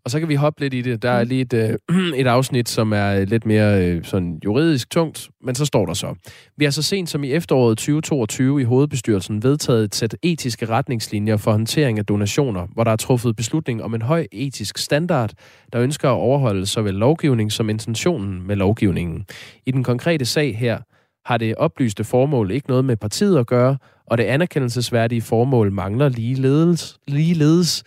Og 0.05 0.11
så 0.11 0.19
kan 0.19 0.29
vi 0.29 0.35
hoppe 0.35 0.61
lidt 0.61 0.73
i 0.73 0.81
det. 0.81 1.01
Der 1.01 1.11
er 1.11 1.23
lige 1.23 1.41
et, 1.41 1.53
øh, 1.53 1.97
et 2.21 2.27
afsnit, 2.27 2.69
som 2.69 2.93
er 2.93 3.25
lidt 3.25 3.45
mere 3.45 3.85
øh, 3.85 4.03
sådan 4.03 4.39
juridisk 4.45 4.89
tungt, 4.89 5.29
men 5.43 5.55
så 5.55 5.65
står 5.65 5.85
der 5.85 5.93
så. 5.93 6.15
Vi 6.57 6.65
har 6.65 6.71
så 6.71 6.81
sent 6.81 7.09
som 7.09 7.23
i 7.23 7.31
efteråret 7.31 7.77
2022 7.77 8.61
i 8.61 8.63
hovedbestyrelsen 8.63 9.43
vedtaget 9.43 9.83
et 9.83 9.95
sæt 9.95 10.15
etiske 10.21 10.65
retningslinjer 10.65 11.37
for 11.37 11.51
håndtering 11.51 11.99
af 11.99 12.05
donationer, 12.05 12.67
hvor 12.73 12.83
der 12.83 12.91
er 12.91 12.95
truffet 12.95 13.35
beslutning 13.35 13.83
om 13.83 13.95
en 13.95 14.01
høj 14.01 14.27
etisk 14.31 14.77
standard, 14.77 15.31
der 15.73 15.81
ønsker 15.81 16.09
at 16.09 16.13
overholde 16.13 16.65
såvel 16.65 16.93
lovgivning 16.93 17.51
som 17.51 17.69
intentionen 17.69 18.47
med 18.47 18.55
lovgivningen. 18.55 19.25
I 19.65 19.71
den 19.71 19.83
konkrete 19.83 20.25
sag 20.25 20.57
her 20.57 20.79
har 21.25 21.37
det 21.37 21.55
oplyste 21.55 22.03
formål 22.03 22.51
ikke 22.51 22.69
noget 22.69 22.85
med 22.85 22.97
partiet 22.97 23.37
at 23.37 23.47
gøre, 23.47 23.77
og 24.05 24.17
det 24.17 24.23
anerkendelsesværdige 24.23 25.21
formål 25.21 25.71
mangler 25.71 26.09
ligeledes, 26.09 26.99
ligeledes 27.07 27.83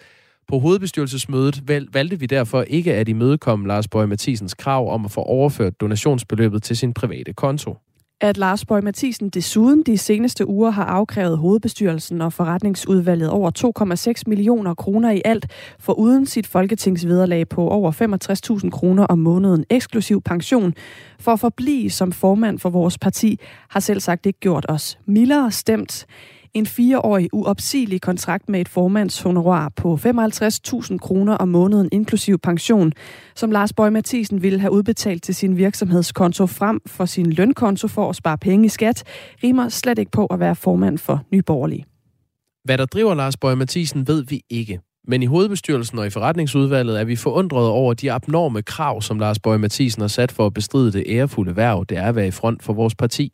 på 0.53 0.59
hovedbestyrelsesmødet 0.59 1.63
valgte 1.93 2.21
vi 2.21 2.27
derfor 2.27 2.63
ikke 2.63 2.95
at 2.95 3.09
imødekomme 3.09 3.69
Lars 3.69 3.89
Bøge 3.89 4.07
Mathisens 4.07 4.55
krav 4.55 4.93
om 4.93 5.05
at 5.05 5.11
få 5.11 5.21
overført 5.21 5.81
donationsbeløbet 5.81 6.63
til 6.63 6.77
sin 6.77 6.95
private 6.95 7.33
konto. 7.33 7.77
At 8.21 8.37
Lars 8.37 8.65
Bøge 8.65 8.83
Mathisen 8.83 9.29
desuden 9.29 9.83
de 9.83 9.99
seneste 9.99 10.49
uger 10.49 10.71
har 10.71 10.85
afkrævet 10.85 11.39
hovedbestyrelsen 11.39 12.21
og 12.21 12.33
forretningsudvalget 12.33 13.31
over 13.31 13.51
2,6 14.17 14.23
millioner 14.27 14.75
kroner 14.75 15.11
i 15.11 15.23
alt, 15.25 15.47
for 15.79 15.93
uden 15.93 16.27
sit 16.27 16.47
folketingsvederlag 16.47 17.49
på 17.49 17.69
over 17.69 17.93
65.000 18.63 18.71
kroner 18.71 19.05
om 19.05 19.19
måneden 19.19 19.65
eksklusiv 19.71 20.23
pension, 20.23 20.75
for 21.21 21.33
at 21.33 21.41
forblive 21.41 21.91
som 21.91 22.13
formand 22.13 22.59
for 22.59 22.71
vores 22.71 22.99
parti, 22.99 23.41
har 23.69 23.81
selv 23.81 24.01
sagt 24.01 24.27
ikke 24.27 24.41
gjort 24.41 24.67
os 24.69 24.99
mildere 25.07 25.51
stemt 25.51 26.07
en 26.55 26.67
fireårig 26.67 27.29
uopsigelig 27.33 28.01
kontrakt 28.01 28.49
med 28.49 28.61
et 28.61 28.69
formandshonorar 28.69 29.69
på 29.69 29.95
55.000 29.95 30.99
kroner 30.99 31.35
om 31.35 31.49
måneden 31.49 31.89
inklusiv 31.93 32.39
pension, 32.39 32.93
som 33.35 33.51
Lars 33.51 33.73
Bøge 33.73 33.91
Mathisen 33.91 34.43
ville 34.43 34.59
have 34.59 34.73
udbetalt 34.73 35.23
til 35.23 35.35
sin 35.35 35.57
virksomhedskonto 35.57 36.47
frem 36.47 36.81
for 36.87 37.05
sin 37.05 37.33
lønkonto 37.33 37.89
for 37.89 38.11
at 38.11 38.17
spare 38.17 38.39
penge 38.39 38.67
i 38.67 38.69
skat, 38.69 39.05
rimer 39.45 39.69
slet 39.69 39.99
ikke 39.99 40.11
på 40.11 40.27
at 40.27 40.41
være 40.41 40.57
formand 40.57 40.99
for 40.99 41.23
Nyborgerlige. 41.33 41.85
Hvad 42.65 42.79
der 42.79 42.87
driver 42.87 43.15
Lars 43.15 43.37
Bøge 43.37 43.57
Mathisen, 43.57 44.09
ved 44.09 44.25
vi 44.25 44.43
ikke. 44.51 44.81
Men 45.09 45.23
i 45.23 45.27
hovedbestyrelsen 45.27 45.99
og 45.99 46.07
i 46.07 46.11
forretningsudvalget 46.11 47.01
er 47.01 47.05
vi 47.05 47.17
forundrede 47.17 47.71
over 47.71 47.95
de 47.95 48.13
abnorme 48.13 48.63
krav, 48.63 49.03
som 49.03 49.19
Lars 49.19 49.39
Bøge 49.39 49.59
Mathisen 49.59 50.01
har 50.01 50.09
sat 50.09 50.33
for 50.33 50.47
at 50.47 50.55
bestride 50.55 50.93
det 50.93 51.05
ærefulde 51.07 51.57
værv, 51.57 51.85
det 51.89 51.99
er 51.99 52.07
at 52.07 52.17
være 52.17 52.27
i 52.27 52.31
front 52.31 52.63
for 52.63 52.73
vores 52.73 52.95
parti. 52.95 53.33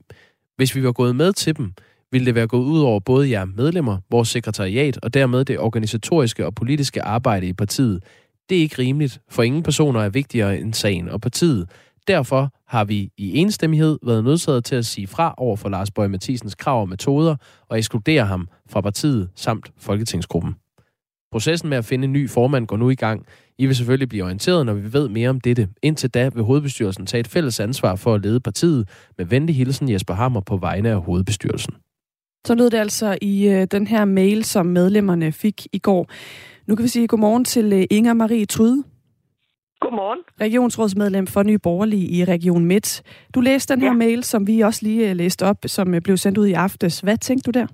Hvis 0.57 0.77
vi 0.77 0.85
var 0.85 0.93
gået 0.93 1.17
med 1.17 1.33
til 1.33 1.57
dem, 1.57 1.73
ville 2.13 2.27
det 2.27 2.35
være 2.35 2.47
gået 2.47 2.65
ud 2.65 2.81
over 2.81 3.01
både 3.01 3.31
jer 3.31 3.45
medlemmer, 3.45 3.99
vores 4.11 4.29
sekretariat 4.29 4.99
og 5.03 5.15
dermed 5.15 5.45
det 5.45 5.59
organisatoriske 5.59 6.47
og 6.47 6.55
politiske 6.55 7.03
arbejde 7.03 7.47
i 7.47 7.53
partiet. 7.53 8.05
Det 8.49 8.59
er 8.59 8.63
ikke 8.63 8.79
rimeligt, 8.79 9.21
for 9.31 9.43
ingen 9.43 9.63
personer 9.63 10.01
er 10.01 10.09
vigtigere 10.09 10.59
end 10.59 10.75
sagen 10.75 11.09
og 11.09 11.21
partiet. 11.21 11.71
Derfor 12.09 12.55
har 12.67 12.85
vi 12.85 13.11
i 13.17 13.37
enstemmighed 13.37 13.99
været 14.03 14.25
nødsaget 14.25 14.65
til 14.65 14.77
at 14.77 14.87
sige 14.87 15.07
fra 15.07 15.35
over 15.37 15.57
for 15.57 15.69
Lars 15.69 15.91
Bøge 15.91 16.09
Mathisens 16.09 16.55
krav 16.55 16.81
og 16.81 16.89
metoder 16.89 17.37
og 17.69 17.79
ekskludere 17.79 18.27
ham 18.27 18.49
fra 18.71 18.81
partiet 18.81 19.29
samt 19.35 19.73
Folketingsgruppen. 19.79 20.55
Processen 21.33 21.69
med 21.69 21.79
at 21.79 21.85
finde 21.85 22.05
en 22.05 22.13
ny 22.13 22.31
formand 22.31 22.67
går 22.67 22.77
nu 22.77 22.91
i 22.91 22.95
gang. 22.95 23.27
I 23.59 23.67
vil 23.67 23.77
selvfølgelig 23.77 24.09
blive 24.09 24.25
orienteret, 24.25 24.67
når 24.67 24.75
vi 24.75 24.93
ved 24.93 25.09
mere 25.09 25.31
om 25.31 25.41
dette. 25.41 25.69
Indtil 25.83 26.11
da 26.11 26.29
vil 26.29 26.43
hovedbestyrelsen 26.43 27.07
tage 27.07 27.21
et 27.21 27.29
fælles 27.29 27.61
ansvar 27.61 27.97
for 27.97 28.15
at 28.15 28.23
lede 28.23 28.41
partiet 28.41 28.89
med 29.19 29.27
venlig 29.27 29.57
hilsen 29.57 29.93
Jesper 29.93 30.15
Hammer 30.15 30.41
på 30.41 30.57
vegne 30.57 30.91
af 30.91 31.03
hovedbestyrelsen. 31.03 31.75
Så 32.45 32.55
lød 32.55 32.71
det 32.71 32.79
altså 32.79 33.19
i 33.23 33.49
øh, 33.49 33.67
den 33.71 33.87
her 33.87 34.05
mail, 34.05 34.45
som 34.45 34.67
medlemmerne 34.67 35.33
fik 35.33 35.67
i 35.73 35.79
går. 35.79 36.07
Nu 36.67 36.77
kan 36.77 36.83
vi 36.83 36.89
sige 36.89 37.09
godmorgen 37.09 37.45
til 37.45 37.73
øh, 37.73 37.85
Inger 37.91 38.15
Marie 38.15 38.47
Tryde. 38.47 38.85
Godmorgen. 39.81 40.23
Regionsrådsmedlem 40.41 41.27
for 41.27 41.43
Nye 41.43 41.59
Borgerlige 41.59 42.09
i 42.19 42.25
Region 42.25 42.65
Midt. 42.65 43.03
Du 43.35 43.41
læste 43.41 43.75
den 43.75 43.83
her 43.83 43.93
ja. 43.93 44.03
mail, 44.05 44.25
som 44.25 44.47
vi 44.47 44.61
også 44.61 44.81
lige 44.87 45.11
øh, 45.11 45.17
læste 45.17 45.43
op, 45.47 45.57
som 45.67 45.95
øh, 45.95 46.01
blev 46.01 46.17
sendt 46.17 46.39
ud 46.39 46.47
i 46.47 46.53
aftes. 46.53 47.01
Hvad 47.01 47.17
tænkte 47.17 47.53
du 47.53 47.59
der? 47.59 47.67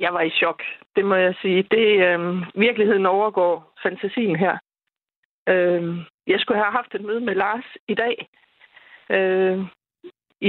Jeg 0.00 0.14
var 0.14 0.20
i 0.20 0.30
chok, 0.30 0.62
det 0.96 1.04
må 1.04 1.14
jeg 1.14 1.34
sige. 1.42 1.62
Det 1.62 1.86
øh, 2.08 2.20
Virkeligheden 2.54 3.06
overgår 3.06 3.72
fantasien 3.82 4.36
her. 4.36 4.54
Øh, 5.48 5.82
jeg 6.26 6.38
skulle 6.40 6.58
have 6.62 6.72
haft 6.72 6.94
et 6.94 7.04
møde 7.04 7.20
med 7.20 7.34
Lars 7.34 7.68
i 7.88 7.94
dag. 7.94 8.28
Øh, 9.16 9.58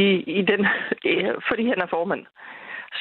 i, 0.01 0.06
i 0.39 0.41
den, 0.41 0.62
fordi 1.47 1.63
han 1.67 1.82
er 1.82 1.88
formand. 1.95 2.25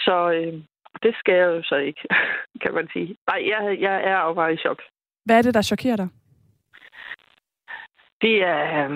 Så 0.05 0.31
øh, 0.31 0.55
det 1.02 1.14
skal 1.18 1.35
jeg 1.35 1.46
jo 1.46 1.62
så 1.62 1.76
ikke, 1.76 2.02
kan 2.62 2.74
man 2.74 2.88
sige. 2.92 3.16
Nej, 3.26 3.40
jeg, 3.48 3.81
jeg 3.81 3.96
er 4.05 4.24
jo 4.26 4.35
bare 4.35 4.55
i 4.55 4.57
chok. 4.57 4.83
Hvad 5.24 5.38
er 5.38 5.42
det, 5.42 5.55
der 5.55 5.62
chokerer 5.62 5.96
dig? 5.96 6.09
Det 8.20 8.42
er, 8.42 8.88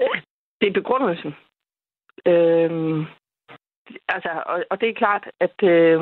øh, 0.00 0.22
det 0.60 0.68
er 0.68 0.72
begrundelsen. 0.72 1.34
Øh, 2.26 3.06
altså, 4.08 4.42
og, 4.46 4.64
og 4.70 4.80
det 4.80 4.88
er 4.88 4.94
klart, 4.94 5.30
at 5.40 5.62
øh, 5.62 6.00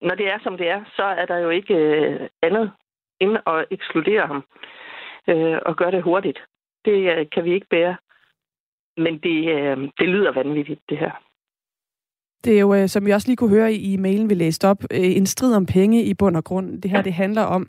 når 0.00 0.14
det 0.14 0.26
er, 0.32 0.38
som 0.42 0.56
det 0.56 0.68
er, 0.68 0.84
så 0.96 1.02
er 1.02 1.26
der 1.26 1.38
jo 1.38 1.50
ikke 1.50 1.74
øh, 1.74 2.28
andet 2.42 2.72
end 3.20 3.36
at 3.46 3.66
ekskludere 3.70 4.26
ham 4.26 4.44
øh, 5.28 5.58
og 5.66 5.76
gøre 5.76 5.90
det 5.90 6.02
hurtigt. 6.02 6.38
Det 6.84 7.18
øh, 7.18 7.26
kan 7.32 7.44
vi 7.44 7.54
ikke 7.54 7.66
bære. 7.70 7.96
Men 8.96 9.18
det, 9.18 9.48
øh, 9.56 9.76
det 9.98 10.08
lyder 10.08 10.32
vanvittigt, 10.32 10.80
det 10.88 10.98
her. 10.98 11.10
Det 12.44 12.56
er 12.56 12.60
jo, 12.60 12.74
øh, 12.74 12.88
som 12.88 13.06
vi 13.06 13.10
også 13.10 13.28
lige 13.28 13.36
kunne 13.36 13.56
høre 13.56 13.72
i 13.72 13.96
mailen, 13.96 14.30
vi 14.30 14.34
læste 14.34 14.68
op, 14.68 14.82
øh, 14.90 15.16
en 15.16 15.26
strid 15.26 15.54
om 15.56 15.66
penge 15.66 16.02
i 16.02 16.14
bund 16.14 16.36
og 16.36 16.44
grund. 16.44 16.82
Det 16.82 16.90
her 16.90 17.02
det 17.02 17.12
handler 17.12 17.42
om, 17.42 17.66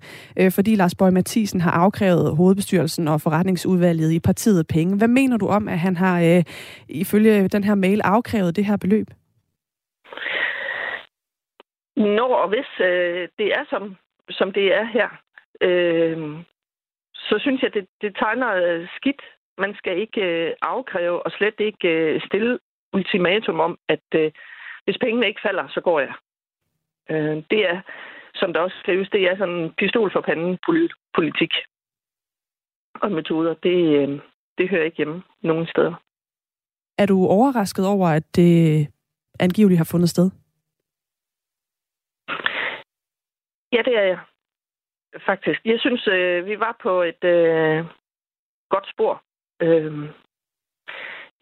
fordi 0.55 0.75
Lars 0.75 0.95
Bøge 0.95 1.11
Mathisen 1.11 1.61
har 1.61 1.71
afkrævet 1.71 2.35
hovedbestyrelsen 2.35 3.07
og 3.07 3.21
forretningsudvalget 3.21 4.11
i 4.11 4.19
partiet 4.19 4.67
penge. 4.67 4.97
Hvad 4.97 5.07
mener 5.07 5.37
du 5.37 5.47
om, 5.47 5.67
at 5.67 5.79
han 5.79 5.95
har 5.95 6.43
ifølge 6.89 7.47
den 7.47 7.63
her 7.63 7.75
mail 7.75 8.01
afkrævet 8.03 8.55
det 8.55 8.65
her 8.65 8.77
beløb? 8.77 9.07
Når 11.95 12.35
og 12.35 12.49
hvis 12.49 12.71
øh, 12.79 13.27
det 13.37 13.47
er, 13.57 13.63
som, 13.69 13.95
som 14.29 14.51
det 14.51 14.73
er 14.73 14.85
her, 14.85 15.09
øh, 15.61 16.17
så 17.13 17.35
synes 17.39 17.61
jeg, 17.61 17.73
det, 17.73 17.87
det 18.01 18.15
tegner 18.15 18.55
øh, 18.55 18.87
skidt. 18.95 19.21
Man 19.57 19.75
skal 19.75 19.97
ikke 19.97 20.21
øh, 20.21 20.53
afkræve 20.61 21.25
og 21.25 21.31
slet 21.31 21.59
ikke 21.59 21.87
øh, 21.87 22.21
stille 22.25 22.59
ultimatum 22.93 23.59
om, 23.59 23.77
at 23.89 24.05
øh, 24.15 24.31
hvis 24.83 24.97
pengene 25.01 25.27
ikke 25.27 25.41
falder, 25.43 25.67
så 25.67 25.81
går 25.81 25.99
jeg. 25.99 26.13
Øh, 27.09 27.43
det 27.51 27.69
er, 27.69 27.81
som 28.35 28.53
der 28.53 28.59
også 28.59 28.77
skrives, 28.79 29.09
det 29.09 29.21
er 29.23 29.37
sådan 29.37 29.53
en 29.53 29.73
pistol 29.73 30.11
for 30.11 30.21
panden 30.21 30.57
politik 31.15 31.53
og 33.01 33.11
metoder. 33.11 33.53
Det, 33.53 33.77
øh, 33.99 34.19
det 34.57 34.69
hører 34.69 34.83
ikke 34.83 34.97
hjemme 34.97 35.23
nogen 35.41 35.67
steder. 35.67 35.93
Er 36.97 37.05
du 37.05 37.27
overrasket 37.27 37.87
over, 37.87 38.07
at 38.07 38.35
det 38.35 38.87
angiveligt 39.39 39.77
har 39.77 39.89
fundet 39.91 40.09
sted? 40.09 40.31
Ja, 43.71 43.81
det 43.85 43.95
er 43.97 44.03
jeg. 44.03 44.19
Faktisk. 45.25 45.59
Jeg 45.65 45.79
synes, 45.79 46.07
øh, 46.07 46.45
vi 46.45 46.59
var 46.59 46.77
på 46.81 47.01
et 47.01 47.23
øh, 47.23 47.85
godt 48.69 48.89
spor. 48.93 49.23
Øh, 49.63 50.09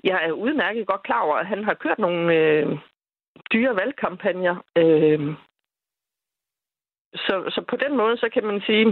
jeg 0.03 0.27
er 0.27 0.31
udmærket 0.31 0.87
godt 0.87 1.03
klar 1.03 1.21
over, 1.21 1.35
at 1.35 1.47
han 1.47 1.63
har 1.63 1.73
kørt 1.73 1.99
nogle 1.99 2.35
øh, 2.35 2.77
dyre 3.53 3.75
valgkampagner. 3.75 4.55
Øh, 4.77 5.35
så, 7.15 7.35
så 7.55 7.63
på 7.69 7.75
den 7.75 7.97
måde, 7.97 8.17
så 8.17 8.29
kan 8.33 8.43
man 8.43 8.61
sige, 8.61 8.85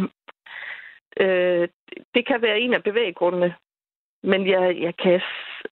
øh, 1.20 1.68
det 2.16 2.28
kan 2.28 2.42
være 2.42 2.60
en 2.60 2.74
af 2.74 2.84
bevæggrundene. 2.84 3.56
Men 4.24 4.48
jeg, 4.48 4.78
jeg, 4.82 4.94
kan, 5.04 5.22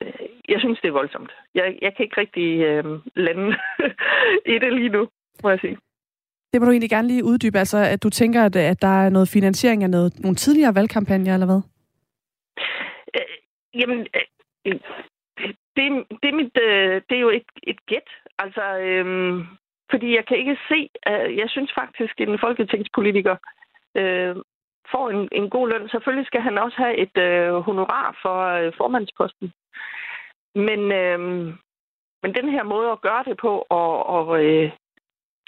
øh, 0.02 0.28
jeg 0.50 0.60
synes, 0.60 0.80
det 0.80 0.88
er 0.88 1.00
voldsomt. 1.00 1.32
Jeg, 1.56 1.80
jeg 1.82 1.96
kan 1.96 2.04
ikke 2.04 2.22
rigtig 2.22 2.60
øh, 2.60 2.86
lande 3.16 3.48
i 4.54 4.60
det 4.60 4.74
lige 4.74 4.90
nu, 4.90 5.08
må 5.44 5.50
jeg 5.50 5.60
sige. 5.60 5.78
Det 6.54 6.62
må 6.62 6.66
du 6.66 6.72
egentlig 6.72 6.90
gerne 6.90 7.08
lige 7.08 7.24
uddybe. 7.24 7.58
Altså, 7.58 7.78
at 7.78 8.04
du 8.04 8.10
tænker, 8.10 8.46
at, 8.46 8.56
at 8.56 8.82
der 8.82 9.04
er 9.06 9.10
noget 9.10 9.30
finansiering 9.30 9.84
af 9.84 9.90
noget, 9.90 10.20
nogle 10.20 10.36
tidligere 10.36 10.76
valgkampagner, 10.76 11.34
eller 11.34 11.46
hvad? 11.46 11.62
Jamen, 13.80 14.08
øh, 14.16 14.80
det, 15.76 16.06
det, 16.22 16.30
er 16.30 16.36
mit, 16.36 16.58
øh, 16.62 17.02
det 17.10 17.16
er 17.16 17.20
jo 17.20 17.30
et, 17.30 17.50
et 17.64 17.86
gæt. 17.86 18.10
Altså, 18.40 18.78
øhm, 18.78 19.46
fordi 19.92 20.16
jeg 20.16 20.26
kan 20.26 20.38
ikke 20.38 20.58
se, 20.70 20.90
at 21.04 21.38
jeg 21.38 21.50
synes 21.50 21.72
faktisk, 21.80 22.22
at 22.22 22.30
en 22.30 22.40
folketingspolitiker 22.40 23.36
øh, 23.96 24.36
får 24.92 25.10
en, 25.10 25.30
en 25.32 25.50
god 25.50 25.70
løn. 25.70 25.90
Selvfølgelig 25.90 26.28
skal 26.28 26.42
han 26.42 26.58
også 26.58 26.78
have 26.78 26.96
et 26.98 27.18
øh, 27.18 27.54
honorar 27.54 28.20
for 28.22 28.38
øh, 28.60 28.74
formandsposten. 28.78 29.54
Men, 30.56 30.92
øh, 30.92 31.20
men 32.24 32.36
den 32.36 32.50
her 32.50 32.64
måde 32.64 32.92
at 32.92 33.02
gøre 33.02 33.24
det 33.24 33.38
på 33.38 33.66
og, 33.70 34.06
og, 34.06 34.46
øh, 34.46 34.72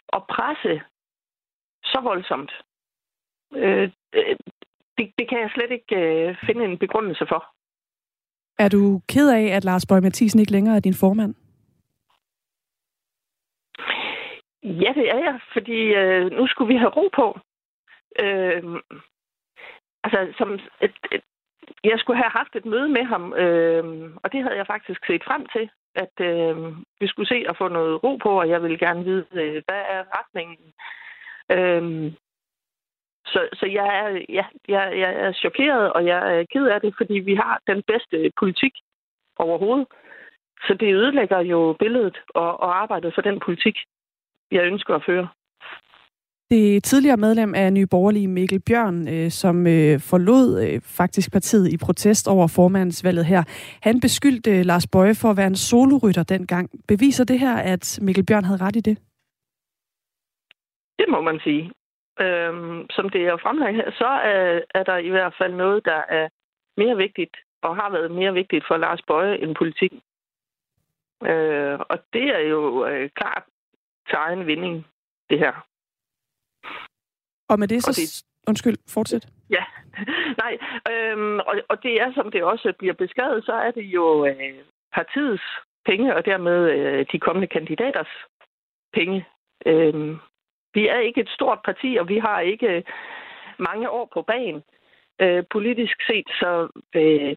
og 0.07 0.27
presse 0.27 0.81
så 1.83 1.99
voldsomt, 2.03 2.51
øh, 3.55 3.91
det, 4.97 5.13
det 5.17 5.29
kan 5.29 5.39
jeg 5.39 5.51
slet 5.53 5.71
ikke 5.71 5.95
øh, 5.95 6.35
finde 6.45 6.65
en 6.65 6.77
begrundelse 6.77 7.25
for. 7.29 7.58
Er 8.59 8.69
du 8.69 9.01
ked 9.09 9.29
af, 9.29 9.55
at 9.55 9.63
Lars 9.63 9.85
Bøge 9.85 10.01
Mathisen 10.01 10.39
ikke 10.39 10.51
længere 10.51 10.75
er 10.75 10.79
din 10.79 10.93
formand? 10.93 11.35
Ja, 14.63 14.91
det 14.99 15.09
er 15.09 15.19
jeg, 15.27 15.39
fordi 15.53 15.79
øh, 16.01 16.31
nu 16.31 16.47
skulle 16.47 16.73
vi 16.73 16.79
have 16.79 16.89
ro 16.97 17.09
på. 17.15 17.39
Øh, 18.23 18.63
altså, 20.03 20.33
som 20.37 20.53
et, 20.53 20.95
et, 21.11 21.21
jeg 21.83 21.99
skulle 21.99 22.17
have 22.17 22.31
haft 22.39 22.55
et 22.55 22.65
møde 22.65 22.89
med 22.89 23.03
ham, 23.03 23.33
øh, 23.33 24.11
og 24.23 24.31
det 24.31 24.43
havde 24.43 24.57
jeg 24.57 24.67
faktisk 24.67 25.05
set 25.07 25.23
frem 25.23 25.45
til, 25.45 25.69
at 25.95 26.15
øh, 26.29 26.57
vi 26.99 27.07
skulle 27.07 27.27
se 27.27 27.45
at 27.49 27.57
få 27.57 27.67
noget 27.67 28.03
ro 28.03 28.15
på, 28.15 28.39
og 28.39 28.49
jeg 28.49 28.61
ville 28.61 28.77
gerne 28.77 29.03
vide, 29.03 29.25
øh, 29.31 29.61
hvad 29.67 29.81
er 29.95 30.03
retningen. 30.17 30.73
Øh, 31.55 32.13
så, 33.33 33.39
så 33.59 33.65
jeg, 33.65 33.87
er, 34.01 34.09
ja, 34.37 34.45
jeg, 34.67 34.83
jeg 35.03 35.11
er 35.25 35.31
chokeret, 35.33 35.93
og 35.93 36.05
jeg 36.05 36.19
er 36.33 36.45
ked 36.53 36.65
af 36.65 36.81
det, 36.81 36.93
fordi 36.97 37.13
vi 37.13 37.35
har 37.35 37.61
den 37.67 37.83
bedste 37.87 38.31
politik 38.39 38.73
overhovedet. 39.37 39.87
Så 40.67 40.73
det 40.79 40.95
ødelægger 40.95 41.39
jo 41.39 41.75
billedet 41.79 42.17
og, 42.35 42.59
og 42.59 42.81
arbejdet 42.81 43.11
for 43.15 43.21
den 43.21 43.39
politik, 43.45 43.75
jeg 44.51 44.63
ønsker 44.63 44.95
at 44.95 45.03
føre. 45.05 45.27
Det 46.49 46.83
tidligere 46.83 47.17
medlem 47.17 47.55
af 47.55 47.73
Nye 47.73 47.87
Borgerlige, 47.87 48.27
Mikkel 48.27 48.61
Bjørn, 48.61 49.07
øh, 49.07 49.31
som 49.31 49.67
øh, 49.67 49.99
forlod 49.99 50.63
øh, 50.63 50.81
faktisk 50.81 51.31
partiet 51.31 51.73
i 51.73 51.77
protest 51.77 52.27
over 52.27 52.47
formandsvalget 52.47 53.25
her, 53.25 53.43
han 53.81 53.99
beskyldte 53.99 54.51
øh, 54.51 54.65
Lars 54.65 54.87
Bøje 54.87 55.15
for 55.15 55.29
at 55.29 55.37
være 55.37 55.47
en 55.47 55.55
solorytter 55.55 56.23
dengang. 56.23 56.69
Beviser 56.87 57.23
det 57.23 57.39
her, 57.39 57.55
at 57.57 57.99
Mikkel 58.01 58.25
Bjørn 58.25 58.43
havde 58.43 58.61
ret 58.61 58.75
i 58.75 58.79
det? 58.79 58.97
Det 60.99 61.05
må 61.09 61.21
man 61.21 61.39
sige. 61.43 61.71
Øhm, 62.21 62.89
som 62.89 63.09
det 63.09 63.21
er 63.27 63.37
fremlagt 63.37 63.75
her, 63.75 63.91
så 63.91 64.07
er, 64.07 64.61
er 64.75 64.83
der 64.83 64.97
i 64.97 65.09
hvert 65.09 65.35
fald 65.37 65.53
noget, 65.53 65.85
der 65.85 66.01
er 66.09 66.29
mere 66.77 66.97
vigtigt, 66.97 67.37
og 67.61 67.75
har 67.75 67.89
været 67.89 68.11
mere 68.11 68.33
vigtigt 68.33 68.65
for 68.67 68.77
Lars 68.77 69.01
Bøje 69.07 69.37
end 69.37 69.55
politik. 69.55 69.93
Øh, 71.23 71.79
og 71.79 71.97
det 72.13 72.23
er 72.23 72.39
jo 72.39 72.85
øh, 72.85 73.09
klart 73.09 73.43
til 74.07 74.15
egen 74.15 74.47
vinding, 74.47 74.87
det 75.29 75.39
her. 75.39 75.65
Og 77.49 77.59
med 77.59 77.67
det 77.67 77.83
så... 77.83 77.91
det, 77.91 78.23
undskyld, 78.47 78.77
fortsæt. 78.93 79.27
Ja, 79.49 79.63
nej. 80.43 80.57
Øhm, 80.91 81.39
og, 81.39 81.53
og 81.69 81.83
det 81.83 82.01
er, 82.01 82.13
som 82.13 82.31
det 82.31 82.43
også 82.43 82.73
bliver 82.79 82.93
beskrevet, 82.93 83.45
så 83.45 83.53
er 83.53 83.71
det 83.71 83.83
jo 83.83 84.25
øh, 84.25 84.55
partiets 84.93 85.43
penge, 85.85 86.15
og 86.15 86.25
dermed 86.25 86.69
øh, 86.71 87.05
de 87.11 87.19
kommende 87.19 87.47
kandidaters 87.47 88.13
penge. 88.93 89.25
Øhm, 89.65 90.19
vi 90.73 90.87
er 90.87 90.99
ikke 90.99 91.21
et 91.21 91.29
stort 91.29 91.59
parti, 91.65 91.97
og 91.99 92.09
vi 92.09 92.17
har 92.17 92.39
ikke 92.39 92.83
mange 93.59 93.89
år 93.89 94.09
på 94.13 94.21
banen 94.21 94.61
øh, 95.21 95.43
politisk 95.51 95.97
set, 96.07 96.27
så 96.39 96.67
øh, 96.95 97.35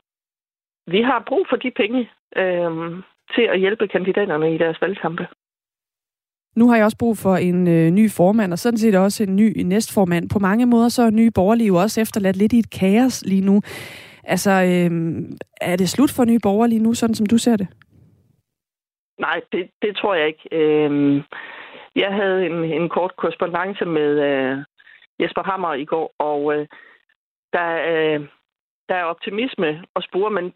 vi 0.86 1.02
har 1.02 1.24
brug 1.28 1.46
for 1.50 1.56
de 1.56 1.70
penge 1.70 2.10
øh, 2.36 2.70
til 3.34 3.42
at 3.42 3.58
hjælpe 3.58 3.88
kandidaterne 3.88 4.54
i 4.54 4.58
deres 4.58 4.80
valgkampe. 4.80 5.26
Nu 6.56 6.68
har 6.68 6.76
jeg 6.76 6.84
også 6.84 6.98
brug 6.98 7.16
for 7.18 7.36
en 7.36 7.68
øh, 7.68 7.90
ny 7.90 8.10
formand, 8.10 8.52
og 8.52 8.58
sådan 8.58 8.78
set 8.78 8.94
også 8.94 9.22
en 9.22 9.36
ny 9.36 9.62
næstformand. 9.62 10.30
På 10.30 10.38
mange 10.38 10.66
måder 10.66 10.88
så 10.88 11.02
er 11.02 11.10
nye 11.10 11.30
borgerlige 11.30 11.66
jo 11.66 11.76
også 11.76 12.00
efterladt 12.00 12.36
lidt 12.36 12.52
i 12.52 12.58
et 12.58 12.70
kaos 12.80 13.24
lige 13.26 13.46
nu. 13.46 13.60
Altså, 14.24 14.50
øh, 14.50 14.90
er 15.60 15.76
det 15.76 15.88
slut 15.88 16.10
for 16.16 16.24
nye 16.24 16.38
borgerlige 16.42 16.82
nu, 16.82 16.94
sådan 16.94 17.14
som 17.14 17.26
du 17.26 17.38
ser 17.38 17.56
det? 17.56 17.68
Nej, 19.18 19.40
det, 19.52 19.70
det 19.82 19.96
tror 19.96 20.14
jeg 20.14 20.26
ikke. 20.26 20.48
Øh, 20.52 21.22
jeg 21.96 22.14
havde 22.14 22.46
en, 22.46 22.64
en 22.64 22.88
kort 22.88 23.16
korrespondence 23.16 23.84
med 23.84 24.10
øh, 24.28 24.64
Jesper 25.20 25.42
Hammer 25.42 25.74
i 25.74 25.84
går, 25.84 26.14
og 26.18 26.54
øh, 26.54 26.66
der, 27.52 27.68
øh, 27.92 28.28
der 28.88 28.94
er 28.94 29.04
optimisme 29.04 29.84
og 29.94 30.02
spore, 30.02 30.30
men 30.30 30.54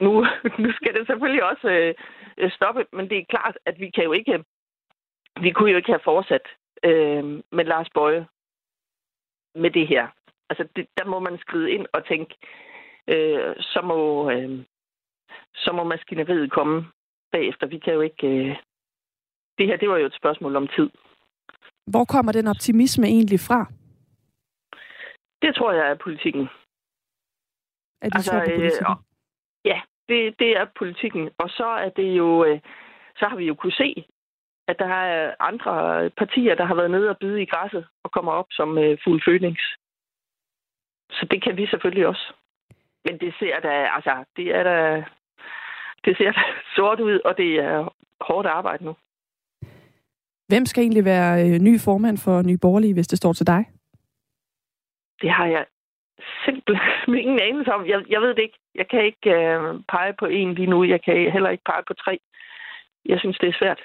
nu, 0.00 0.26
nu 0.62 0.72
skal 0.72 0.94
det 0.94 1.06
selvfølgelig 1.06 1.44
også 1.44 1.94
øh, 2.38 2.50
stoppe. 2.50 2.86
Men 2.92 3.10
det 3.10 3.18
er 3.18 3.24
klart, 3.28 3.58
at 3.66 3.80
vi 3.80 3.90
kan 3.90 4.04
jo 4.04 4.12
ikke 4.12 4.44
vi 5.40 5.50
kunne 5.50 5.70
jo 5.70 5.76
ikke 5.76 5.92
have 5.92 6.04
fortsat 6.04 6.46
øh, 6.84 7.24
med 7.52 7.64
Lars 7.64 7.90
Bøje 7.94 8.26
med 9.54 9.70
det 9.70 9.86
her. 9.88 10.08
Altså, 10.50 10.68
det, 10.76 10.86
der 10.98 11.04
må 11.04 11.18
man 11.18 11.38
skride 11.38 11.70
ind 11.70 11.86
og 11.92 12.06
tænke, 12.06 12.34
øh, 13.08 13.54
så, 13.58 13.80
må, 13.84 14.30
øh, 14.30 14.64
så 15.54 15.72
må 15.72 15.84
maskineriet 15.84 16.52
komme 16.52 16.86
bagefter. 17.32 17.66
Vi 17.66 17.78
kan 17.78 17.94
jo 17.94 18.00
ikke... 18.00 18.26
Øh, 18.26 18.56
det 19.60 19.68
her, 19.68 19.76
det 19.76 19.88
var 19.90 19.96
jo 19.96 20.06
et 20.06 20.20
spørgsmål 20.20 20.56
om 20.56 20.68
tid. 20.76 20.90
Hvor 21.86 22.04
kommer 22.04 22.32
den 22.32 22.46
optimisme 22.46 23.06
egentlig 23.06 23.40
fra? 23.40 23.60
Det 25.42 25.54
tror 25.54 25.72
jeg 25.72 25.90
er 25.90 25.94
politikken. 25.94 26.48
Er 28.02 28.08
det 28.08 28.14
altså, 28.14 28.32
på 28.32 28.38
politikken? 28.38 28.86
Øh, 28.90 28.96
ja, 29.64 29.80
det, 30.08 30.38
det 30.38 30.50
er 30.56 30.66
politikken. 30.78 31.30
Og 31.38 31.48
så 31.50 31.66
er 31.66 31.88
det 31.88 32.10
jo... 32.20 32.44
Øh, 32.44 32.60
så 33.18 33.26
har 33.28 33.36
vi 33.36 33.44
jo 33.44 33.54
kunne 33.54 33.72
se 33.72 34.04
at 34.70 34.78
der 34.78 34.94
er 34.94 35.34
andre 35.40 35.74
partier, 36.10 36.54
der 36.54 36.64
har 36.64 36.74
været 36.74 36.90
nede 36.90 37.10
og 37.10 37.18
bide 37.18 37.42
i 37.42 37.50
græsset 37.52 37.86
og 38.04 38.10
kommer 38.10 38.32
op 38.32 38.46
som 38.50 38.78
øh, 38.78 38.98
fuld 39.04 39.20
fønings. 39.24 39.64
Så 41.10 41.26
det 41.30 41.42
kan 41.44 41.56
vi 41.56 41.66
selvfølgelig 41.66 42.06
også. 42.06 42.32
Men 43.04 43.18
det 43.18 43.34
ser 43.38 43.60
da, 43.60 43.72
altså, 43.96 44.24
det 44.36 44.46
er 44.58 44.62
da, 44.62 45.04
det 46.04 46.16
ser 46.16 46.32
da 46.32 46.42
sort 46.76 47.00
ud, 47.00 47.20
og 47.24 47.36
det 47.36 47.50
er 47.58 47.94
hårdt 48.20 48.46
arbejde 48.46 48.84
nu. 48.84 48.94
Hvem 50.50 50.66
skal 50.66 50.82
egentlig 50.82 51.04
være 51.04 51.32
øh, 51.44 51.58
ny 51.68 51.80
formand 51.80 52.18
for 52.18 52.42
Nye 52.42 52.58
Borgerlige, 52.64 52.94
hvis 52.94 53.08
det 53.08 53.18
står 53.18 53.32
til 53.32 53.46
dig? 53.46 53.62
Det 55.22 55.30
har 55.30 55.46
jeg 55.46 55.64
simpelthen 56.44 57.14
ingen 57.24 57.40
anelse 57.48 57.72
om. 57.72 57.86
Jeg, 57.86 57.98
jeg 58.08 58.20
ved 58.20 58.28
det 58.28 58.42
ikke. 58.42 58.58
Jeg 58.74 58.88
kan 58.88 59.04
ikke 59.04 59.30
øh, 59.30 59.80
pege 59.88 60.12
på 60.20 60.26
en 60.26 60.54
lige 60.54 60.70
nu. 60.70 60.84
Jeg 60.84 61.00
kan 61.04 61.32
heller 61.32 61.50
ikke 61.50 61.64
pege 61.64 61.82
på 61.88 61.94
tre. 61.94 62.20
Jeg 63.06 63.18
synes, 63.20 63.38
det 63.38 63.48
er 63.48 63.58
svært. 63.58 63.80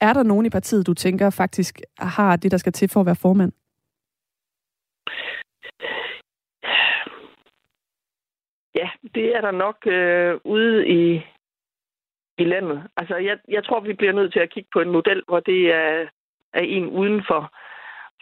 Er 0.00 0.12
der 0.12 0.22
nogen 0.22 0.46
i 0.46 0.50
partiet, 0.50 0.86
du 0.86 0.94
tænker 0.94 1.30
faktisk 1.30 1.80
har 1.98 2.36
det, 2.36 2.50
der 2.50 2.56
skal 2.56 2.72
til 2.72 2.88
for 2.88 3.00
at 3.00 3.06
være 3.06 3.22
formand? 3.22 3.52
Ja, 8.74 8.88
det 9.14 9.36
er 9.36 9.40
der 9.40 9.50
nok 9.50 9.76
øh, 9.86 10.40
ude 10.44 10.88
i 10.88 11.22
i 12.38 12.44
landet. 12.44 12.82
Altså, 12.96 13.16
jeg, 13.16 13.36
jeg 13.48 13.64
tror, 13.64 13.80
vi 13.80 13.92
bliver 13.92 14.12
nødt 14.12 14.32
til 14.32 14.40
at 14.40 14.52
kigge 14.54 14.68
på 14.72 14.80
en 14.80 14.90
model, 14.90 15.22
hvor 15.28 15.40
det 15.40 15.74
er, 15.74 16.06
er 16.54 16.64
en 16.76 16.86
uden 16.86 17.22
for, 17.28 17.52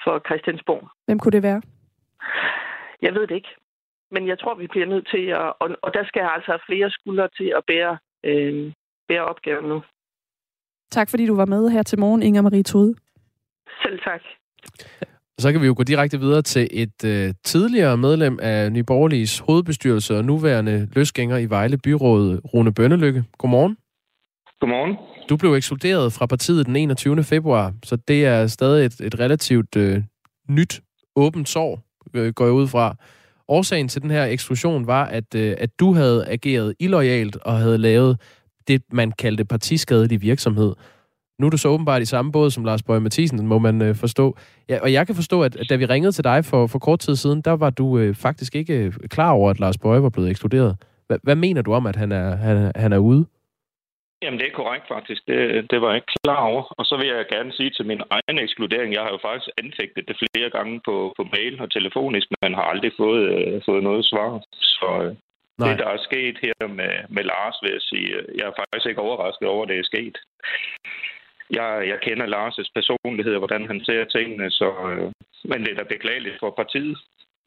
for 0.05 0.15
Christiansborg. 0.27 0.89
Hvem 1.07 1.19
kunne 1.19 1.33
det 1.33 1.43
være? 1.43 1.63
Jeg 3.03 3.15
ved 3.15 3.27
det 3.27 3.35
ikke. 3.35 3.55
Men 4.11 4.29
jeg 4.29 4.39
tror, 4.39 4.55
vi 4.55 4.67
bliver 4.67 4.87
nødt 4.87 5.09
til 5.15 5.27
at... 5.27 5.53
Og, 5.61 5.69
og 5.83 5.95
der 5.95 6.05
skal 6.05 6.23
altså 6.35 6.51
have 6.51 6.67
flere 6.69 6.91
skuldre 6.91 7.29
til 7.39 7.53
at 7.57 7.63
bære, 7.67 7.99
øh, 8.25 8.73
bære 9.09 9.25
opgaven 9.25 9.65
nu. 9.69 9.83
Tak 10.91 11.11
fordi 11.11 11.27
du 11.27 11.37
var 11.37 11.45
med 11.45 11.71
her 11.71 11.83
til 11.83 11.99
morgen, 11.99 12.23
Inger 12.23 12.43
Marie 12.43 12.63
Tode. 12.63 12.95
Selv 13.83 13.99
tak. 13.99 14.23
Så 15.39 15.53
kan 15.53 15.61
vi 15.61 15.67
jo 15.67 15.75
gå 15.77 15.83
direkte 15.83 16.21
videre 16.21 16.43
til 16.43 16.69
et 16.71 17.05
øh, 17.05 17.35
tidligere 17.45 17.97
medlem 17.97 18.39
af 18.43 18.73
Nyborgerliges 18.73 19.39
hovedbestyrelse 19.39 20.17
og 20.17 20.25
nuværende 20.25 20.89
løsgænger 20.97 21.39
i 21.39 21.47
Vejle 21.51 21.79
Byråd, 21.85 22.41
Rune 22.55 22.75
Bønnelykke. 22.75 23.25
Godmorgen. 23.39 23.77
Godmorgen. 24.65 24.97
Du 25.29 25.37
blev 25.37 25.55
ekskluderet 25.55 26.13
fra 26.13 26.27
partiet 26.27 26.67
den 26.67 26.77
21. 26.77 27.25
februar, 27.25 27.73
så 27.85 27.97
det 27.97 28.27
er 28.27 28.47
stadig 28.47 28.87
et, 28.87 29.01
et 29.01 29.21
relativt 29.21 29.77
øh, 29.77 30.03
nyt, 30.49 30.81
åbent 31.17 31.49
sår, 31.49 31.81
øh, 32.15 32.33
går 32.33 32.45
jeg 32.45 32.53
ud 32.53 32.69
fra. 32.69 32.97
Årsagen 33.49 33.89
til 33.89 34.03
den 34.03 34.11
her 34.11 34.25
eksklusion 34.25 34.87
var, 34.87 35.05
at, 35.05 35.35
øh, 35.35 35.55
at 35.59 35.81
du 35.81 35.93
havde 35.93 36.27
ageret 36.29 36.75
illoyalt 36.79 37.37
og 37.37 37.59
havde 37.59 37.79
lavet 37.79 38.21
det, 38.69 38.83
man 38.93 39.13
kaldte 39.13 39.45
partiskadelig 39.45 40.23
virksomhed. 40.23 40.75
Nu 41.39 41.47
er 41.47 41.51
du 41.51 41.57
så 41.57 41.69
åbenbart 41.69 42.03
i 42.03 42.05
samme 42.05 42.33
båd 42.33 42.51
som 42.51 42.65
Lars 42.65 42.83
Bøge 42.83 43.01
Mathisen, 43.01 43.47
må 43.47 43.59
man 43.59 43.83
øh, 43.83 43.95
forstå. 43.95 44.37
Ja, 44.69 44.79
og 44.83 44.93
jeg 44.93 45.07
kan 45.07 45.15
forstå, 45.15 45.43
at, 45.43 45.57
at 45.57 45.67
da 45.71 45.77
vi 45.77 45.85
ringede 45.85 46.13
til 46.13 46.25
dig 46.25 46.45
for, 46.45 46.67
for 46.67 46.79
kort 46.79 46.99
tid 46.99 47.17
siden, 47.17 47.41
der 47.41 47.53
var 47.53 47.71
du 47.71 47.99
øh, 47.99 48.15
faktisk 48.15 48.55
ikke 48.55 48.75
øh, 48.75 48.93
klar 49.09 49.31
over, 49.31 49.51
at 49.51 49.61
Lars 49.61 49.79
Bøge 49.79 50.03
var 50.03 50.09
blevet 50.09 50.31
ekskluderet. 50.31 50.77
H- 51.11 51.23
hvad 51.23 51.37
mener 51.37 51.63
du 51.63 51.73
om, 51.73 51.87
at 51.87 51.97
han 51.97 52.13
er, 52.13 52.37
han, 52.37 52.73
han 52.77 52.93
er 52.93 52.99
ude? 52.99 53.27
Jamen, 54.25 54.41
det 54.41 54.49
er 54.49 54.61
korrekt 54.61 54.87
faktisk. 54.95 55.21
Det, 55.31 55.39
det 55.71 55.79
var 55.81 55.89
jeg 55.91 56.01
ikke 56.01 56.17
klar 56.25 56.43
over. 56.53 56.63
Og 56.79 56.85
så 56.89 56.95
vil 57.01 57.09
jeg 57.09 57.33
gerne 57.35 57.53
sige 57.59 57.71
til 57.77 57.87
min 57.91 58.03
egen 58.17 58.39
ekskludering, 58.45 58.91
jeg 58.95 59.03
har 59.05 59.13
jo 59.17 59.21
faktisk 59.29 59.49
anfægtet 59.63 60.09
det 60.09 60.17
flere 60.23 60.51
gange 60.57 60.75
på, 60.89 60.97
på 61.19 61.23
mail 61.35 61.55
og 61.65 61.69
telefonisk, 61.71 62.29
men 62.43 62.59
har 62.59 62.67
aldrig 62.73 62.93
fået, 63.03 63.25
øh, 63.35 63.63
fået 63.69 63.83
noget 63.89 64.05
svar. 64.11 64.31
Så 64.79 64.89
øh, 65.05 65.13
Nej. 65.59 65.69
det, 65.69 65.79
der 65.83 65.89
er 65.95 66.07
sket 66.09 66.37
her 66.45 66.69
med, 66.79 66.93
med 67.17 67.25
Lars, 67.31 67.57
vil 67.63 67.73
jeg 67.77 67.85
sige, 67.91 68.09
øh, 68.19 68.25
jeg 68.39 68.47
er 68.51 68.59
faktisk 68.61 68.87
ikke 68.89 69.07
overrasket 69.07 69.49
over, 69.49 69.63
at 69.63 69.71
det 69.71 69.79
er 69.79 69.91
sket. 69.93 70.17
Jeg, 71.59 71.71
jeg 71.91 71.99
kender 72.07 72.27
Lars' 72.35 72.73
personlighed 72.79 73.35
og 73.35 73.43
hvordan 73.45 73.67
han 73.71 73.81
ser 73.89 74.05
tingene, 74.05 74.51
så, 74.51 74.69
øh, 74.91 75.07
men 75.51 75.59
det 75.65 75.71
er 75.73 75.79
da 75.81 75.95
beklageligt 75.95 76.37
for 76.43 76.51
partiet. 76.61 76.97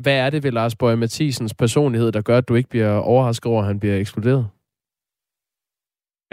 Hvad 0.03 0.17
er 0.25 0.29
det 0.29 0.43
ved 0.43 0.51
Lars 0.51 0.75
Bøge 0.75 0.97
Mathisens 0.97 1.53
personlighed, 1.53 2.11
der 2.11 2.21
gør, 2.21 2.37
at 2.37 2.47
du 2.49 2.55
ikke 2.55 2.69
bliver 2.69 2.93
overrasket 3.11 3.51
over, 3.51 3.61
at 3.61 3.67
han 3.67 3.79
bliver 3.79 3.97
ekskluderet? 3.97 4.45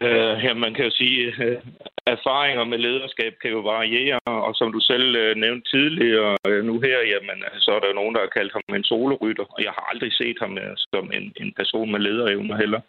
Uh, 0.03 0.45
ja, 0.45 0.55
man 0.55 0.75
kan 0.75 0.85
jo 0.85 0.91
sige, 0.91 1.29
uh, 1.29 1.63
erfaringer 2.07 2.65
med 2.65 2.79
lederskab 2.79 3.33
kan 3.43 3.51
jo 3.51 3.61
variere, 3.61 4.21
og 4.27 4.55
som 4.55 4.73
du 4.73 4.81
selv 4.81 5.09
uh, 5.23 5.41
nævnte 5.41 5.71
tidligere, 5.71 6.37
uh, 6.49 6.65
nu 6.65 6.81
her, 6.81 6.99
jamen, 7.13 7.39
så 7.59 7.71
er 7.73 7.81
der 7.81 7.89
jo 7.89 7.95
nogen, 7.95 8.15
der 8.15 8.21
har 8.21 8.37
kaldt 8.39 8.53
ham 8.53 8.77
en 8.77 8.85
solorytter, 8.85 9.45
og 9.45 9.65
jeg 9.65 9.71
har 9.71 9.85
aldrig 9.93 10.13
set 10.13 10.37
ham 10.41 10.53
uh, 10.53 10.75
som 10.77 11.11
en, 11.13 11.33
en 11.37 11.53
person 11.57 11.93
med 11.93 12.01
lederevner 12.01 12.57
heller. 12.57 12.81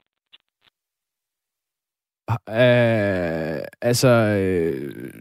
Uh, 2.29 3.67
altså, 3.81 4.11
uh, 4.41 5.15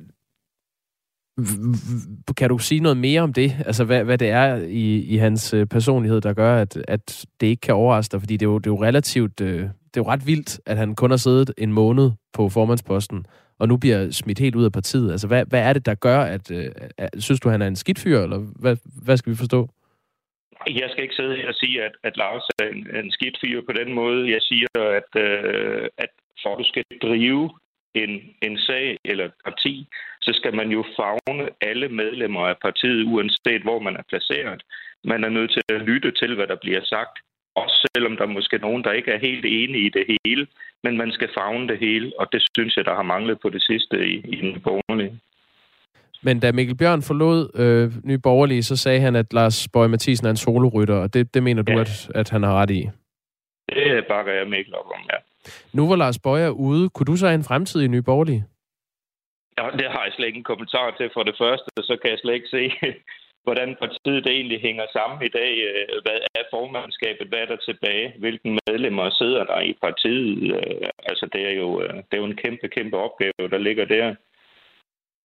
kan 2.37 2.49
du 2.49 2.59
sige 2.59 2.81
noget 2.81 2.97
mere 2.97 3.21
om 3.21 3.33
det? 3.33 3.51
Altså, 3.67 3.85
hvad, 3.85 4.05
hvad 4.05 4.19
det 4.19 4.31
er 4.31 4.57
i, 4.57 5.01
i 5.15 5.17
hans 5.17 5.55
personlighed, 5.71 6.21
der 6.21 6.33
gør, 6.33 6.57
at, 6.57 6.77
at 6.89 7.27
det 7.41 7.47
ikke 7.47 7.61
kan 7.61 7.75
overraske 7.75 8.13
dig? 8.13 8.21
Fordi 8.21 8.37
det 8.37 8.47
er 8.47 8.51
jo, 8.51 8.59
det 8.59 8.67
er 8.67 8.71
jo 8.71 8.83
relativt... 8.83 9.41
Uh, 9.41 9.71
det 9.95 10.01
er 10.01 10.05
jo 10.05 10.11
ret 10.11 10.27
vildt, 10.27 10.61
at 10.67 10.77
han 10.77 10.95
kun 10.95 11.11
har 11.11 11.17
siddet 11.17 11.55
en 11.59 11.73
måned 11.73 12.11
på 12.33 12.49
formandsposten, 12.49 13.27
og 13.59 13.69
nu 13.69 13.77
bliver 13.77 14.11
smidt 14.11 14.39
helt 14.39 14.55
ud 14.55 14.65
af 14.65 14.73
partiet. 14.73 15.11
Altså, 15.11 15.27
hvad, 15.27 15.45
hvad 15.47 15.63
er 15.69 15.73
det, 15.73 15.87
der 15.87 15.95
gør, 15.95 16.21
at... 16.21 16.51
Øh, 16.51 16.71
synes 17.19 17.41
du, 17.41 17.49
han 17.49 17.63
er 17.63 17.67
en 17.67 17.77
skidt 17.77 17.99
fyr, 17.99 18.19
eller 18.19 18.39
hvad, 18.61 18.77
hvad 19.05 19.17
skal 19.17 19.33
vi 19.33 19.37
forstå? 19.37 19.69
Jeg 20.67 20.89
skal 20.91 21.03
ikke 21.03 21.15
sidde 21.15 21.37
her 21.37 21.49
og 21.49 21.55
sige, 21.55 21.83
at, 21.83 21.93
at 22.03 22.17
Lars 22.17 22.47
er 22.59 22.69
en, 22.69 22.97
en 22.97 23.11
skidt 23.11 23.37
fyr 23.41 23.61
på 23.69 23.73
den 23.73 23.93
måde. 23.93 24.31
Jeg 24.31 24.43
siger, 24.43 24.69
at, 25.01 25.11
øh, 25.27 25.89
at 25.99 26.09
for 26.43 26.53
at 26.53 26.59
du 26.59 26.65
skal 26.65 26.85
drive 27.03 27.51
en, 27.95 28.11
en 28.43 28.59
sag 28.59 28.99
eller 29.05 29.25
et 29.25 29.39
parti, 29.45 29.89
så 30.21 30.31
skal 30.39 30.55
man 30.55 30.69
jo 30.71 30.85
fagne 30.99 31.49
alle 31.61 31.89
medlemmer 31.89 32.41
af 32.41 32.57
partiet, 32.63 33.05
uanset 33.05 33.63
hvor 33.63 33.79
man 33.79 33.97
er 33.97 34.03
placeret. 34.09 34.63
Man 35.05 35.25
er 35.25 35.29
nødt 35.29 35.51
til 35.51 35.63
at 35.69 35.81
lytte 35.81 36.11
til, 36.21 36.35
hvad 36.35 36.47
der 36.47 36.57
bliver 36.65 36.81
sagt. 36.85 37.17
Også 37.55 37.89
selvom 37.95 38.17
der 38.17 38.23
er 38.23 38.37
måske 38.39 38.59
nogen, 38.59 38.85
der 38.85 38.93
ikke 38.93 39.11
er 39.11 39.19
helt 39.19 39.45
enige 39.45 39.87
i 39.87 39.89
det 39.89 40.19
hele, 40.25 40.47
men 40.83 40.97
man 40.97 41.13
skal 41.13 41.29
fagne 41.39 41.69
det 41.69 41.79
hele, 41.79 42.13
og 42.19 42.27
det 42.33 42.43
synes 42.55 42.77
jeg, 42.77 42.85
der 42.85 42.95
har 42.95 43.03
manglet 43.03 43.41
på 43.41 43.49
det 43.49 43.63
sidste 43.63 44.07
i, 44.07 44.15
i 44.15 44.37
den 44.41 44.61
borgerlige. 44.61 45.21
Men 46.23 46.41
da 46.41 46.53
Mikkel 46.53 46.77
Bjørn 46.77 47.03
forlod 47.03 47.51
øh, 47.55 47.93
Nye 48.05 48.19
Borgerlige, 48.19 48.63
så 48.63 48.77
sagde 48.77 49.01
han, 49.01 49.17
at 49.17 49.33
Lars 49.33 49.69
Bøge 49.73 49.89
Mathisen 49.89 50.27
er 50.27 50.31
en 50.31 50.37
solorytter, 50.37 50.95
og 50.95 51.15
det, 51.15 51.35
det 51.35 51.43
mener 51.43 51.63
du, 51.63 51.73
ja. 51.73 51.81
at, 51.81 52.11
at 52.15 52.31
han 52.31 52.43
har 52.43 52.55
ret 52.61 52.71
i? 52.71 52.91
Det 53.69 54.07
bakker 54.09 54.33
jeg 54.33 54.49
Mikkel 54.49 54.75
op 54.75 54.87
om, 54.87 55.03
ja. 55.13 55.19
Nu 55.73 55.87
hvor 55.87 55.97
Lars 55.97 56.19
Bøge 56.19 56.45
er 56.45 56.51
ude, 56.51 56.89
kunne 56.91 57.07
du 57.07 57.17
så 57.17 57.27
have 57.27 57.35
en 57.35 57.45
fremtid 57.45 57.83
i 57.83 57.89
Nye 57.89 58.03
Borgerlige? 58.03 58.45
Ja, 59.59 59.67
det 59.79 59.87
har 59.91 60.03
jeg 60.05 60.13
slet 60.13 60.27
ikke 60.27 60.37
en 60.37 60.51
kommentar 60.53 60.95
til. 60.99 61.11
For 61.15 61.23
det 61.23 61.35
første, 61.39 61.71
så 61.77 61.99
kan 62.03 62.11
jeg 62.11 62.19
slet 62.19 62.35
ikke 62.35 62.49
se, 62.49 62.63
hvordan 63.45 63.77
partiet 63.83 64.25
det 64.25 64.33
egentlig 64.33 64.61
hænger 64.61 64.87
sammen 64.93 65.19
i 65.29 65.33
dag. 65.41 65.53
Øh, 65.69 66.03
hvad 66.05 66.19
er 66.39 66.45
formandskabet? 66.55 67.29
Hvad 67.29 67.41
er 67.43 67.51
der 67.53 67.57
tilbage? 67.69 68.15
Hvilke 68.19 68.49
medlemmer 68.67 69.11
sidder 69.11 69.45
der 69.45 69.61
i 69.61 69.73
partiet? 69.83 70.33
Øh, 70.57 70.89
altså, 71.11 71.25
det 71.33 71.43
er 71.51 71.55
jo, 71.63 71.69
øh, 71.83 71.95
det 71.95 72.15
er 72.15 72.23
jo 72.23 72.31
en 72.33 72.43
kæmpe, 72.45 72.69
kæmpe 72.69 72.97
opgave, 72.97 73.49
der 73.55 73.59
ligger 73.59 73.85
der. 73.85 74.15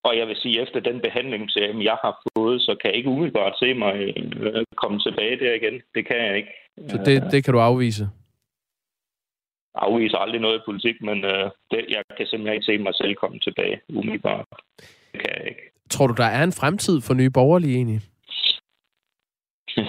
Og 0.03 0.17
jeg 0.17 0.27
vil 0.27 0.35
sige, 0.35 0.61
efter 0.61 0.79
den 0.79 0.99
behandling, 1.01 1.51
som 1.51 1.81
jeg 1.81 1.97
har 2.03 2.21
fået, 2.27 2.61
så 2.61 2.75
kan 2.81 2.89
jeg 2.89 2.97
ikke 2.97 3.09
umiddelbart 3.09 3.59
se 3.59 3.73
mig 3.73 3.95
komme 4.77 4.99
tilbage 4.99 5.39
der 5.39 5.53
igen. 5.53 5.81
Det 5.95 6.07
kan 6.07 6.17
jeg 6.25 6.37
ikke. 6.37 6.53
Så 6.87 6.97
det, 7.05 7.31
det 7.31 7.43
kan 7.43 7.53
du 7.53 7.59
afvise? 7.59 8.03
Jeg 9.75 9.83
afviser 9.87 10.17
aldrig 10.17 10.41
noget 10.41 10.57
i 10.57 10.61
politik, 10.65 11.01
men 11.01 11.17
det, 11.71 11.85
jeg 11.89 12.03
kan 12.17 12.25
simpelthen 12.27 12.53
ikke 12.53 12.65
se 12.65 12.77
mig 12.77 12.95
selv 12.95 13.15
komme 13.15 13.39
tilbage 13.39 13.81
umiddelbart. 13.89 14.45
Det 15.11 15.19
kan 15.21 15.33
jeg 15.37 15.47
ikke. 15.49 15.61
Tror 15.89 16.07
du, 16.07 16.13
der 16.13 16.25
er 16.25 16.43
en 16.43 16.51
fremtid 16.51 17.01
for 17.01 17.13
nye 17.13 17.29
borgerlige 17.29 17.75
egentlig? 17.75 18.01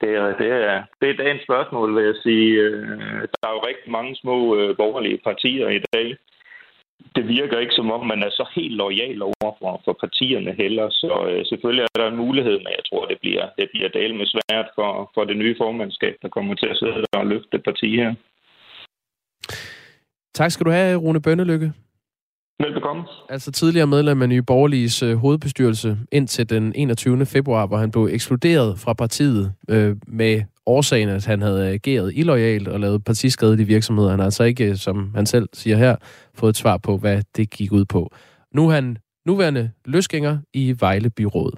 Det 0.00 0.10
er, 0.14 0.36
det, 0.40 0.48
er, 0.70 0.82
det 1.00 1.10
er 1.10 1.16
dagens 1.22 1.42
spørgsmål, 1.42 1.96
vil 1.96 2.04
jeg 2.04 2.14
sige. 2.22 2.50
Øh, 2.60 3.20
der 3.40 3.46
er 3.48 3.54
jo 3.56 3.66
rigtig 3.70 3.90
mange 3.92 4.16
små 4.16 4.56
øh, 4.56 4.76
borgerlige 4.76 5.18
partier 5.24 5.68
i 5.68 5.80
dag. 5.92 6.16
Det 7.16 7.28
virker 7.28 7.58
ikke 7.58 7.74
som 7.74 7.90
om, 7.90 8.06
man 8.06 8.22
er 8.22 8.30
så 8.30 8.48
helt 8.56 8.74
lojal 8.74 9.22
over 9.22 9.50
for, 9.58 9.82
for 9.84 9.92
partierne 10.00 10.52
heller. 10.52 10.86
Så 10.90 11.12
øh, 11.30 11.46
selvfølgelig 11.46 11.84
er 11.84 11.98
der 12.00 12.08
en 12.08 12.22
mulighed, 12.24 12.56
men 12.58 12.72
jeg 12.78 12.84
tror, 12.88 13.06
det 13.06 13.18
bliver, 13.20 13.46
det 13.58 13.68
bliver 13.72 13.88
del 13.88 14.14
med 14.14 14.26
svært 14.26 14.68
for, 14.74 15.10
for 15.14 15.24
det 15.24 15.36
nye 15.36 15.54
formandskab, 15.58 16.14
der 16.22 16.28
kommer 16.28 16.54
til 16.54 16.66
at 16.66 16.78
sidde 16.78 17.04
der 17.12 17.18
og 17.18 17.26
løfte 17.26 17.58
parti 17.58 17.96
her. 17.96 18.14
Tak 20.34 20.50
skal 20.50 20.66
du 20.66 20.70
have, 20.70 20.96
Rune 20.96 21.22
Bønnelykke. 21.22 21.72
Velbekomme. 22.60 23.02
Altså 23.28 23.52
tidligere 23.52 23.86
medlem 23.86 24.22
af 24.22 24.28
Nye 24.28 24.42
Borgerliges 24.42 25.02
øh, 25.02 25.16
hovedbestyrelse 25.16 25.98
indtil 26.12 26.50
den 26.50 26.72
21. 26.74 27.26
februar, 27.26 27.66
hvor 27.66 27.76
han 27.76 27.90
blev 27.90 28.08
ekskluderet 28.12 28.78
fra 28.78 28.92
partiet 28.92 29.52
øh, 29.70 29.96
med 30.06 30.42
årsagen, 30.66 31.08
at 31.08 31.26
han 31.26 31.42
havde 31.42 31.68
ageret 31.68 32.12
illoyalt 32.14 32.68
og 32.68 32.80
lavet 32.80 33.04
partiskadelige 33.04 33.66
virksomheder. 33.66 34.10
Han 34.10 34.18
har 34.18 34.24
altså 34.24 34.44
ikke, 34.44 34.64
øh, 34.64 34.76
som 34.76 35.10
han 35.14 35.26
selv 35.26 35.48
siger 35.52 35.76
her, 35.76 35.96
fået 36.34 36.50
et 36.50 36.56
svar 36.56 36.78
på, 36.78 36.96
hvad 36.96 37.22
det 37.36 37.50
gik 37.50 37.72
ud 37.72 37.84
på. 37.84 38.14
Nu 38.54 38.68
er 38.68 38.74
han 38.74 38.96
nuværende 39.26 39.70
løsgænger 39.84 40.38
i 40.52 40.74
Vejle 40.80 41.10
Byråd. 41.10 41.52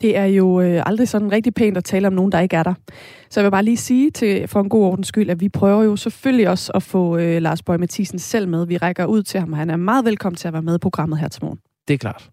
Det 0.00 0.16
er 0.16 0.24
jo 0.24 0.60
øh, 0.60 0.82
aldrig 0.86 1.08
sådan 1.08 1.32
rigtig 1.32 1.54
pænt 1.54 1.76
at 1.76 1.84
tale 1.84 2.06
om 2.06 2.12
nogen, 2.12 2.32
der 2.32 2.40
ikke 2.40 2.56
er 2.56 2.62
der. 2.62 2.74
Så 3.30 3.40
jeg 3.40 3.44
vil 3.44 3.50
bare 3.50 3.64
lige 3.64 3.76
sige 3.76 4.10
til, 4.10 4.48
for 4.48 4.60
en 4.60 4.68
god 4.68 4.84
ordens 4.84 5.08
skyld, 5.08 5.30
at 5.30 5.40
vi 5.40 5.48
prøver 5.48 5.82
jo 5.82 5.96
selvfølgelig 5.96 6.48
også 6.48 6.72
at 6.74 6.82
få 6.82 7.16
øh, 7.16 7.42
Lars 7.42 7.62
Bøge 7.62 7.78
Mathisen 7.78 8.18
selv 8.18 8.48
med. 8.48 8.66
Vi 8.66 8.76
rækker 8.76 9.06
ud 9.06 9.22
til 9.22 9.40
ham, 9.40 9.52
og 9.52 9.58
han 9.58 9.70
er 9.70 9.76
meget 9.76 10.04
velkommen 10.04 10.36
til 10.36 10.48
at 10.48 10.52
være 10.52 10.62
med 10.62 10.74
i 10.74 10.78
programmet 10.78 11.18
her 11.18 11.28
til 11.28 11.44
morgen. 11.44 11.58
Det 11.88 11.94
er 11.94 11.98
klart. 11.98 12.30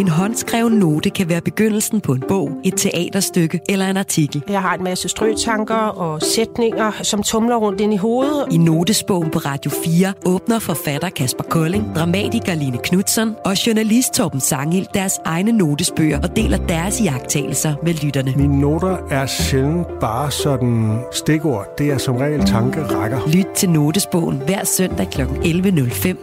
En 0.00 0.08
håndskreven 0.08 0.72
note 0.72 1.10
kan 1.10 1.28
være 1.28 1.40
begyndelsen 1.40 2.00
på 2.00 2.12
en 2.12 2.24
bog, 2.28 2.50
et 2.64 2.74
teaterstykke 2.76 3.60
eller 3.68 3.86
en 3.86 3.96
artikel. 3.96 4.42
Jeg 4.48 4.62
har 4.62 4.74
en 4.74 4.84
masse 4.84 5.08
strøtanker 5.08 5.74
og 5.74 6.22
sætninger, 6.22 6.92
som 7.02 7.22
tumler 7.22 7.56
rundt 7.56 7.80
ind 7.80 7.94
i 7.94 7.96
hovedet. 7.96 8.46
I 8.50 8.56
notesbogen 8.56 9.30
på 9.30 9.38
Radio 9.38 9.70
4 9.84 10.12
åbner 10.26 10.58
forfatter 10.58 11.08
Kasper 11.08 11.44
Kolding, 11.44 11.94
dramatiker 11.94 12.54
Line 12.54 12.78
Knudsen 12.84 13.34
og 13.44 13.66
journalist 13.66 14.12
Torben 14.12 14.40
Sangel 14.40 14.88
deres 14.94 15.20
egne 15.24 15.52
notesbøger 15.52 16.20
og 16.22 16.36
deler 16.36 16.66
deres 16.66 17.00
jagttagelser 17.04 17.74
med 17.82 17.94
lytterne. 17.94 18.34
Mine 18.36 18.60
noter 18.60 18.96
er 19.10 19.26
sjældent 19.26 19.86
bare 20.00 20.30
sådan 20.30 20.98
stikord. 21.12 21.66
Det 21.78 21.90
er 21.90 21.98
som 21.98 22.16
regel 22.16 22.46
tankerækker. 22.46 23.18
Lyt 23.34 23.46
til 23.56 23.70
notesbogen 23.70 24.36
hver 24.46 24.64
søndag 24.64 25.10
kl. 25.10 25.20
11.05. 25.20 26.16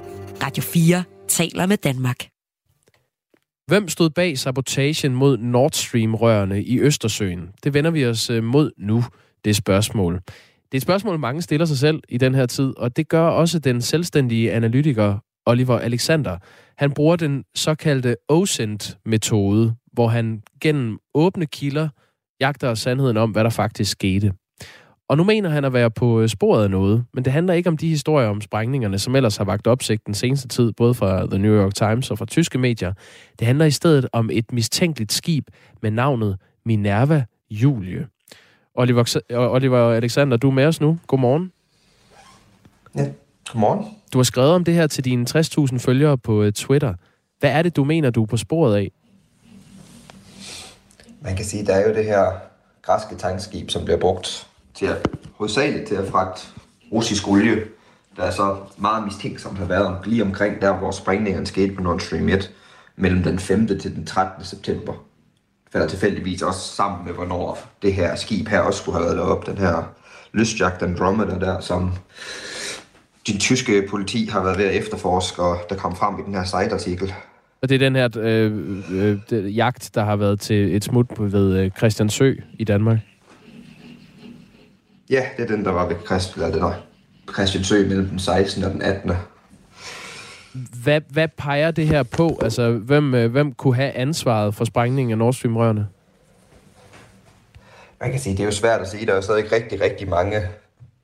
Radio 0.44 0.64
4 0.64 1.04
taler 1.28 1.66
med 1.66 1.78
Danmark. 1.78 2.37
Hvem 3.68 3.88
stod 3.88 4.10
bag 4.10 4.38
sabotagen 4.38 5.16
mod 5.16 5.38
Nord 5.38 5.72
Stream-rørene 5.72 6.64
i 6.64 6.80
Østersøen? 6.80 7.50
Det 7.64 7.74
vender 7.74 7.92
vi 7.92 8.06
os 8.06 8.30
øh, 8.30 8.44
mod 8.44 8.72
nu, 8.78 9.04
det 9.46 9.56
spørgsmål. 9.56 10.14
Det 10.14 10.74
er 10.74 10.78
et 10.78 10.82
spørgsmål, 10.82 11.20
mange 11.20 11.42
stiller 11.42 11.66
sig 11.66 11.78
selv 11.78 12.04
i 12.10 12.18
den 12.18 12.36
her 12.36 12.46
tid, 12.46 12.74
og 12.78 12.98
det 12.98 13.10
gør 13.10 13.28
også 13.28 13.60
den 13.60 13.82
selvstændige 13.82 14.54
analytiker 14.54 15.18
Oliver 15.46 15.80
Alexander. 15.80 16.38
Han 16.78 16.92
bruger 16.92 17.16
den 17.16 17.44
såkaldte 17.56 18.16
OSINT-metode, 18.30 19.76
hvor 19.94 20.08
han 20.08 20.42
gennem 20.62 20.98
åbne 21.14 21.46
kilder 21.46 21.90
jagter 22.40 22.74
sandheden 22.74 23.18
om, 23.18 23.32
hvad 23.32 23.44
der 23.44 23.50
faktisk 23.50 23.92
skete. 23.92 24.34
Og 25.10 25.18
nu 25.18 25.24
mener 25.24 25.50
han 25.50 25.66
at 25.66 25.74
være 25.74 25.92
på 25.92 26.22
øh, 26.22 26.30
sporet 26.30 26.64
af 26.64 26.70
noget, 26.70 27.06
men 27.14 27.26
det 27.26 27.34
handler 27.34 27.54
ikke 27.54 27.70
om 27.70 27.78
de 27.78 27.90
historier 27.90 28.28
om 28.28 28.42
sprængningerne, 28.42 29.00
som 29.00 29.16
ellers 29.16 29.38
har 29.38 29.44
vagt 29.44 29.68
opsigt 29.68 30.06
den 30.06 30.14
seneste 30.14 30.48
tid, 30.48 30.72
både 30.72 30.94
fra 30.94 31.26
The 31.26 31.38
New 31.40 31.54
York 31.54 31.74
Times 31.74 32.12
og 32.12 32.18
fra 32.18 32.26
tyske 32.26 32.58
medier. 32.58 32.94
Det 33.40 33.48
handler 33.48 33.66
i 33.66 33.72
stedet 33.72 34.08
om 34.12 34.30
et 34.34 34.52
mistænkeligt 34.52 35.14
skib 35.14 35.48
med 35.82 35.92
navnet 35.92 36.38
Minerva 36.66 37.26
Julie. 37.50 38.08
Oliver, 38.76 39.20
Oliver 39.32 39.92
Alexander, 39.92 40.38
du 40.38 40.48
er 40.48 40.54
med 40.54 40.66
os 40.66 40.82
nu. 40.82 41.00
Godmorgen. 41.08 41.52
Ja, 42.96 43.08
godmorgen. 43.52 43.86
Du 44.14 44.18
har 44.18 44.24
skrevet 44.24 44.52
om 44.52 44.64
det 44.64 44.74
her 44.74 44.88
til 44.88 45.06
dine 45.06 45.26
60.000 45.30 45.78
følgere 45.78 46.18
på 46.18 46.44
øh, 46.44 46.54
Twitter. 46.54 46.94
Hvad 47.40 47.52
er 47.52 47.62
det, 47.62 47.76
du 47.76 47.84
mener, 47.84 48.10
du 48.10 48.22
er 48.24 48.26
på 48.26 48.38
sporet 48.38 48.76
af? 48.76 48.92
Man 51.22 51.36
kan 51.36 51.46
sige, 51.46 51.66
der 51.66 51.74
er 51.74 51.90
jo 51.90 51.96
det 51.96 52.06
her 52.06 52.32
græske 52.82 53.16
tankskib, 53.16 53.70
som 53.70 53.86
bliver 53.86 54.00
brugt 54.00 54.48
til 54.78 54.86
at, 54.86 55.08
hovedsageligt 55.36 55.88
til 55.88 55.96
at 55.96 56.08
fragte 56.08 56.42
russisk 56.92 57.28
olie, 57.28 57.64
der 58.18 58.24
er 58.24 58.32
så 58.32 58.56
meget 58.78 59.06
mistænksomt 59.06 59.58
har 59.58 59.66
været 59.66 59.98
lige 60.06 60.24
omkring 60.24 60.62
der, 60.62 60.78
hvor 60.78 60.92
sprængningerne 60.92 61.46
skete 61.46 61.76
på 61.76 61.82
Nord 61.82 62.00
Stream 62.00 62.30
1, 62.30 62.52
mellem 62.96 63.24
den 63.24 63.40
5. 63.40 63.68
til 63.68 63.96
den 63.96 64.06
13. 64.06 64.46
september. 64.46 64.94
Falder 65.72 65.88
tilfældigvis 65.88 66.42
også 66.42 66.76
sammen 66.76 67.06
med, 67.06 67.14
hvornår 67.14 67.60
det 67.82 67.94
her 67.94 68.16
skib 68.16 68.48
her 68.48 68.60
også 68.60 68.80
skulle 68.80 68.98
have 68.98 69.06
været 69.06 69.18
deroppe, 69.18 69.52
den 69.52 69.58
her 69.58 69.84
lystjagt 70.34 70.84
Andromeda 70.84 71.40
der, 71.40 71.60
som 71.60 71.92
de 73.28 73.38
tyske 73.38 73.88
politi 73.90 74.26
har 74.26 74.44
været 74.44 74.58
ved 74.58 74.66
at 74.66 74.76
efterforske, 74.76 75.42
og 75.42 75.58
der 75.70 75.76
kom 75.76 75.96
frem 75.96 76.20
i 76.20 76.24
den 76.26 76.34
her 76.34 76.44
site-artikel. 76.44 77.14
Og 77.62 77.70
det 77.70 77.76
er 77.76 77.80
den 77.80 77.96
her 77.96 78.10
øh, 78.20 79.20
øh, 79.32 79.58
jagt, 79.58 79.90
der 79.96 80.04
har 80.04 80.16
været 80.16 80.40
til 80.40 80.76
et 80.76 80.84
smut 80.84 81.08
ved 81.20 81.58
øh, 81.58 81.72
Christiansø 81.78 82.34
i 82.54 82.64
Danmark? 82.64 82.98
Ja, 85.10 85.26
det 85.38 85.44
er 85.44 85.56
den, 85.56 85.66
der 85.66 85.72
var 85.72 85.88
ved 85.88 85.96
Christ, 86.06 86.36
eller 86.36 86.52
den 86.52 86.64
Christiansø 87.34 87.88
mellem 87.88 88.08
den 88.08 88.20
16. 88.20 88.64
og 88.64 88.72
den 88.72 88.82
18. 88.82 89.12
Hvad, 90.84 91.02
hvad 91.10 91.28
peger 91.38 91.72
det 91.72 91.88
her 91.88 92.04
på? 92.04 92.40
Altså, 92.42 92.72
hvem, 92.72 93.14
øh, 93.16 93.32
hvem 93.32 93.54
kunne 93.54 93.76
have 93.76 93.92
ansvaret 93.92 94.56
for 94.56 94.66
sprængningen 94.66 95.12
af 95.12 95.18
Nord 95.18 95.34
Stream-rørene? 95.34 95.88
Man 98.00 98.12
kan 98.12 98.20
sige, 98.20 98.34
det 98.34 98.40
er 98.40 98.46
jo 98.46 98.52
svært 98.52 98.82
at 98.82 98.88
sige. 98.88 99.06
Der 99.06 99.12
er 99.12 99.16
jo 99.16 99.22
stadig 99.22 99.52
rigtig, 99.52 99.82
rigtig 99.82 100.10
mange 100.10 100.42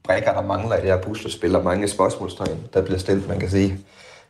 brækker, 0.04 0.34
der 0.34 0.42
mangler 0.42 0.76
i 0.76 0.82
det 0.82 0.90
her 0.90 1.02
puslespil, 1.02 1.56
og 1.56 1.64
mange 1.64 1.88
spørgsmålstegn, 1.88 2.60
der 2.74 2.82
bliver 2.82 3.00
stillet, 3.00 3.28
man 3.28 3.40
kan 3.40 3.50
sige. 3.50 3.80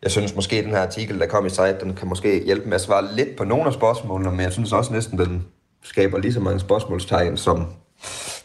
Jeg 0.04 0.12
synes 0.12 0.36
måske, 0.36 0.58
at 0.58 0.64
den 0.64 0.74
her 0.74 0.82
artikel, 0.82 1.20
der 1.20 1.28
kom 1.28 1.46
i 1.46 1.50
site, 1.50 1.78
den 1.82 1.96
kan 1.96 2.08
måske 2.08 2.44
hjælpe 2.46 2.66
med 2.66 2.76
at 2.76 2.82
svare 2.82 3.16
lidt 3.16 3.36
på 3.38 3.44
nogle 3.44 3.66
af 3.66 3.74
spørgsmålene, 3.74 4.32
men 4.32 4.40
jeg 4.40 4.52
synes 4.52 4.74
også 4.74 4.94
næsten, 4.94 5.18
den 5.18 5.46
skaber 5.84 6.18
lige 6.18 6.34
så 6.34 6.40
mange 6.40 6.60
spørgsmålstegn, 6.60 7.38
som 7.38 7.66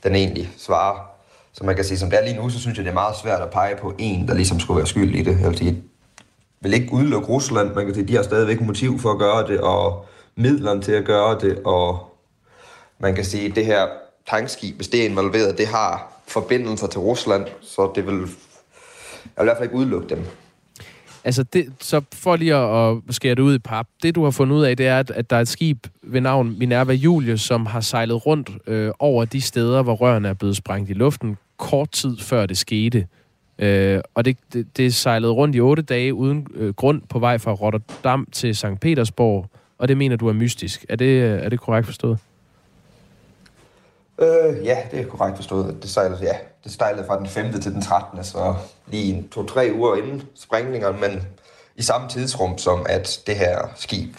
den 0.03 0.15
egentlig 0.15 0.51
svarer. 0.59 1.18
Så 1.59 1.65
man 1.65 1.75
kan 1.75 1.85
sige, 1.85 1.99
som 1.99 2.11
det 2.11 2.19
er 2.19 2.25
lige 2.25 2.37
nu, 2.37 2.51
så 2.51 2.61
synes 2.61 2.77
jeg, 2.77 2.85
det 2.85 2.91
er 2.91 2.95
meget 2.95 3.17
svært 3.17 3.43
at 3.43 3.51
pege 3.51 3.77
på 3.77 3.95
en, 3.99 4.29
der 4.29 4.35
ligesom 4.35 4.61
skulle 4.61 4.77
være 4.77 4.87
skyld 4.87 5.15
i 5.15 5.23
det. 5.23 5.41
Jeg 5.41 5.49
vil, 5.49 5.59
sige, 5.59 5.83
vil 6.61 6.75
ikke 6.75 6.93
udelukke 6.93 7.29
Rusland. 7.29 7.75
Man 7.75 7.87
kan 7.87 7.95
sige, 7.95 8.09
de 8.09 8.17
har 8.17 8.23
stadigvæk 8.23 8.61
motiv 8.61 8.99
for 8.99 9.11
at 9.11 9.19
gøre 9.19 9.47
det, 9.47 9.61
og 9.61 10.07
midlerne 10.37 10.83
til 10.83 10.93
at 10.93 11.05
gøre 11.05 11.41
det, 11.41 11.59
og 11.65 12.17
man 12.99 13.15
kan 13.15 13.25
sige, 13.25 13.49
det 13.49 13.67
her 13.67 13.87
tankskib, 14.31 14.77
hvis 14.77 14.89
det 14.89 15.03
er 15.03 15.09
involveret, 15.09 15.59
det 15.59 15.67
har 15.67 16.13
forbindelser 16.29 16.87
til 16.87 17.01
Rusland, 17.01 17.47
så 17.61 17.93
det 17.95 18.07
vil, 18.07 18.15
jeg 18.15 18.27
vil 19.37 19.43
i 19.43 19.45
hvert 19.45 19.57
fald 19.57 19.69
ikke 19.69 19.77
udelukke 19.77 20.09
dem. 20.09 20.25
Altså, 21.25 21.43
det, 21.43 21.73
så 21.81 22.03
for 22.13 22.37
lige 22.37 22.55
at, 22.55 22.97
at 23.09 23.15
skære 23.15 23.35
det 23.35 23.43
ud 23.43 23.55
i 23.55 23.59
pap, 23.59 23.87
det 24.03 24.15
du 24.15 24.25
har 24.25 24.31
fundet 24.31 24.57
ud 24.57 24.63
af, 24.63 24.77
det 24.77 24.87
er, 24.87 24.99
at, 24.99 25.11
at 25.11 25.31
der 25.31 25.37
er 25.37 25.41
et 25.41 25.49
skib 25.49 25.87
ved 26.03 26.21
navn 26.21 26.59
Minerva 26.59 26.93
Julie, 26.93 27.39
som 27.39 27.67
har 27.67 27.81
sejlet 27.81 28.27
rundt 28.27 28.51
øh, 28.67 28.93
over 28.99 29.25
de 29.25 29.41
steder, 29.41 29.83
hvor 29.83 29.95
rørene 29.95 30.29
er 30.29 30.35
blevet 30.35 30.57
sprængt 30.57 30.91
i 30.91 30.93
luften, 30.93 31.37
kort 31.59 31.91
tid 31.91 32.19
før 32.19 32.47
det 32.47 32.59
skete. 32.59 33.07
Øh, 33.59 34.01
og 34.15 34.25
det, 34.25 34.37
det, 34.53 34.77
det 34.77 34.95
sejlede 34.95 35.33
rundt 35.33 35.57
i 35.57 35.61
otte 35.61 35.83
dage 35.83 36.15
uden 36.15 36.47
øh, 36.55 36.75
grund 36.75 37.03
på 37.09 37.19
vej 37.19 37.39
fra 37.39 37.53
Rotterdam 37.53 38.29
til 38.33 38.57
St. 38.57 38.81
Petersborg, 38.81 39.47
og 39.79 39.89
det 39.89 39.97
mener 39.97 40.17
du 40.17 40.29
er 40.29 40.33
mystisk. 40.33 40.87
Er 40.89 40.97
det, 40.97 41.23
er 41.45 41.49
det 41.49 41.61
korrekt 41.61 41.87
forstået? 41.87 42.19
Øh, 44.19 44.65
ja, 44.65 44.77
det 44.91 45.01
er 45.01 45.05
korrekt 45.05 45.37
forstået. 45.37 45.83
Det 45.83 45.91
sejlede, 45.91 46.19
ja, 46.23 46.33
det 46.65 46.73
sejlede 46.73 47.05
fra 47.07 47.19
den 47.19 47.27
5. 47.27 47.53
til 47.61 47.73
den 47.73 47.83
13. 47.83 48.25
Så 48.25 48.55
lige 48.87 49.25
to-tre 49.33 49.71
uger 49.75 49.97
inden 49.97 50.23
sprængningerne, 50.35 50.99
men 51.01 51.23
i 51.77 51.83
samme 51.83 52.09
tidsrum 52.09 52.59
som 52.59 52.87
at 52.89 53.21
det 53.27 53.37
her 53.37 53.69
skib 53.77 54.15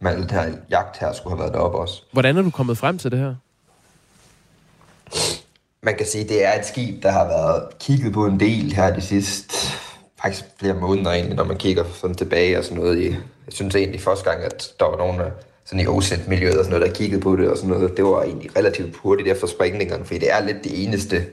med 0.00 0.16
den 0.16 0.30
her 0.30 0.52
jagt 0.70 0.98
her 0.98 1.12
skulle 1.12 1.36
have 1.36 1.40
været 1.40 1.54
deroppe 1.54 1.78
også. 1.78 2.02
Hvordan 2.12 2.36
er 2.36 2.42
du 2.42 2.50
kommet 2.50 2.78
frem 2.78 2.98
til 2.98 3.10
det 3.10 3.18
her? 3.18 3.34
Man 5.82 5.96
kan 5.96 6.06
sige, 6.06 6.28
det 6.28 6.44
er 6.44 6.58
et 6.58 6.66
skib, 6.66 7.02
der 7.02 7.10
har 7.10 7.26
været 7.26 7.78
kigget 7.78 8.12
på 8.12 8.26
en 8.26 8.40
del 8.40 8.72
her 8.72 8.94
de 8.94 9.00
sidste 9.00 9.54
faktisk 10.22 10.44
flere 10.58 10.74
måneder 10.74 11.10
egentlig, 11.10 11.36
når 11.36 11.44
man 11.44 11.56
kigger 11.56 11.84
sådan 11.94 12.16
tilbage 12.16 12.58
og 12.58 12.64
sådan 12.64 12.78
noget. 12.78 13.04
Jeg 13.10 13.18
synes 13.48 13.74
egentlig 13.74 14.00
første 14.00 14.30
gang, 14.30 14.42
at 14.44 14.72
der 14.80 14.84
var 14.84 14.96
nogen, 14.96 15.20
sådan 15.64 15.80
i 15.80 15.86
OSET-miljøet 15.86 16.58
og 16.58 16.64
sådan 16.64 16.78
noget, 16.78 16.90
der 16.90 16.98
kiggede 16.98 17.20
på 17.20 17.36
det 17.36 17.50
og 17.50 17.56
sådan 17.56 17.70
noget. 17.70 17.96
Det 17.96 18.04
var 18.04 18.22
egentlig 18.22 18.56
relativt 18.56 18.96
hurtigt 18.96 19.28
efter 19.28 19.46
sprængningerne, 19.46 20.04
fordi 20.04 20.18
det 20.18 20.32
er 20.32 20.40
lidt 20.46 20.64
det 20.64 20.84
eneste 20.84 21.26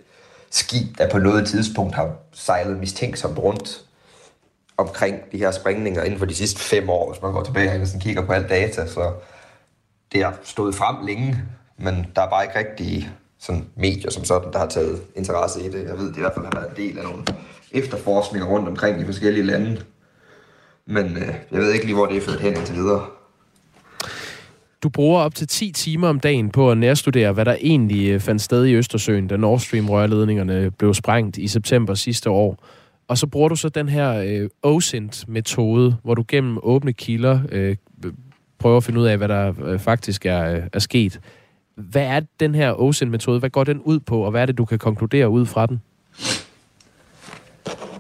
skib, 0.52 0.98
der 0.98 1.10
på 1.10 1.18
noget 1.18 1.48
tidspunkt 1.48 1.96
har 1.96 2.16
sejlet 2.34 2.80
mistænksomt 2.80 3.40
rundt 3.40 3.82
omkring 4.78 5.16
de 5.32 5.38
her 5.38 5.52
sprængninger 5.52 6.04
inden 6.04 6.20
for 6.20 6.26
de 6.26 6.36
sidste 6.36 6.60
fem 6.60 6.90
år, 6.90 7.12
hvis 7.12 7.22
man 7.22 7.32
går 7.32 7.44
tilbage 7.44 7.82
og 7.82 7.88
sådan 7.88 8.02
kigger 8.02 8.26
på 8.26 8.32
alt 8.32 8.50
data. 8.50 8.88
Så 8.88 9.14
det 10.12 10.24
har 10.24 10.38
stået 10.44 10.76
frem 10.76 11.06
længe, 11.06 11.38
men 11.78 12.06
der 12.16 12.22
er 12.22 12.30
bare 12.30 12.44
ikke 12.44 12.60
rigtig 12.60 13.10
sådan 13.40 13.66
medier 13.76 14.12
som 14.12 14.24
sådan, 14.24 14.54
der 14.54 14.60
har 14.60 14.68
taget 14.68 15.02
interesse 15.16 15.66
i 15.66 15.70
det. 15.70 15.84
Jeg 15.88 15.98
ved, 15.98 16.08
det 16.08 16.18
i 16.18 16.20
hvert 16.20 16.34
fald 16.34 16.46
har 16.46 16.60
været 16.60 16.70
en 16.70 16.88
del 16.88 16.98
af 16.98 17.04
nogle 17.04 17.24
efterforskninger 17.72 18.48
rundt 18.48 18.68
omkring 18.68 19.02
i 19.02 19.06
forskellige 19.06 19.46
lande. 19.46 19.82
Men 20.86 21.06
øh, 21.06 21.34
jeg 21.52 21.60
ved 21.60 21.74
ikke 21.74 21.86
lige, 21.86 21.96
hvor 21.96 22.06
det 22.06 22.18
er 22.18 22.22
ført 22.22 22.40
hen 22.40 22.56
indtil 22.58 22.76
videre. 22.76 23.06
Du 24.84 24.90
bruger 24.90 25.22
op 25.22 25.36
til 25.36 25.48
10 25.48 25.72
timer 25.72 26.08
om 26.08 26.20
dagen 26.20 26.50
på 26.50 26.72
at 26.72 26.78
nærstudere, 26.78 27.34
hvad 27.34 27.46
der 27.46 27.56
egentlig 27.62 28.10
øh, 28.10 28.20
fandt 28.20 28.42
sted 28.42 28.66
i 28.66 28.74
Østersøen, 28.74 29.28
da 29.28 29.38
Nord 29.38 29.60
Stream-rørledningerne 29.60 30.72
blev 30.72 30.94
sprængt 30.94 31.38
i 31.38 31.48
september 31.48 31.94
sidste 31.94 32.30
år. 32.30 32.64
Og 33.08 33.18
så 33.18 33.28
bruger 33.28 33.50
du 33.50 33.56
så 33.56 33.70
den 33.70 33.90
her 33.90 34.14
øh, 34.14 34.50
OSINT-metode, 34.64 35.96
hvor 36.04 36.14
du 36.14 36.24
gennem 36.28 36.58
åbne 36.64 36.94
kilder 36.94 37.40
øh, 37.52 37.76
prøver 38.60 38.78
at 38.78 38.84
finde 38.84 39.00
ud 39.00 39.06
af, 39.06 39.18
hvad 39.18 39.28
der 39.28 39.54
øh, 39.66 39.80
faktisk 39.80 40.26
er, 40.26 40.56
øh, 40.56 40.64
er 40.74 40.80
sket. 40.80 41.20
Hvad 41.78 42.02
er 42.02 42.22
den 42.40 42.56
her 42.56 42.74
OSINT-metode? 42.74 43.40
Hvad 43.40 43.50
går 43.50 43.64
den 43.64 43.82
ud 43.82 44.00
på, 44.00 44.22
og 44.22 44.32
hvad 44.32 44.42
er 44.42 44.46
det, 44.46 44.58
du 44.58 44.66
kan 44.66 44.80
konkludere 44.80 45.30
ud 45.30 45.46
fra 45.46 45.66
den? 45.66 45.82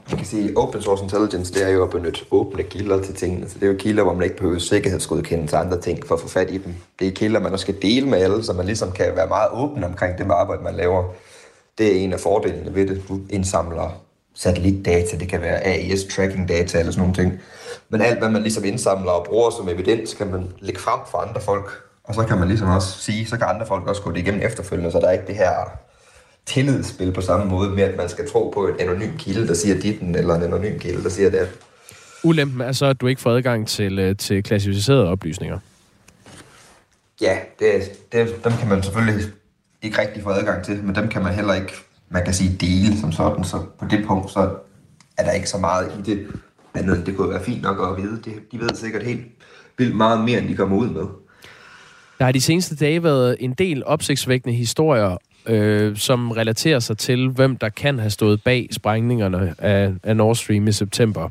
Man 0.09 0.17
kan 0.17 0.25
sige, 0.25 0.57
open 0.57 0.81
source 0.81 1.03
intelligence, 1.03 1.53
det 1.53 1.63
er 1.63 1.69
jo 1.69 1.83
at 1.83 1.89
benytte 1.89 2.21
åbne 2.31 2.63
kilder 2.63 3.01
til 3.01 3.15
tingene. 3.15 3.49
Så 3.49 3.59
det 3.59 3.67
er 3.67 3.71
jo 3.71 3.77
kilder, 3.79 4.03
hvor 4.03 4.13
man 4.13 4.23
ikke 4.23 4.37
behøver 4.37 4.59
sikkerhedsgodkende 4.59 5.47
til 5.47 5.55
andre 5.55 5.81
ting 5.81 6.07
for 6.07 6.15
at 6.15 6.21
få 6.21 6.27
fat 6.27 6.51
i 6.51 6.57
dem. 6.57 6.73
Det 6.99 7.07
er 7.07 7.11
kilder, 7.11 7.39
man 7.39 7.51
også 7.51 7.63
skal 7.63 7.81
dele 7.81 8.07
med 8.07 8.17
alle, 8.17 8.43
så 8.43 8.53
man 8.53 8.65
ligesom 8.65 8.91
kan 8.91 9.05
være 9.15 9.27
meget 9.27 9.49
åben 9.53 9.83
omkring 9.83 10.17
det 10.17 10.31
arbejde, 10.31 10.63
man 10.63 10.75
laver. 10.75 11.03
Det 11.77 11.87
er 11.87 12.03
en 12.03 12.13
af 12.13 12.19
fordelene 12.19 12.75
ved 12.75 12.87
det. 12.87 13.03
Du 13.09 13.19
indsamler 13.29 14.01
satellitdata, 14.33 15.17
det 15.17 15.29
kan 15.29 15.41
være 15.41 15.63
AIS 15.63 16.03
tracking 16.03 16.49
data 16.49 16.79
eller 16.79 16.91
sådan 16.91 17.01
nogle 17.01 17.15
ting. 17.15 17.41
Men 17.89 18.01
alt, 18.01 18.19
hvad 18.19 18.29
man 18.29 18.41
ligesom 18.41 18.65
indsamler 18.65 19.11
og 19.11 19.25
bruger 19.25 19.49
som 19.49 19.69
evidens, 19.69 20.13
kan 20.13 20.31
man 20.31 20.47
lægge 20.59 20.79
frem 20.79 20.99
for 21.11 21.17
andre 21.17 21.41
folk. 21.41 21.86
Og 22.07 22.15
så 22.15 22.23
kan 22.23 22.37
man 22.37 22.47
ligesom 22.47 22.69
også 22.69 22.99
sige, 22.99 23.25
så 23.25 23.37
kan 23.37 23.47
andre 23.47 23.65
folk 23.65 23.87
også 23.87 24.01
gå 24.01 24.11
det 24.11 24.19
igennem 24.19 24.41
efterfølgende, 24.41 24.91
så 24.91 24.99
der 24.99 25.07
er 25.07 25.11
ikke 25.11 25.27
det 25.27 25.35
her 25.35 25.53
tillidsspil 26.45 27.11
på 27.11 27.21
samme 27.21 27.45
måde 27.45 27.69
med, 27.69 27.83
at 27.83 27.97
man 27.97 28.09
skal 28.09 28.29
tro 28.29 28.49
på 28.53 28.67
en 28.67 28.79
anonym 28.79 29.17
kilde, 29.17 29.47
der 29.47 29.53
siger 29.53 29.81
ditten, 29.81 30.15
eller 30.15 30.35
en 30.35 30.43
anonym 30.43 30.79
kilde, 30.79 31.03
der 31.03 31.09
siger 31.09 31.29
det. 31.29 31.49
Ulempen 32.23 32.61
er 32.61 32.71
så, 32.71 32.85
at 32.85 33.01
du 33.01 33.07
ikke 33.07 33.21
får 33.21 33.31
adgang 33.31 33.67
til, 33.67 33.99
øh, 33.99 34.15
til 34.15 34.43
klassificerede 34.43 35.07
oplysninger. 35.07 35.59
Ja, 37.21 37.37
det, 37.59 37.91
det, 38.11 38.43
dem 38.43 38.53
kan 38.59 38.69
man 38.69 38.83
selvfølgelig 38.83 39.25
ikke 39.81 40.01
rigtig 40.01 40.23
få 40.23 40.29
adgang 40.29 40.65
til, 40.65 40.83
men 40.83 40.95
dem 40.95 41.07
kan 41.07 41.23
man 41.23 41.33
heller 41.33 41.53
ikke, 41.53 41.73
man 42.09 42.23
kan 42.23 42.33
sige, 42.33 42.57
dele 42.59 42.99
som 42.99 43.11
sådan. 43.11 43.43
Så 43.43 43.57
på 43.79 43.85
det 43.89 44.05
punkt, 44.07 44.31
så 44.31 44.49
er 45.17 45.23
der 45.23 45.31
ikke 45.31 45.49
så 45.49 45.57
meget 45.57 45.91
i 45.99 46.11
det. 46.11 46.27
Men 46.73 47.05
det 47.05 47.17
kunne 47.17 47.29
være 47.29 47.43
fint 47.43 47.61
nok 47.61 47.77
at 47.89 48.03
vide. 48.03 48.21
De, 48.25 48.31
de 48.51 48.59
ved 48.59 48.69
sikkert 48.75 49.03
helt 49.03 49.25
vildt 49.77 49.95
meget 49.95 50.19
mere, 50.25 50.39
end 50.39 50.49
de 50.49 50.55
kommer 50.55 50.77
ud 50.77 50.89
med. 50.89 51.05
Der 52.19 52.25
har 52.25 52.31
de 52.31 52.41
seneste 52.41 52.75
dage 52.75 53.03
været 53.03 53.37
en 53.39 53.53
del 53.53 53.85
opsigtsvækkende 53.85 54.55
historier 54.55 55.17
øh, 55.47 55.97
som 55.97 56.31
relaterer 56.31 56.79
sig 56.79 56.97
til, 56.97 57.29
hvem 57.29 57.57
der 57.57 57.69
kan 57.69 57.99
have 57.99 58.09
stået 58.09 58.43
bag 58.43 58.67
sprængningerne 58.71 59.55
af, 59.57 59.91
af 60.03 60.17
Nord 60.17 60.35
Stream 60.35 60.67
i 60.67 60.71
september. 60.71 61.29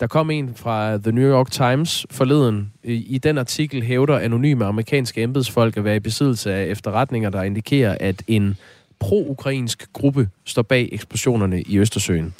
Der 0.00 0.06
kom 0.06 0.30
en 0.30 0.54
fra 0.56 0.96
The 0.96 1.12
New 1.12 1.30
York 1.30 1.50
Times 1.50 2.06
forleden. 2.10 2.72
I, 2.84 2.92
I 2.92 3.18
den 3.18 3.38
artikel 3.38 3.82
hævder 3.82 4.18
anonyme 4.18 4.64
amerikanske 4.64 5.22
embedsfolk 5.22 5.76
at 5.76 5.84
være 5.84 5.96
i 5.96 6.00
besiddelse 6.00 6.54
af 6.54 6.66
efterretninger, 6.66 7.30
der 7.30 7.42
indikerer, 7.42 7.96
at 8.00 8.22
en 8.26 8.56
pro-ukrainsk 8.98 9.92
gruppe 9.92 10.28
står 10.44 10.62
bag 10.62 10.88
eksplosionerne 10.92 11.62
i 11.62 11.78
Østersøen. 11.78 12.34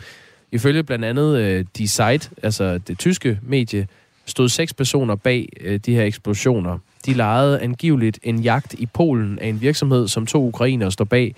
Ifølge 0.53 0.83
blandt 0.83 1.05
andet 1.05 1.39
øh, 1.39 1.65
Die 1.77 1.89
Zeit, 1.89 2.31
altså 2.43 2.79
det 2.79 2.99
tyske 2.99 3.39
medie, 3.43 3.89
stod 4.27 4.49
seks 4.49 4.75
personer 4.75 5.15
bag 5.15 5.49
øh, 5.61 5.81
de 5.87 5.95
her 5.95 6.05
eksplosioner. 6.05 6.79
De 7.09 7.15
lejede 7.15 7.61
angiveligt 7.61 8.19
en 8.23 8.39
jagt 8.39 8.75
i 8.75 8.87
Polen 8.87 9.39
af 9.39 9.47
en 9.49 9.61
virksomhed, 9.61 10.09
som 10.09 10.27
to 10.27 10.47
ukrainere 10.47 10.93
står 10.93 11.05
bag. 11.05 11.35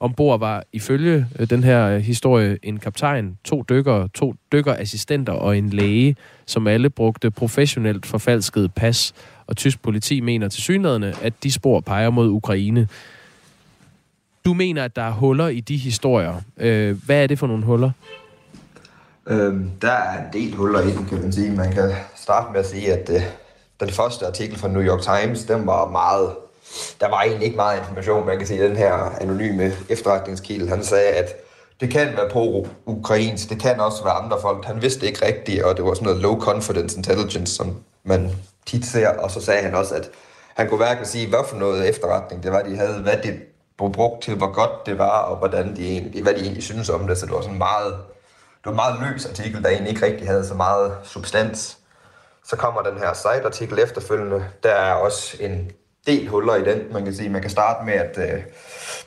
Ombord 0.00 0.38
var 0.38 0.64
ifølge 0.72 1.26
øh, 1.38 1.50
den 1.50 1.64
her 1.64 1.86
øh, 1.86 2.00
historie 2.00 2.58
en 2.62 2.78
kaptajn, 2.78 3.38
to 3.44 3.64
dykkere, 3.68 4.08
to 4.08 4.34
dykkerassistenter 4.52 5.32
og 5.32 5.58
en 5.58 5.70
læge, 5.70 6.16
som 6.46 6.66
alle 6.66 6.90
brugte 6.90 7.30
professionelt 7.30 8.06
forfalskede 8.06 8.68
pas. 8.68 9.14
Og 9.46 9.56
tysk 9.56 9.82
politi 9.82 10.20
mener 10.20 10.48
til 10.48 10.62
synlædende, 10.62 11.14
at 11.22 11.32
de 11.42 11.52
spor 11.52 11.80
peger 11.80 12.10
mod 12.10 12.28
Ukraine. 12.28 12.88
Du 14.44 14.54
mener, 14.54 14.84
at 14.84 14.96
der 14.96 15.02
er 15.02 15.12
huller 15.12 15.48
i 15.48 15.60
de 15.60 15.76
historier. 15.76 16.34
Øh, 16.56 17.04
hvad 17.06 17.22
er 17.22 17.26
det 17.26 17.38
for 17.38 17.46
nogle 17.46 17.64
huller? 17.64 17.90
Øhm, 19.26 19.70
der 19.82 19.92
er 19.92 20.26
en 20.26 20.32
del 20.32 20.54
huller 20.54 20.80
i 20.80 20.90
den, 20.90 21.06
kan 21.06 21.20
man 21.20 21.32
sige. 21.32 21.50
Man 21.50 21.72
kan 21.72 21.90
starte 22.16 22.52
med 22.52 22.60
at 22.60 22.66
sige, 22.66 22.92
at 22.92 23.10
øh, 23.10 23.22
den 23.80 23.90
første 23.90 24.26
artikel 24.26 24.58
fra 24.58 24.68
New 24.68 24.82
York 24.82 25.02
Times, 25.02 25.44
den 25.44 25.66
var 25.66 25.88
meget... 25.88 26.36
Der 27.00 27.08
var 27.08 27.22
egentlig 27.22 27.44
ikke 27.44 27.56
meget 27.56 27.78
information, 27.78 28.26
man 28.26 28.38
kan 28.38 28.46
sige. 28.46 28.64
Den 28.64 28.76
her 28.76 28.94
anonyme 29.20 29.72
efterretningskilde, 29.88 30.68
han 30.68 30.84
sagde, 30.84 31.08
at 31.08 31.34
det 31.80 31.90
kan 31.90 32.16
være 32.16 32.30
på 32.30 32.66
ukrainsk, 32.86 33.50
det 33.50 33.60
kan 33.60 33.80
også 33.80 34.04
være 34.04 34.12
andre 34.12 34.40
folk. 34.40 34.64
Han 34.64 34.82
vidste 34.82 35.06
ikke 35.06 35.26
rigtigt, 35.26 35.62
og 35.62 35.76
det 35.76 35.84
var 35.84 35.94
sådan 35.94 36.04
noget 36.04 36.22
low 36.22 36.40
confidence 36.40 36.96
intelligence, 36.96 37.54
som 37.54 37.76
man 38.04 38.30
tit 38.66 38.86
ser. 38.86 39.08
Og 39.08 39.30
så 39.30 39.40
sagde 39.40 39.62
han 39.62 39.74
også, 39.74 39.94
at 39.94 40.10
han 40.54 40.68
kunne 40.68 40.84
hverken 40.84 41.06
sige, 41.06 41.28
hvad 41.28 41.38
for 41.48 41.56
noget 41.56 41.88
efterretning 41.88 42.42
det 42.42 42.52
var, 42.52 42.62
de 42.62 42.76
havde, 42.76 42.98
hvad 42.98 43.16
det 43.22 43.34
blev 43.78 43.92
brugt 43.92 44.22
til, 44.22 44.34
hvor 44.34 44.52
godt 44.52 44.86
det 44.86 44.98
var, 44.98 45.18
og 45.18 45.36
hvordan 45.36 45.76
de 45.76 45.88
egentlig, 45.88 46.22
hvad 46.22 46.34
de 46.34 46.40
egentlig 46.40 46.62
synes 46.62 46.88
om 46.88 47.06
det. 47.06 47.18
Så 47.18 47.26
det 47.26 47.34
var 47.34 47.40
sådan 47.40 47.58
meget 47.58 47.94
det 48.64 48.76
var 48.76 48.84
en 48.86 49.00
meget 49.00 49.12
løs 49.12 49.26
artikel, 49.26 49.62
der 49.62 49.68
egentlig 49.68 49.90
ikke 49.90 50.06
rigtig 50.06 50.26
havde 50.26 50.46
så 50.46 50.54
meget 50.54 50.92
substans. 51.02 51.78
Så 52.44 52.56
kommer 52.56 52.82
den 52.82 52.98
her 52.98 53.12
site-artikel 53.12 53.78
efterfølgende. 53.78 54.44
Der 54.62 54.70
er 54.70 54.92
også 54.92 55.36
en 55.40 55.70
del 56.06 56.28
huller 56.28 56.54
i 56.54 56.64
den. 56.64 56.92
Man 56.92 57.04
kan 57.04 57.14
sige, 57.14 57.28
man 57.28 57.40
kan 57.40 57.50
starte 57.50 57.84
med, 57.84 57.94
at 57.94 58.18
øh, 58.18 58.42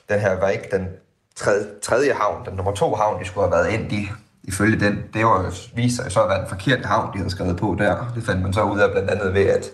den 0.09 0.19
her 0.19 0.39
var 0.39 0.49
ikke 0.49 0.67
den 0.71 0.88
tredje, 1.35 1.67
tredje 1.81 2.13
havn, 2.13 2.45
den 2.45 2.53
nummer 2.53 2.71
to 2.71 2.95
havn, 2.95 3.21
de 3.21 3.27
skulle 3.27 3.47
have 3.49 3.63
været 3.63 3.73
ind 3.73 3.91
i, 3.91 4.09
ifølge 4.43 4.79
den. 4.79 5.03
Det 5.13 5.25
var 5.25 5.53
viser 5.75 6.03
sig 6.03 6.11
så 6.11 6.23
at 6.23 6.29
være 6.29 6.39
den 6.39 6.49
forkerte 6.49 6.83
havn, 6.83 7.13
de 7.13 7.17
havde 7.17 7.29
skrevet 7.29 7.57
på 7.57 7.75
der. 7.79 8.11
Det 8.15 8.23
fandt 8.23 8.41
man 8.41 8.53
så 8.53 8.63
ud 8.63 8.79
af 8.79 8.91
blandt 8.91 9.09
andet 9.09 9.33
ved, 9.33 9.45
at 9.45 9.71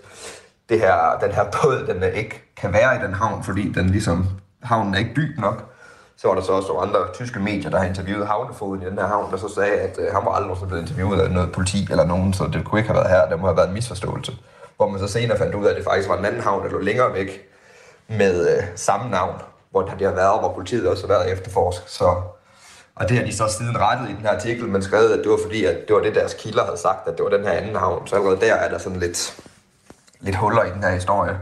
det 0.70 0.80
her, 0.80 1.18
den 1.22 1.32
her 1.32 1.43
båd, 1.43 1.86
den 1.88 2.03
ikke 2.16 2.53
kan 2.57 2.74
være 2.74 2.95
i 2.95 3.07
den 3.07 3.14
havn, 3.14 3.43
fordi 3.43 3.72
den 3.72 3.89
ligesom, 3.89 4.28
havnen 4.64 4.93
er 4.93 4.99
ikke 4.99 5.14
dyb 5.16 5.39
nok. 5.39 5.72
Så 6.18 6.28
var 6.28 6.36
der 6.36 6.41
så 6.41 6.51
også 6.51 6.68
nogle 6.68 6.88
andre 6.88 6.99
tyske 7.14 7.39
medier, 7.39 7.70
der 7.70 7.78
har 7.78 7.86
interviewet 7.86 8.28
havnefoden 8.28 8.82
i 8.82 8.86
den 8.86 8.97
her 8.97 9.07
havn, 9.07 9.32
der 9.32 9.38
så 9.38 9.49
sagde, 9.55 9.74
at 9.74 9.97
øh, 9.99 10.14
han 10.14 10.26
var 10.26 10.32
aldrig 10.32 10.68
blevet 10.68 10.82
interviewet 10.82 11.22
af 11.22 11.32
noget 11.32 11.51
politi 11.51 11.88
eller 11.91 12.05
nogen, 12.05 12.34
så 12.34 12.49
det 12.53 12.66
kunne 12.66 12.80
ikke 12.80 12.91
have 12.91 12.97
været 12.97 13.09
her. 13.09 13.30
Det 13.30 13.39
må 13.39 13.47
have 13.47 13.57
været 13.57 13.68
en 13.68 13.74
misforståelse. 13.74 14.32
Hvor 14.78 14.88
man 14.89 14.99
så 14.99 15.07
senere 15.07 15.38
fandt 15.38 15.55
ud 15.55 15.66
af, 15.66 15.70
at 15.70 15.76
det 15.76 15.84
faktisk 15.84 16.09
var 16.09 16.18
en 16.18 16.26
anden 16.26 16.41
havn, 16.41 16.64
der 16.64 16.72
lå 16.72 16.80
længere 16.80 17.14
væk 17.14 17.41
med 18.07 18.57
øh, 18.57 18.64
samme 18.76 19.11
navn, 19.11 19.41
hvor 19.72 19.82
det 19.82 20.07
har 20.07 20.16
været, 20.16 20.39
hvor 20.39 20.53
politiet 20.53 20.88
også 20.88 21.07
har 21.07 21.14
været 21.14 21.32
efterforsk. 21.32 21.82
Så, 21.88 22.16
og 22.95 23.09
det 23.09 23.18
har 23.18 23.26
de 23.26 23.36
så 23.36 23.47
siden 23.57 23.80
rettet 23.80 24.09
i 24.09 24.14
den 24.14 24.22
her 24.22 24.36
artikel, 24.36 24.68
men 24.68 24.84
skrev, 24.84 25.11
at 25.11 25.20
det 25.24 25.32
var 25.32 25.39
fordi, 25.43 25.66
at 25.66 25.78
det 25.88 25.95
var 25.95 26.01
det, 26.01 26.16
deres 26.16 26.34
kilder 26.34 26.66
havde 26.66 26.78
sagt, 26.78 27.07
at 27.07 27.18
det 27.18 27.24
var 27.24 27.30
den 27.30 27.43
her 27.43 27.51
anden 27.51 27.76
havn. 27.76 28.07
Så 28.07 28.16
allerede 28.16 28.39
der 28.39 28.53
er 28.53 28.70
der 28.70 28.78
sådan 28.78 28.99
lidt, 28.99 29.43
lidt 30.20 30.36
huller 30.36 30.64
i 30.64 30.70
den 30.70 30.84
her 30.84 30.91
historie. 30.91 31.39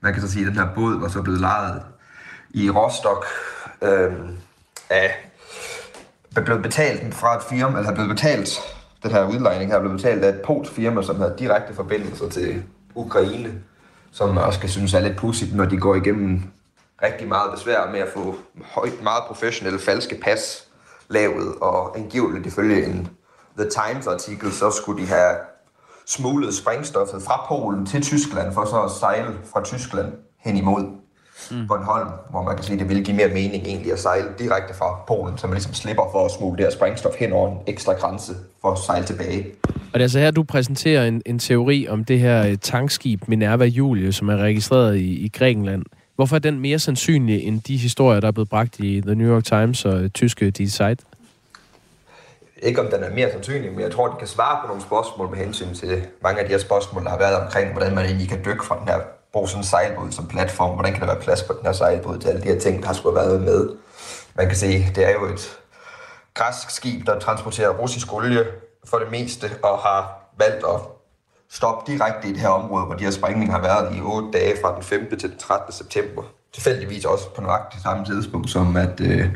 Man 0.00 0.12
kan 0.12 0.22
så 0.22 0.32
sige, 0.32 0.46
at 0.46 0.52
den 0.52 0.60
her 0.60 0.74
båd 0.74 1.00
var 1.00 1.08
så 1.08 1.22
blevet 1.22 1.40
lejet 1.40 1.82
i 2.50 2.70
Rostock 2.70 3.26
øh, 3.82 4.12
af 4.90 5.30
blevet 6.44 6.62
betalt 6.62 7.14
fra 7.14 7.36
et 7.36 7.42
firma, 7.42 7.78
eller 7.78 7.94
blevet 7.94 8.10
betalt, 8.10 8.60
den 9.02 9.10
her 9.10 9.28
udlejning 9.28 9.70
her, 9.70 9.80
blevet 9.80 9.96
betalt 9.96 10.24
af 10.24 10.28
et 10.28 10.42
polsk 10.42 10.72
firma, 10.72 11.02
som 11.02 11.16
havde 11.16 11.34
direkte 11.38 11.74
forbindelser 11.74 12.28
til 12.28 12.62
Ukraine, 12.94 13.62
som 14.12 14.34
man 14.34 14.44
også 14.44 14.60
kan 14.60 14.68
synes 14.68 14.94
er 14.94 15.00
lidt 15.00 15.16
pudsigt, 15.16 15.54
når 15.54 15.64
de 15.64 15.78
går 15.78 15.94
igennem 15.94 16.42
rigtig 17.02 17.28
meget 17.28 17.52
besvær 17.54 17.90
med 17.90 18.00
at 18.00 18.08
få 18.14 18.36
højt, 18.62 19.02
meget 19.02 19.22
professionelle 19.26 19.78
falske 19.78 20.20
pas 20.22 20.68
lavet, 21.08 21.54
og 21.60 21.98
angiveligt 21.98 22.46
ifølge 22.46 22.86
en 22.86 23.08
The 23.58 23.70
Times-artikel, 23.70 24.52
så 24.52 24.70
skulle 24.70 25.02
de 25.02 25.08
have 25.08 25.36
smuglet 26.06 26.54
sprængstoffet 26.54 27.22
fra 27.22 27.44
Polen 27.48 27.86
til 27.86 28.02
Tyskland, 28.02 28.54
for 28.54 28.64
så 28.64 28.82
at 28.82 28.90
sejle 28.90 29.38
fra 29.52 29.64
Tyskland 29.64 30.12
hen 30.38 30.56
imod 30.56 31.03
mm. 31.50 31.66
Bornholm, 31.68 32.08
hvor 32.30 32.42
man 32.42 32.56
kan 32.56 32.64
sige, 32.64 32.74
at 32.74 32.80
det 32.80 32.88
ville 32.88 33.04
give 33.04 33.16
mere 33.16 33.28
mening 33.28 33.66
egentlig 33.66 33.92
at 33.92 33.98
sejle 33.98 34.28
direkte 34.38 34.74
fra 34.74 35.04
Polen, 35.08 35.38
så 35.38 35.46
man 35.46 35.54
ligesom 35.54 35.74
slipper 35.74 36.02
for 36.12 36.24
at 36.24 36.30
smugle 36.30 36.56
det 36.56 36.66
her 36.66 36.72
sprængstof 36.72 37.14
hen 37.18 37.32
over 37.32 37.50
en 37.50 37.58
ekstra 37.66 37.92
grænse 37.92 38.32
for 38.60 38.72
at 38.72 38.78
sejle 38.78 39.06
tilbage. 39.06 39.46
Og 39.64 39.94
det 39.94 40.00
er 40.00 40.04
altså 40.04 40.18
her, 40.18 40.30
du 40.30 40.42
præsenterer 40.42 41.06
en, 41.06 41.22
en 41.26 41.38
teori 41.38 41.88
om 41.88 42.04
det 42.04 42.20
her 42.20 42.46
øh, 42.46 42.58
tankskib 42.58 43.28
Minerva 43.28 43.64
Julie, 43.64 44.12
som 44.12 44.28
er 44.28 44.36
registreret 44.36 44.96
i, 44.96 45.24
i 45.24 45.28
Grækenland. 45.28 45.84
Hvorfor 46.16 46.36
er 46.36 46.40
den 46.40 46.60
mere 46.60 46.78
sandsynlig 46.78 47.42
end 47.42 47.60
de 47.60 47.76
historier, 47.76 48.20
der 48.20 48.28
er 48.28 48.32
blevet 48.32 48.48
bragt 48.48 48.78
i 48.78 49.00
The 49.00 49.14
New 49.14 49.34
York 49.34 49.44
Times 49.44 49.84
og 49.84 50.12
tyske 50.12 50.50
Die 50.50 50.70
Zeit? 50.70 51.00
Ikke 52.62 52.80
om 52.80 52.86
den 52.86 53.02
er 53.02 53.14
mere 53.14 53.30
sandsynlig, 53.32 53.72
men 53.72 53.80
jeg 53.80 53.92
tror, 53.92 54.08
den 54.08 54.18
kan 54.18 54.28
svare 54.28 54.58
på 54.62 54.66
nogle 54.66 54.82
spørgsmål 54.82 55.30
med 55.30 55.38
hensyn 55.38 55.74
til 55.74 56.02
mange 56.22 56.40
af 56.40 56.46
de 56.46 56.52
her 56.52 56.58
spørgsmål, 56.58 57.04
der 57.04 57.10
har 57.10 57.18
været 57.18 57.36
omkring, 57.36 57.72
hvordan 57.72 57.94
man 57.94 58.04
egentlig 58.04 58.28
kan 58.28 58.38
dykke 58.44 58.64
fra 58.64 58.78
den 58.80 58.88
her 58.88 59.00
bruge 59.34 59.48
sådan 59.48 59.60
en 59.60 59.66
sejlbåd 59.66 60.10
som 60.10 60.26
platform. 60.26 60.74
Hvordan 60.74 60.92
kan 60.92 61.00
der 61.00 61.06
være 61.06 61.22
plads 61.22 61.42
på 61.42 61.52
den 61.52 61.66
her 61.66 61.72
sejlbåd 61.72 62.18
til 62.18 62.28
alle 62.28 62.42
de 62.42 62.48
her 62.48 62.58
ting, 62.58 62.80
der 62.80 62.86
har 62.86 62.94
skulle 62.94 63.18
have 63.18 63.28
været 63.28 63.42
med? 63.42 63.68
Man 64.34 64.46
kan 64.46 64.56
se, 64.56 64.86
det 64.94 65.04
er 65.04 65.12
jo 65.12 65.24
et 65.24 65.58
græsk 66.34 66.70
skib, 66.70 67.06
der 67.06 67.18
transporterer 67.18 67.70
russisk 67.70 68.12
olie 68.12 68.44
for 68.84 68.98
det 68.98 69.10
meste, 69.10 69.50
og 69.62 69.78
har 69.78 70.30
valgt 70.38 70.64
at 70.66 70.80
stoppe 71.50 71.92
direkte 71.92 72.28
i 72.28 72.32
det 72.32 72.40
her 72.40 72.48
område, 72.48 72.84
hvor 72.86 72.94
de 72.94 73.04
her 73.04 73.10
sprængninger 73.10 73.54
har 73.54 73.62
været 73.62 73.96
i 73.96 74.00
8 74.00 74.28
dage 74.32 74.56
fra 74.62 74.74
den 74.74 74.82
5. 74.82 75.18
til 75.18 75.30
den 75.30 75.38
13. 75.38 75.72
september. 75.72 76.22
Tilfældigvis 76.52 77.04
også 77.04 77.30
på 77.34 77.40
nøjagtigt 77.40 77.82
samme 77.82 78.04
tidspunkt, 78.04 78.50
som 78.50 78.76
at 78.76 79.00
øh, 79.00 79.28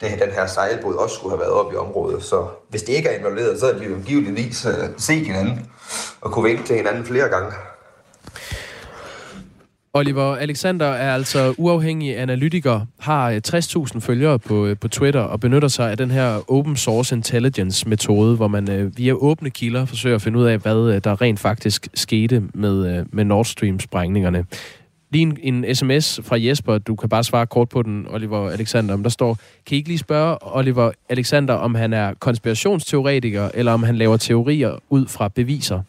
det, 0.00 0.20
den 0.20 0.30
her 0.32 0.46
sejlbåd 0.46 0.94
også 0.94 1.14
skulle 1.14 1.32
have 1.32 1.40
været 1.40 1.52
oppe 1.52 1.74
i 1.74 1.76
området. 1.76 2.22
Så 2.22 2.46
hvis 2.68 2.82
det 2.82 2.92
ikke 2.92 3.08
er 3.08 3.18
involveret, 3.18 3.60
så 3.60 3.66
er 3.70 3.78
vi 3.78 3.86
jo 3.86 3.96
givetvis 4.06 4.66
øh, 4.66 4.88
set 4.98 5.26
hinanden 5.26 5.70
og 6.20 6.32
kunne 6.32 6.48
vinke 6.48 6.64
til 6.64 6.76
hinanden 6.76 7.04
flere 7.04 7.28
gange. 7.28 7.52
Oliver 9.96 10.36
Alexander 10.36 10.86
er 10.86 11.14
altså 11.14 11.54
uafhængig 11.58 12.18
analytiker, 12.18 12.80
har 13.00 13.30
øh, 13.30 13.40
60.000 13.48 14.00
følgere 14.00 14.38
på, 14.38 14.66
øh, 14.66 14.76
på 14.78 14.88
Twitter 14.88 15.20
og 15.20 15.40
benytter 15.40 15.68
sig 15.68 15.90
af 15.90 15.96
den 15.96 16.10
her 16.10 16.50
open 16.50 16.76
source 16.76 17.14
intelligence 17.14 17.88
metode, 17.88 18.36
hvor 18.36 18.48
man 18.48 18.70
øh, 18.70 18.98
via 18.98 19.12
åbne 19.12 19.50
kilder 19.50 19.84
forsøger 19.84 20.16
at 20.16 20.22
finde 20.22 20.38
ud 20.38 20.44
af, 20.44 20.58
hvad 20.58 20.94
øh, 20.94 21.00
der 21.04 21.20
rent 21.20 21.40
faktisk 21.40 21.88
skete 21.94 22.42
med, 22.54 23.04
med 23.12 23.24
Nord 23.24 23.44
Stream 23.44 23.80
sprængningerne. 23.80 24.44
Lige 25.10 25.22
en, 25.22 25.64
en 25.64 25.74
sms 25.74 26.20
fra 26.22 26.36
Jesper, 26.44 26.78
du 26.78 26.94
kan 26.96 27.08
bare 27.08 27.24
svare 27.24 27.46
kort 27.46 27.68
på 27.68 27.82
den, 27.82 28.06
Oliver 28.10 28.50
Alexander. 28.50 28.94
om 28.94 29.02
Der 29.02 29.10
står, 29.10 29.38
kan 29.66 29.74
I 29.74 29.78
ikke 29.78 29.88
lige 29.88 29.98
spørge 29.98 30.38
Oliver 30.40 30.90
Alexander, 31.08 31.54
om 31.54 31.74
han 31.74 31.92
er 31.92 32.14
konspirationsteoretiker, 32.14 33.50
eller 33.54 33.72
om 33.72 33.82
han 33.82 33.96
laver 33.96 34.16
teorier 34.16 34.78
ud 34.90 35.06
fra 35.06 35.28
beviser? 35.28 35.80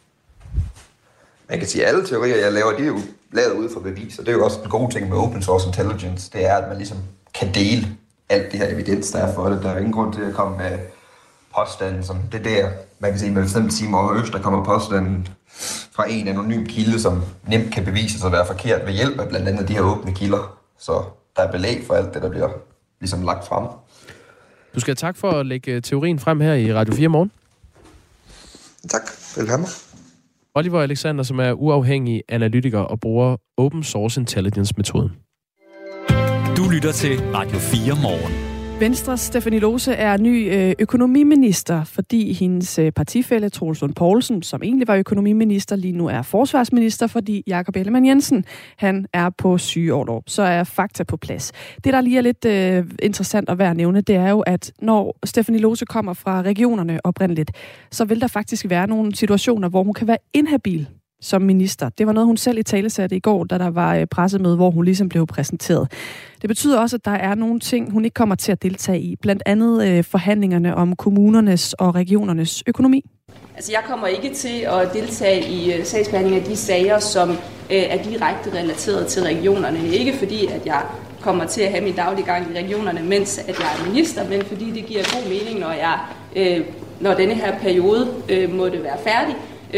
Man 1.48 1.58
kan 1.58 1.68
sige, 1.68 1.86
at 1.86 1.94
alle 1.94 2.06
teorier, 2.06 2.36
jeg 2.36 2.52
laver, 2.52 2.76
de 2.76 2.82
er 2.82 2.86
jo 2.86 3.00
lavet 3.32 3.52
ud 3.52 3.68
for 3.72 3.80
bevis, 3.80 4.18
og 4.18 4.26
det 4.26 4.32
er 4.32 4.36
jo 4.36 4.44
også 4.44 4.60
en 4.60 4.70
god 4.70 4.90
ting 4.90 5.08
med 5.08 5.16
open 5.18 5.42
source 5.42 5.66
intelligence, 5.66 6.30
det 6.32 6.46
er, 6.46 6.56
at 6.56 6.68
man 6.68 6.76
ligesom 6.76 6.98
kan 7.34 7.54
dele 7.54 7.96
alt 8.28 8.52
det 8.52 8.60
her 8.60 8.68
evidens, 8.68 9.10
der 9.10 9.18
er 9.18 9.34
for 9.34 9.48
det. 9.48 9.62
Der 9.62 9.70
er 9.70 9.78
ingen 9.78 9.92
grund 9.92 10.14
til 10.14 10.20
at 10.20 10.34
komme 10.34 10.56
med 10.56 10.78
påstanden, 11.56 12.04
som 12.04 12.18
det 12.32 12.44
der, 12.44 12.68
man 12.98 13.10
kan 13.10 13.20
sige 13.20 13.30
med 13.30 13.42
eksempel 13.42 13.72
Simon 13.72 14.16
Øst, 14.16 14.32
der 14.32 14.42
kommer 14.42 14.64
påstanden 14.64 15.28
fra 15.92 16.10
en 16.10 16.28
anonym 16.28 16.66
kilde, 16.66 17.00
som 17.00 17.22
nemt 17.48 17.72
kan 17.74 17.84
bevise 17.84 18.18
sig 18.18 18.26
at 18.26 18.32
være 18.32 18.46
forkert 18.46 18.86
ved 18.86 18.92
hjælp 18.92 19.20
af 19.20 19.28
blandt 19.28 19.48
andet 19.48 19.68
de 19.68 19.72
her 19.72 19.80
åbne 19.80 20.14
kilder. 20.14 20.58
Så 20.78 21.02
der 21.36 21.42
er 21.42 21.52
belæg 21.52 21.84
for 21.86 21.94
alt 21.94 22.14
det, 22.14 22.22
der 22.22 22.30
bliver 22.30 22.48
ligesom 23.00 23.22
lagt 23.22 23.46
frem. 23.46 23.68
Du 24.74 24.80
skal 24.80 24.90
have 24.90 25.08
tak 25.08 25.16
for 25.16 25.30
at 25.30 25.46
lægge 25.46 25.80
teorien 25.80 26.18
frem 26.18 26.40
her 26.40 26.54
i 26.54 26.74
Radio 26.74 26.94
4 26.94 27.08
morgen. 27.08 27.30
Tak. 28.88 29.02
Velkommen. 29.36 29.68
Oliver 30.56 30.80
Alexander, 30.80 31.24
som 31.24 31.38
er 31.38 31.52
uafhængig 31.52 32.22
analytiker 32.28 32.78
og 32.78 33.00
bruger 33.00 33.36
open 33.56 33.82
source 33.82 34.20
intelligence-metoden. 34.20 35.10
Du 36.56 36.70
lytter 36.74 36.92
til 36.92 37.18
Radio 37.34 37.58
4 37.58 37.94
morgen. 38.02 38.55
Venstres 38.80 39.20
Stefanie 39.20 39.58
Lose 39.58 39.92
er 39.92 40.16
ny 40.16 40.54
øh, 40.54 40.74
økonomiminister, 40.78 41.84
fordi 41.84 42.32
hendes 42.32 42.78
øh, 42.78 42.92
partifælle 42.92 43.48
Troels 43.48 43.80
Lund 43.80 43.94
Poulsen, 43.94 44.42
som 44.42 44.62
egentlig 44.62 44.88
var 44.88 44.96
økonomiminister, 44.96 45.76
lige 45.76 45.92
nu 45.92 46.06
er 46.06 46.22
forsvarsminister, 46.22 47.06
fordi 47.06 47.42
Jakob 47.46 47.76
Ellemann 47.76 48.06
Jensen, 48.06 48.44
han 48.76 49.06
er 49.12 49.30
på 49.30 49.58
sygeårlov. 49.58 50.22
Så 50.26 50.42
er 50.42 50.64
fakta 50.64 51.04
på 51.04 51.16
plads. 51.16 51.52
Det, 51.84 51.92
der 51.92 52.00
lige 52.00 52.18
er 52.18 52.22
lidt 52.22 52.44
øh, 52.44 52.84
interessant 53.02 53.48
at 53.50 53.58
være 53.58 53.70
at 53.70 53.76
nævne, 53.76 54.00
det 54.00 54.16
er 54.16 54.30
jo, 54.30 54.40
at 54.40 54.72
når 54.82 55.18
Stefanie 55.24 55.60
Lose 55.60 55.86
kommer 55.86 56.12
fra 56.12 56.42
regionerne 56.42 57.00
oprindeligt, 57.04 57.50
så 57.90 58.04
vil 58.04 58.20
der 58.20 58.26
faktisk 58.28 58.66
være 58.68 58.86
nogle 58.86 59.14
situationer, 59.14 59.68
hvor 59.68 59.82
hun 59.82 59.94
kan 59.94 60.06
være 60.06 60.18
inhabil 60.34 60.88
som 61.26 61.42
minister. 61.42 61.88
Det 61.88 62.06
var 62.06 62.12
noget, 62.12 62.26
hun 62.26 62.36
selv 62.36 62.58
i 62.58 62.62
tale 62.62 62.90
satte 62.90 63.16
i 63.16 63.20
går, 63.20 63.44
da 63.44 63.58
der 63.58 63.70
var 63.70 63.94
øh, 63.94 64.06
pressemøde, 64.06 64.56
hvor 64.56 64.70
hun 64.70 64.84
ligesom 64.84 65.08
blev 65.08 65.26
præsenteret. 65.26 65.92
Det 66.42 66.48
betyder 66.48 66.80
også, 66.80 66.96
at 66.96 67.04
der 67.04 67.10
er 67.10 67.34
nogle 67.34 67.60
ting, 67.60 67.92
hun 67.92 68.04
ikke 68.04 68.14
kommer 68.14 68.34
til 68.34 68.52
at 68.52 68.62
deltage 68.62 69.00
i. 69.00 69.16
Blandt 69.16 69.42
andet 69.46 69.88
øh, 69.88 70.04
forhandlingerne 70.04 70.74
om 70.74 70.96
kommunernes 70.96 71.72
og 71.72 71.94
regionernes 71.94 72.62
økonomi. 72.66 73.04
Altså, 73.56 73.72
jeg 73.72 73.80
kommer 73.86 74.06
ikke 74.06 74.34
til 74.34 74.66
at 74.68 74.92
deltage 74.92 75.48
i 75.48 75.78
uh, 75.78 75.84
sagsbehandling 75.84 76.36
af 76.36 76.44
de 76.44 76.56
sager, 76.56 76.98
som 76.98 77.30
øh, 77.30 77.36
er 77.70 78.02
direkte 78.02 78.54
relateret 78.54 79.06
til 79.06 79.22
regionerne. 79.22 79.88
Ikke 79.88 80.12
fordi, 80.12 80.46
at 80.46 80.66
jeg 80.66 80.82
kommer 81.20 81.46
til 81.46 81.60
at 81.60 81.70
have 81.70 81.84
min 81.84 81.94
daglige 81.94 82.26
gang 82.26 82.50
i 82.50 82.58
regionerne, 82.58 83.02
mens 83.02 83.38
at 83.38 83.58
jeg 83.58 83.66
er 83.78 83.88
minister, 83.88 84.28
men 84.28 84.42
fordi 84.42 84.70
det 84.70 84.86
giver 84.86 85.02
god 85.14 85.28
mening, 85.28 85.60
når 85.60 85.72
jeg, 85.72 85.98
når 87.00 87.14
denne 87.14 87.34
her 87.34 87.58
periode 87.58 88.08
øh, 88.28 88.54
måtte 88.54 88.82
være 88.82 88.98
færdig, 89.04 89.34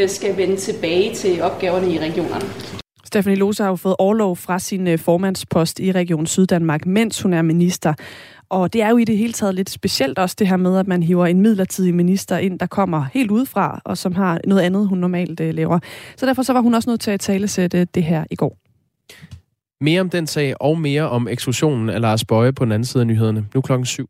skal 0.06 0.36
vende 0.36 0.56
tilbage 0.56 1.14
til 1.14 1.42
opgaverne 1.42 1.92
i 1.92 1.98
regionerne. 1.98 2.44
Stephanie 3.04 3.38
Lose 3.38 3.62
har 3.62 3.70
jo 3.70 3.76
fået 3.76 3.96
overlov 3.98 4.36
fra 4.36 4.58
sin 4.58 4.98
formandspost 4.98 5.80
i 5.80 5.92
Region 5.92 6.26
Syddanmark, 6.26 6.86
mens 6.86 7.22
hun 7.22 7.32
er 7.32 7.42
minister. 7.42 7.94
Og 8.48 8.72
det 8.72 8.82
er 8.82 8.88
jo 8.88 8.96
i 8.96 9.04
det 9.04 9.18
hele 9.18 9.32
taget 9.32 9.54
lidt 9.54 9.70
specielt 9.70 10.18
også 10.18 10.36
det 10.38 10.48
her 10.48 10.56
med, 10.56 10.78
at 10.78 10.86
man 10.86 11.02
hiver 11.02 11.26
en 11.26 11.40
midlertidig 11.40 11.94
minister 11.94 12.38
ind, 12.38 12.58
der 12.58 12.66
kommer 12.66 13.06
helt 13.14 13.30
udefra, 13.30 13.80
og 13.84 13.98
som 13.98 14.14
har 14.14 14.40
noget 14.46 14.62
andet, 14.62 14.88
hun 14.88 14.98
normalt 14.98 15.40
uh, 15.40 15.48
laver. 15.48 15.78
Så 16.16 16.26
derfor 16.26 16.42
så 16.42 16.52
var 16.52 16.60
hun 16.60 16.74
også 16.74 16.90
nødt 16.90 17.00
til 17.00 17.10
at 17.10 17.20
talesætte 17.20 17.84
det 17.84 18.04
her 18.04 18.24
i 18.30 18.36
går. 18.36 18.58
Mere 19.80 20.00
om 20.00 20.10
den 20.10 20.26
sag 20.26 20.54
og 20.62 20.80
mere 20.80 21.08
om 21.08 21.28
eksklusionen 21.28 21.90
af 21.90 22.00
Lars 22.00 22.24
Bøje 22.24 22.52
på 22.52 22.64
den 22.64 22.72
anden 22.72 22.86
side 22.86 23.00
af 23.00 23.06
nyhederne. 23.06 23.46
Nu 23.54 23.60
klokken 23.60 23.86
syv. 23.86 24.08